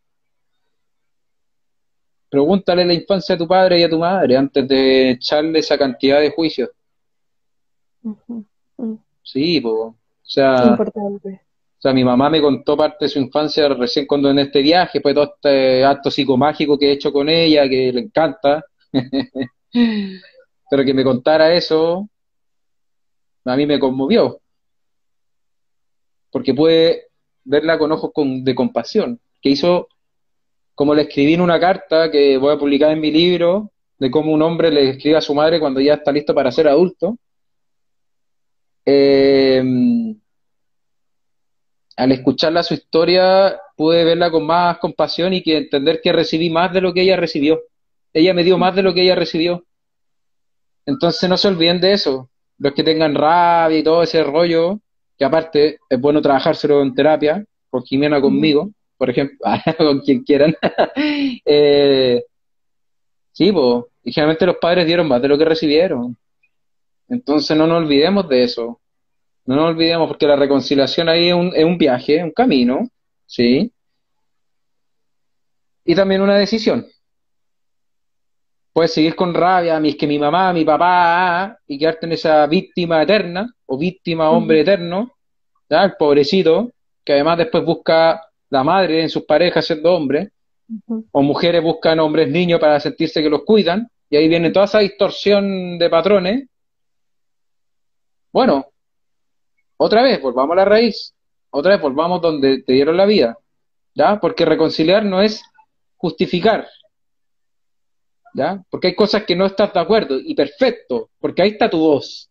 pregúntale 2.29 2.83
la 2.83 2.93
infancia 2.93 3.35
a 3.35 3.37
tu 3.37 3.47
padre 3.47 3.79
y 3.79 3.83
a 3.83 3.89
tu 3.89 3.99
madre 3.99 4.35
antes 4.35 4.67
de 4.67 5.11
echarle 5.11 5.59
esa 5.59 5.77
cantidad 5.77 6.19
de 6.19 6.31
juicios. 6.31 6.69
Sí, 9.21 9.61
pues, 9.61 9.73
o 9.73 9.95
sea, 10.23 10.65
Importante. 10.69 11.41
o 11.77 11.81
sea, 11.81 11.93
mi 11.93 12.03
mamá 12.03 12.29
me 12.29 12.41
contó 12.41 12.75
parte 12.75 13.05
de 13.05 13.09
su 13.09 13.19
infancia 13.19 13.69
recién 13.69 14.07
cuando 14.07 14.31
en 14.31 14.39
este 14.39 14.61
viaje, 14.61 14.99
fue 14.99 15.13
todo 15.13 15.35
este 15.35 15.85
acto 15.85 16.09
psicomágico 16.09 16.77
que 16.77 16.87
he 16.89 16.91
hecho 16.93 17.13
con 17.13 17.29
ella, 17.29 17.69
que 17.69 17.93
le 17.93 18.01
encanta. 18.01 18.65
Pero 20.69 20.83
que 20.83 20.93
me 20.93 21.03
contara 21.03 21.53
eso, 21.53 22.09
a 23.45 23.55
mí 23.55 23.65
me 23.65 23.79
conmovió. 23.79 24.39
Porque 26.31 26.53
pude 26.53 27.09
verla 27.43 27.77
con 27.77 27.91
ojos 27.91 28.11
de 28.15 28.55
compasión, 28.55 29.19
que 29.41 29.49
hizo, 29.49 29.87
como 30.75 30.93
le 30.95 31.03
escribí 31.03 31.33
en 31.33 31.41
una 31.41 31.59
carta 31.59 32.09
que 32.11 32.37
voy 32.37 32.53
a 32.53 32.59
publicar 32.59 32.91
en 32.91 33.01
mi 33.01 33.11
libro, 33.11 33.71
de 33.99 34.11
cómo 34.11 34.33
un 34.33 34.41
hombre 34.41 34.71
le 34.71 34.89
escribe 34.89 35.17
a 35.17 35.21
su 35.21 35.33
madre 35.33 35.59
cuando 35.59 35.79
ya 35.79 35.95
está 35.95 36.11
listo 36.11 36.33
para 36.33 36.51
ser 36.51 36.67
adulto. 36.67 37.17
Em, 38.85 40.19
al 41.95 42.11
escucharla 42.11 42.63
su 42.63 42.73
historia, 42.73 43.59
pude 43.75 44.03
verla 44.03 44.31
con 44.31 44.45
más 44.45 44.77
compasión 44.79 45.33
y 45.33 45.41
que 45.41 45.57
entender 45.57 46.01
que 46.01 46.11
recibí 46.11 46.49
más 46.49 46.73
de 46.73 46.81
lo 46.81 46.93
que 46.93 47.01
ella 47.01 47.15
recibió. 47.15 47.61
Ella 48.11 48.33
me 48.33 48.43
dio 48.43 48.57
más 48.57 48.75
de 48.75 48.83
lo 48.83 48.93
que 48.93 49.03
ella 49.03 49.15
recibió. 49.15 49.65
Entonces 50.85 51.29
no 51.29 51.37
se 51.37 51.47
olviden 51.47 51.79
de 51.79 51.93
eso. 51.93 52.29
Los 52.57 52.73
que 52.73 52.83
tengan 52.83 53.15
rabia 53.15 53.77
y 53.77 53.83
todo 53.83 54.03
ese 54.03 54.23
rollo, 54.23 54.79
que 55.23 55.27
aparte 55.27 55.79
es 55.89 56.01
bueno 56.01 56.21
trabajárselo 56.21 56.81
en 56.81 56.93
terapia, 56.93 57.45
con 57.69 57.81
Jimena 57.83 58.19
conmigo, 58.19 58.69
por 58.97 59.09
ejemplo, 59.09 59.37
con 59.77 60.01
quien 60.01 60.21
quieran. 60.21 60.53
eh, 61.45 62.21
sí, 63.31 63.53
pues, 63.53 63.85
y 64.03 64.11
generalmente 64.11 64.45
los 64.45 64.57
padres 64.57 64.85
dieron 64.85 65.07
más 65.07 65.21
de 65.21 65.29
lo 65.29 65.37
que 65.37 65.45
recibieron. 65.45 66.17
Entonces 67.07 67.55
no 67.55 67.65
nos 67.65 67.77
olvidemos 67.83 68.27
de 68.27 68.43
eso. 68.43 68.81
No 69.45 69.55
nos 69.55 69.69
olvidemos 69.69 70.09
porque 70.09 70.27
la 70.27 70.35
reconciliación 70.35 71.07
ahí 71.07 71.29
es 71.29 71.35
un, 71.35 71.53
es 71.55 71.63
un 71.63 71.77
viaje, 71.77 72.21
un 72.21 72.31
camino, 72.31 72.85
¿sí? 73.25 73.71
Y 75.85 75.95
también 75.95 76.21
una 76.21 76.35
decisión 76.35 76.85
puedes 78.73 78.93
seguir 78.93 79.15
con 79.15 79.33
rabia, 79.33 79.77
es 79.77 79.95
que 79.95 80.07
mi 80.07 80.17
mamá, 80.17 80.51
mi 80.51 80.65
papá, 80.65 81.59
y 81.67 81.77
quedarte 81.77 82.07
en 82.07 82.13
esa 82.13 82.45
víctima 82.47 83.03
eterna, 83.03 83.53
o 83.67 83.77
víctima 83.77 84.31
hombre 84.31 84.61
eterno, 84.61 85.13
¿ya? 85.69 85.83
el 85.83 85.93
pobrecito, 85.93 86.71
que 87.05 87.13
además 87.13 87.37
después 87.37 87.63
busca 87.63 88.21
la 88.49 88.63
madre 88.63 89.01
en 89.01 89.09
sus 89.09 89.23
parejas 89.23 89.65
siendo 89.65 89.93
hombre, 89.93 90.31
o 91.11 91.21
mujeres 91.21 91.61
buscan 91.61 91.99
hombres 91.99 92.29
niños 92.29 92.59
para 92.59 92.79
sentirse 92.79 93.21
que 93.21 93.29
los 93.29 93.43
cuidan, 93.43 93.87
y 94.09 94.17
ahí 94.17 94.27
viene 94.27 94.49
toda 94.49 94.65
esa 94.65 94.79
distorsión 94.79 95.77
de 95.77 95.89
patrones. 95.89 96.47
Bueno, 98.31 98.65
otra 99.77 100.01
vez, 100.01 100.19
volvamos 100.19 100.53
a 100.53 100.57
la 100.57 100.65
raíz, 100.65 101.13
otra 101.51 101.73
vez 101.73 101.81
volvamos 101.81 102.21
donde 102.21 102.63
te 102.63 102.73
dieron 102.73 102.97
la 102.97 103.05
vida, 103.05 103.37
¿ya? 103.93 104.19
Porque 104.19 104.45
reconciliar 104.45 105.05
no 105.05 105.21
es 105.21 105.43
justificar, 105.97 106.67
¿ya? 108.33 108.63
Porque 108.69 108.87
hay 108.87 108.95
cosas 108.95 109.23
que 109.23 109.35
no 109.35 109.45
estás 109.45 109.73
de 109.73 109.79
acuerdo, 109.79 110.19
y 110.19 110.35
perfecto, 110.35 111.09
porque 111.19 111.41
ahí 111.41 111.49
está 111.49 111.69
tu 111.69 111.79
voz. 111.79 112.29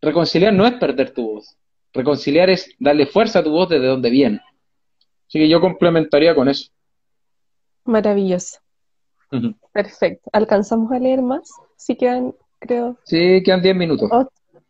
Reconciliar 0.00 0.52
no 0.52 0.66
es 0.66 0.74
perder 0.74 1.12
tu 1.12 1.34
voz. 1.34 1.56
Reconciliar 1.92 2.50
es 2.50 2.70
darle 2.78 3.06
fuerza 3.06 3.40
a 3.40 3.44
tu 3.44 3.50
voz 3.50 3.68
desde 3.68 3.86
donde 3.86 4.10
viene. 4.10 4.40
Así 5.28 5.38
que 5.38 5.48
yo 5.48 5.60
complementaría 5.60 6.34
con 6.34 6.48
eso. 6.48 6.70
Maravilloso. 7.84 8.58
Perfecto. 9.72 10.28
¿Alcanzamos 10.32 10.90
a 10.90 10.98
leer 10.98 11.22
más? 11.22 11.50
Sí 11.76 11.96
quedan, 11.96 12.34
creo. 12.58 12.96
Sí, 13.04 13.42
quedan 13.44 13.62
10 13.62 13.76
minutos. 13.76 14.10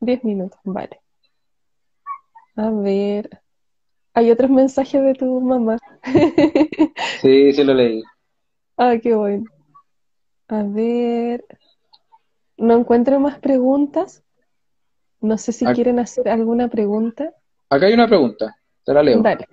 10 0.01 0.24
minutos, 0.24 0.59
vale. 0.64 1.01
A 2.57 2.70
ver. 2.70 3.30
Hay 4.12 4.30
otros 4.30 4.51
mensajes 4.51 5.03
de 5.03 5.14
tu 5.14 5.41
mamá. 5.41 5.78
sí, 7.22 7.53
sí 7.53 7.64
lo 7.64 7.74
leí. 7.74 8.03
Ah, 8.83 8.97
qué 8.97 9.14
bueno. 9.14 9.45
A 10.49 10.62
ver. 10.62 11.45
No 12.57 12.78
encuentro 12.78 13.20
más 13.20 13.39
preguntas. 13.39 14.22
No 15.20 15.37
sé 15.37 15.53
si 15.53 15.66
quieren 15.66 15.99
hacer 15.99 16.31
alguna 16.31 16.68
pregunta. 16.68 17.31
Acá 17.68 17.87
hay 17.87 17.93
una 17.93 18.07
pregunta. 18.07 18.57
Te 18.83 18.95
la 18.95 19.03
leo. 19.03 19.20
Dale. 19.20 19.47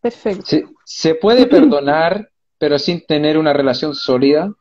Perfecto. 0.00 0.44
¿Se, 0.84 1.16
puede 1.16 1.46
perdonar, 1.48 2.30
pero 2.56 2.78
sin 2.78 3.04
tener 3.04 3.36
una 3.36 3.52
relación 3.52 3.96
sólida? 3.96 4.54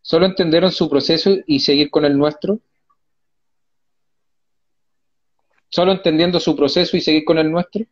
¿Solo 0.00 0.26
entendieron 0.26 0.72
su 0.72 0.90
proceso 0.90 1.30
y 1.46 1.60
seguir 1.60 1.90
con 1.90 2.04
el 2.04 2.18
nuestro? 2.18 2.58
¿Solo 5.68 5.92
entendiendo 5.92 6.40
su 6.40 6.56
proceso 6.56 6.96
y 6.96 7.02
seguir 7.02 7.24
con 7.24 7.38
el 7.38 7.52
nuestro? 7.52 7.84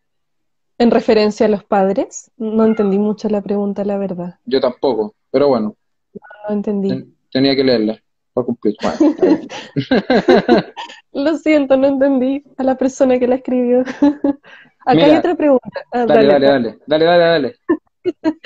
En 0.81 0.91
referencia 0.91 1.45
a 1.45 1.49
los 1.51 1.63
padres, 1.63 2.31
no 2.39 2.65
entendí 2.65 2.99
mucho 2.99 3.29
la 3.29 3.43
pregunta, 3.43 3.85
la 3.85 3.99
verdad. 3.99 4.39
Yo 4.47 4.63
tampoco, 4.63 5.15
pero 5.31 5.49
bueno. 5.49 5.77
No, 6.15 6.55
entendí. 6.55 7.05
tenía 7.31 7.55
que 7.55 7.63
leerla 7.63 8.03
para 8.33 8.47
cumplir. 8.47 8.77
Lo 11.13 11.37
siento, 11.37 11.77
no 11.77 11.87
entendí 11.87 12.43
a 12.57 12.63
la 12.63 12.77
persona 12.79 13.19
que 13.19 13.29
la 13.29 13.35
escribió. 13.35 13.81
Acá 14.87 15.05
hay 15.05 15.17
otra 15.17 15.35
pregunta. 15.35 15.69
Ah, 15.93 16.07
dale, 16.07 16.27
dale, 16.27 16.47
dale, 16.47 16.79
dale, 16.87 17.05
dale, 17.05 17.25
dale. 17.25 17.57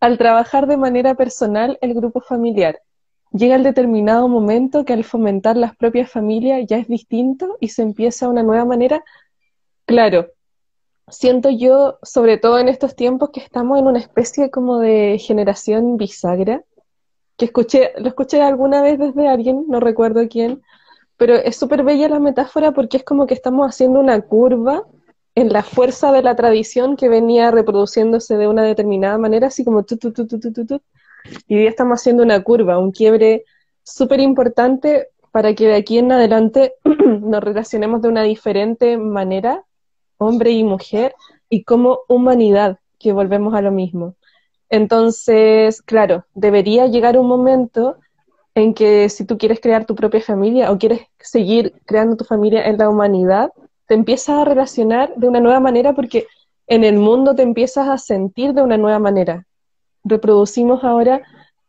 al 0.00 0.18
trabajar 0.18 0.66
de 0.66 0.76
manera 0.76 1.14
personal 1.14 1.78
el 1.82 1.94
grupo 1.94 2.20
familiar, 2.20 2.80
llega 3.30 3.54
el 3.54 3.62
determinado 3.62 4.26
momento 4.26 4.84
que 4.84 4.92
al 4.92 5.04
fomentar 5.04 5.56
las 5.56 5.76
propias 5.76 6.10
familias 6.10 6.66
ya 6.66 6.78
es 6.78 6.88
distinto 6.88 7.58
y 7.60 7.68
se 7.68 7.82
empieza 7.82 8.28
una 8.28 8.42
nueva 8.42 8.64
manera. 8.64 9.04
Claro, 9.86 10.32
siento 11.10 11.50
yo, 11.50 11.98
sobre 12.02 12.38
todo 12.38 12.58
en 12.58 12.68
estos 12.68 12.94
tiempos, 12.94 13.30
que 13.30 13.40
estamos 13.40 13.78
en 13.78 13.86
una 13.86 13.98
especie 13.98 14.50
como 14.50 14.78
de 14.78 15.18
generación 15.18 15.96
bisagra, 15.96 16.64
que 17.36 17.46
escuché, 17.46 17.92
lo 17.98 18.08
escuché 18.08 18.42
alguna 18.42 18.82
vez 18.82 18.98
desde 18.98 19.28
alguien, 19.28 19.64
no 19.68 19.80
recuerdo 19.80 20.28
quién, 20.28 20.62
pero 21.16 21.34
es 21.34 21.56
súper 21.56 21.84
bella 21.84 22.08
la 22.08 22.18
metáfora 22.18 22.72
porque 22.72 22.98
es 22.98 23.04
como 23.04 23.26
que 23.26 23.34
estamos 23.34 23.66
haciendo 23.66 24.00
una 24.00 24.20
curva 24.20 24.84
en 25.34 25.52
la 25.52 25.62
fuerza 25.62 26.12
de 26.12 26.22
la 26.22 26.34
tradición 26.36 26.96
que 26.96 27.08
venía 27.08 27.50
reproduciéndose 27.50 28.36
de 28.36 28.48
una 28.48 28.62
determinada 28.62 29.18
manera, 29.18 29.48
así 29.48 29.64
como 29.64 29.84
tu, 29.84 29.96
tu, 29.96 30.12
tu, 30.12 30.26
tu, 30.26 30.38
tu, 30.38 30.66
tu, 30.66 30.80
y 31.46 31.56
hoy 31.56 31.66
estamos 31.66 32.00
haciendo 32.00 32.22
una 32.22 32.42
curva, 32.42 32.78
un 32.78 32.92
quiebre 32.92 33.44
súper 33.82 34.20
importante 34.20 35.08
para 35.30 35.54
que 35.54 35.68
de 35.68 35.74
aquí 35.76 35.98
en 35.98 36.12
adelante 36.12 36.74
nos 36.84 37.42
relacionemos 37.42 38.02
de 38.02 38.08
una 38.08 38.22
diferente 38.22 38.98
manera 38.98 39.64
hombre 40.20 40.50
y 40.50 40.62
mujer, 40.62 41.14
y 41.48 41.64
como 41.64 42.00
humanidad, 42.08 42.78
que 42.98 43.12
volvemos 43.12 43.54
a 43.54 43.62
lo 43.62 43.72
mismo. 43.72 44.14
Entonces, 44.68 45.82
claro, 45.82 46.24
debería 46.34 46.86
llegar 46.86 47.18
un 47.18 47.26
momento 47.26 47.96
en 48.54 48.74
que 48.74 49.08
si 49.08 49.24
tú 49.24 49.38
quieres 49.38 49.60
crear 49.60 49.86
tu 49.86 49.94
propia 49.94 50.20
familia 50.20 50.70
o 50.70 50.78
quieres 50.78 51.00
seguir 51.18 51.72
creando 51.86 52.16
tu 52.16 52.24
familia 52.24 52.66
en 52.66 52.76
la 52.76 52.88
humanidad, 52.88 53.50
te 53.86 53.94
empiezas 53.94 54.36
a 54.36 54.44
relacionar 54.44 55.12
de 55.16 55.26
una 55.26 55.40
nueva 55.40 55.58
manera 55.58 55.94
porque 55.94 56.26
en 56.66 56.84
el 56.84 56.98
mundo 56.98 57.34
te 57.34 57.42
empiezas 57.42 57.88
a 57.88 57.96
sentir 57.98 58.52
de 58.52 58.62
una 58.62 58.76
nueva 58.76 58.98
manera. 58.98 59.46
Reproducimos 60.04 60.84
ahora 60.84 61.22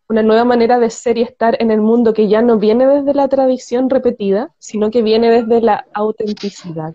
una 0.09 0.23
nueva 0.23 0.43
manera 0.43 0.77
de 0.77 0.89
ser 0.89 1.17
y 1.17 1.21
estar 1.21 1.55
en 1.61 1.71
el 1.71 1.79
mundo 1.79 2.13
que 2.13 2.27
ya 2.27 2.41
no 2.41 2.57
viene 2.57 2.85
desde 2.85 3.13
la 3.13 3.29
tradición 3.29 3.89
repetida, 3.89 4.53
sino 4.59 4.91
que 4.91 5.01
viene 5.01 5.31
desde 5.31 5.61
la 5.61 5.85
autenticidad 5.93 6.93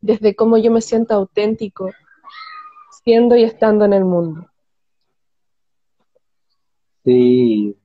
desde 0.00 0.34
cómo 0.34 0.56
yo 0.58 0.70
me 0.70 0.80
siento 0.80 1.14
auténtico, 1.14 1.90
siendo 3.02 3.36
y 3.36 3.44
estando 3.44 3.84
en 3.84 3.92
el 3.92 4.04
mundo. 4.04 4.46
Sí. 7.04 7.76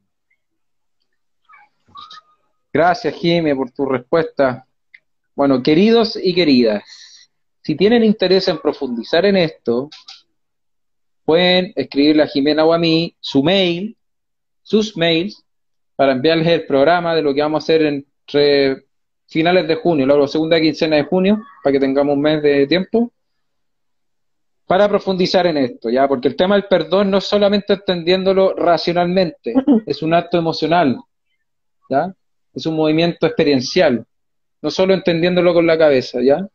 Gracias, 2.72 3.16
Jimé, 3.16 3.56
por 3.56 3.72
tu 3.72 3.86
respuesta. 3.86 4.68
Bueno, 5.36 5.64
queridos 5.64 6.18
y 6.22 6.34
queridas, 6.34 6.84
si 7.62 7.76
tienen 7.76 8.04
interés 8.04 8.48
en 8.48 8.60
profundizar 8.60 9.26
en 9.26 9.38
esto, 9.38 9.90
pueden 11.26 11.74
escribirle 11.76 12.24
a 12.24 12.28
Jimena 12.28 12.64
o 12.64 12.74
a 12.74 12.78
mí 12.78 13.16
su 13.20 13.42
mail, 13.44 13.98
sus 14.62 14.96
mails, 14.96 15.44
para 15.96 16.12
enviarles 16.12 16.48
el 16.48 16.66
programa 16.66 17.16
de 17.16 17.22
lo 17.22 17.34
que 17.34 17.42
vamos 17.42 17.64
a 17.64 17.66
hacer 17.66 17.82
entre 17.82 18.86
finales 19.28 19.68
de 19.68 19.76
junio, 19.76 20.06
la 20.06 20.28
segunda 20.28 20.60
quincena 20.60 20.98
de 20.98 21.04
junio, 21.04 21.42
para 21.64 21.74
que 21.74 21.80
tengamos 21.80 22.16
un 22.16 22.22
mes 22.22 22.42
de 22.42 22.68
tiempo, 22.68 23.12
para 24.68 24.90
profundizar 24.90 25.46
en 25.48 25.58
esto, 25.58 25.90
¿ya? 25.90 26.08
Porque 26.08 26.28
el 26.28 26.36
tema 26.36 26.56
del 26.56 26.66
perdón 26.66 27.12
no 27.12 27.20
es 27.20 27.26
solamente 27.26 27.74
entendiéndolo 27.74 28.56
racionalmente, 28.56 29.54
es 29.86 30.02
un 30.02 30.14
acto 30.14 30.38
emocional, 30.38 30.98
¿ya? 31.90 32.14
Es 32.54 32.66
un 32.66 32.76
movimiento 32.76 33.28
experiencial, 33.28 34.06
no 34.62 34.72
solo 34.72 34.94
entendiéndolo 34.94 35.54
con 35.54 35.68
la 35.68 35.78
cabeza, 35.78 36.20
¿ya? 36.22 36.48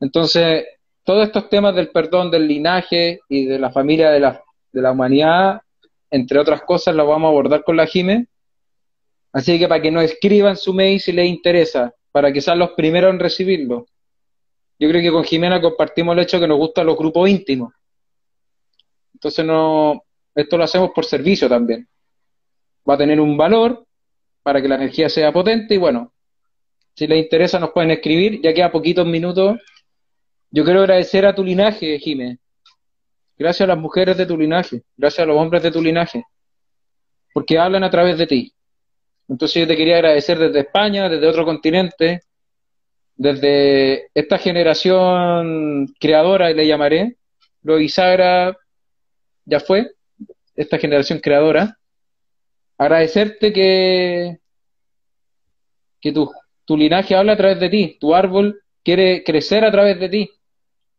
Entonces, 0.00 0.64
todos 1.02 1.26
estos 1.26 1.48
temas 1.48 1.74
del 1.74 1.88
perdón, 1.88 2.30
del 2.30 2.46
linaje 2.46 3.20
y 3.28 3.46
de 3.46 3.58
la 3.58 3.70
familia 3.70 4.10
de 4.10 4.20
la, 4.20 4.42
de 4.72 4.82
la 4.82 4.92
humanidad, 4.92 5.62
entre 6.10 6.38
otras 6.38 6.62
cosas, 6.62 6.94
los 6.94 7.06
vamos 7.06 7.28
a 7.28 7.30
abordar 7.30 7.64
con 7.64 7.76
la 7.76 7.86
Jime. 7.86 8.26
Así 9.38 9.56
que 9.56 9.68
para 9.68 9.80
que 9.80 9.92
nos 9.92 10.02
escriban 10.02 10.56
su 10.56 10.74
mail 10.74 10.98
si 10.98 11.12
les 11.12 11.28
interesa, 11.28 11.94
para 12.10 12.32
que 12.32 12.40
sean 12.40 12.58
los 12.58 12.70
primeros 12.72 13.14
en 13.14 13.20
recibirlo. 13.20 13.86
Yo 14.80 14.88
creo 14.88 15.00
que 15.00 15.12
con 15.12 15.22
Jimena 15.22 15.60
compartimos 15.60 16.16
el 16.16 16.24
hecho 16.24 16.40
que 16.40 16.48
nos 16.48 16.58
gustan 16.58 16.86
los 16.86 16.98
grupos 16.98 17.30
íntimos. 17.30 17.72
Entonces 19.14 19.44
no, 19.44 20.02
esto 20.34 20.58
lo 20.58 20.64
hacemos 20.64 20.90
por 20.92 21.04
servicio 21.04 21.48
también. 21.48 21.86
Va 22.88 22.94
a 22.94 22.98
tener 22.98 23.20
un 23.20 23.36
valor 23.36 23.86
para 24.42 24.60
que 24.60 24.66
la 24.66 24.74
energía 24.74 25.08
sea 25.08 25.32
potente 25.32 25.74
y 25.74 25.78
bueno, 25.78 26.12
si 26.96 27.06
les 27.06 27.22
interesa 27.22 27.60
nos 27.60 27.70
pueden 27.70 27.92
escribir, 27.92 28.42
ya 28.42 28.52
queda 28.52 28.72
poquitos 28.72 29.06
minutos. 29.06 29.56
Yo 30.50 30.64
quiero 30.64 30.80
agradecer 30.80 31.24
a 31.26 31.32
tu 31.32 31.44
linaje, 31.44 31.96
Jimé. 32.00 32.38
Gracias 33.36 33.68
a 33.68 33.72
las 33.72 33.78
mujeres 33.78 34.16
de 34.16 34.26
tu 34.26 34.36
linaje, 34.36 34.82
gracias 34.96 35.22
a 35.22 35.26
los 35.26 35.36
hombres 35.36 35.62
de 35.62 35.70
tu 35.70 35.80
linaje, 35.80 36.24
porque 37.32 37.56
hablan 37.56 37.84
a 37.84 37.90
través 37.90 38.18
de 38.18 38.26
ti. 38.26 38.52
Entonces 39.28 39.62
yo 39.62 39.68
te 39.68 39.76
quería 39.76 39.96
agradecer 39.96 40.38
desde 40.38 40.60
España, 40.60 41.08
desde 41.08 41.26
otro 41.26 41.44
continente, 41.44 42.22
desde 43.14 44.10
esta 44.14 44.38
generación 44.38 45.86
creadora, 46.00 46.50
le 46.50 46.66
llamaré, 46.66 47.16
lo 47.62 47.76
bisagra 47.76 48.56
ya 49.44 49.60
fue, 49.60 49.92
esta 50.54 50.78
generación 50.78 51.18
creadora, 51.20 51.78
agradecerte 52.76 53.52
que, 53.52 54.38
que 56.00 56.12
tu, 56.12 56.30
tu 56.64 56.76
linaje 56.76 57.14
habla 57.14 57.32
a 57.32 57.36
través 57.36 57.60
de 57.60 57.68
ti, 57.68 57.96
tu 58.00 58.14
árbol 58.14 58.62
quiere 58.84 59.24
crecer 59.24 59.64
a 59.64 59.70
través 59.70 59.98
de 59.98 60.08
ti. 60.08 60.30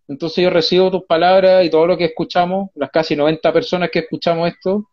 Entonces 0.08 0.44
yo 0.44 0.50
recibo 0.50 0.90
tus 0.90 1.04
palabras 1.06 1.64
y 1.64 1.70
todo 1.70 1.86
lo 1.88 1.98
que 1.98 2.06
escuchamos, 2.06 2.70
las 2.76 2.90
casi 2.90 3.16
90 3.16 3.54
personas 3.54 3.90
que 3.92 4.00
escuchamos 4.00 4.50
esto, 4.50 4.90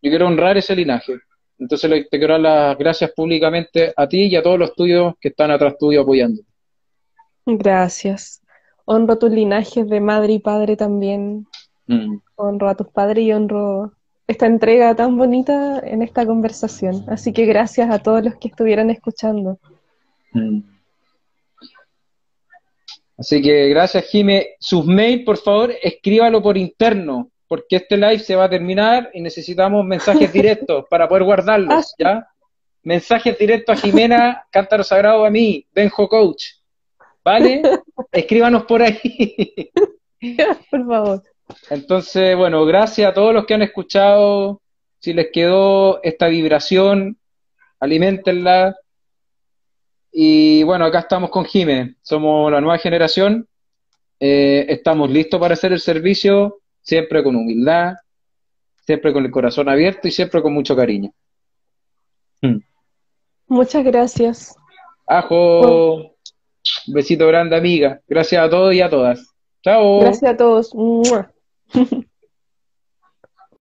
yo 0.00 0.10
quiero 0.10 0.26
honrar 0.26 0.56
ese 0.56 0.74
linaje. 0.74 1.18
Entonces 1.58 2.08
te 2.08 2.18
quiero 2.18 2.34
dar 2.34 2.40
las 2.40 2.78
gracias 2.78 3.10
públicamente 3.12 3.92
a 3.96 4.08
ti 4.08 4.26
y 4.26 4.36
a 4.36 4.42
todos 4.42 4.58
los 4.58 4.74
tuyos 4.74 5.14
que 5.20 5.28
están 5.28 5.50
atrás 5.50 5.76
tuyo 5.78 6.02
apoyando. 6.02 6.40
Gracias. 7.44 8.42
Honro 8.84 9.18
tus 9.18 9.30
linajes 9.30 9.88
de 9.88 10.00
madre 10.00 10.34
y 10.34 10.38
padre 10.38 10.76
también. 10.76 11.46
Mm. 11.86 12.18
Honro 12.36 12.68
a 12.68 12.76
tus 12.76 12.88
padres 12.88 13.24
y 13.24 13.32
honro 13.32 13.92
esta 14.26 14.46
entrega 14.46 14.94
tan 14.94 15.16
bonita 15.16 15.80
en 15.80 16.02
esta 16.02 16.26
conversación. 16.26 17.04
Así 17.08 17.32
que 17.32 17.46
gracias 17.46 17.90
a 17.90 17.98
todos 17.98 18.22
los 18.22 18.36
que 18.36 18.48
estuvieran 18.48 18.90
escuchando. 18.90 19.58
Mm. 20.32 20.60
Así 23.16 23.42
que 23.42 23.68
gracias, 23.68 24.04
Jime. 24.04 24.50
Sus 24.60 24.86
mails, 24.86 25.24
por 25.24 25.38
favor, 25.38 25.74
escríbalo 25.82 26.40
por 26.40 26.56
interno 26.56 27.30
porque 27.48 27.76
este 27.76 27.96
live 27.96 28.18
se 28.18 28.36
va 28.36 28.44
a 28.44 28.50
terminar 28.50 29.10
y 29.14 29.22
necesitamos 29.22 29.84
mensajes 29.84 30.30
directos 30.32 30.84
para 30.88 31.08
poder 31.08 31.24
guardarlos, 31.24 31.94
ah, 31.94 31.96
¿ya? 31.98 32.28
Mensajes 32.82 33.36
directos 33.38 33.76
a 33.76 33.80
Jimena, 33.80 34.46
Cántaro 34.52 34.84
Sagrado 34.84 35.24
a 35.24 35.30
mí, 35.30 35.66
Benjo 35.72 36.08
Coach, 36.08 36.44
¿vale? 37.24 37.62
Escríbanos 38.12 38.64
por 38.64 38.82
ahí. 38.82 39.70
por 40.70 40.86
favor. 40.86 41.22
Entonces, 41.70 42.36
bueno, 42.36 42.64
gracias 42.66 43.10
a 43.10 43.14
todos 43.14 43.32
los 43.32 43.46
que 43.46 43.54
han 43.54 43.62
escuchado. 43.62 44.60
Si 45.00 45.14
les 45.14 45.28
quedó 45.32 46.02
esta 46.02 46.28
vibración, 46.28 47.18
alimentenla. 47.80 48.76
Y 50.12 50.62
bueno, 50.64 50.84
acá 50.84 51.00
estamos 51.00 51.30
con 51.30 51.44
Jime, 51.46 51.96
somos 52.02 52.52
la 52.52 52.60
nueva 52.60 52.78
generación. 52.78 53.48
Eh, 54.20 54.66
estamos 54.68 55.10
listos 55.10 55.40
para 55.40 55.54
hacer 55.54 55.72
el 55.72 55.80
servicio 55.80 56.60
siempre 56.88 57.22
con 57.22 57.36
humildad, 57.36 57.96
siempre 58.86 59.12
con 59.12 59.22
el 59.26 59.30
corazón 59.30 59.68
abierto 59.68 60.08
y 60.08 60.10
siempre 60.10 60.40
con 60.40 60.54
mucho 60.54 60.74
cariño. 60.74 61.12
Hmm. 62.40 62.60
Muchas 63.46 63.84
gracias. 63.84 64.56
Ajo, 65.06 65.96
un 65.96 66.14
besito 66.86 67.26
grande 67.26 67.56
amiga. 67.56 68.00
Gracias 68.08 68.42
a 68.42 68.48
todos 68.48 68.74
y 68.74 68.80
a 68.80 68.88
todas. 68.88 69.20
Chao. 69.62 70.00
Gracias 70.00 70.32
a 70.32 70.36
todos. 70.36 70.72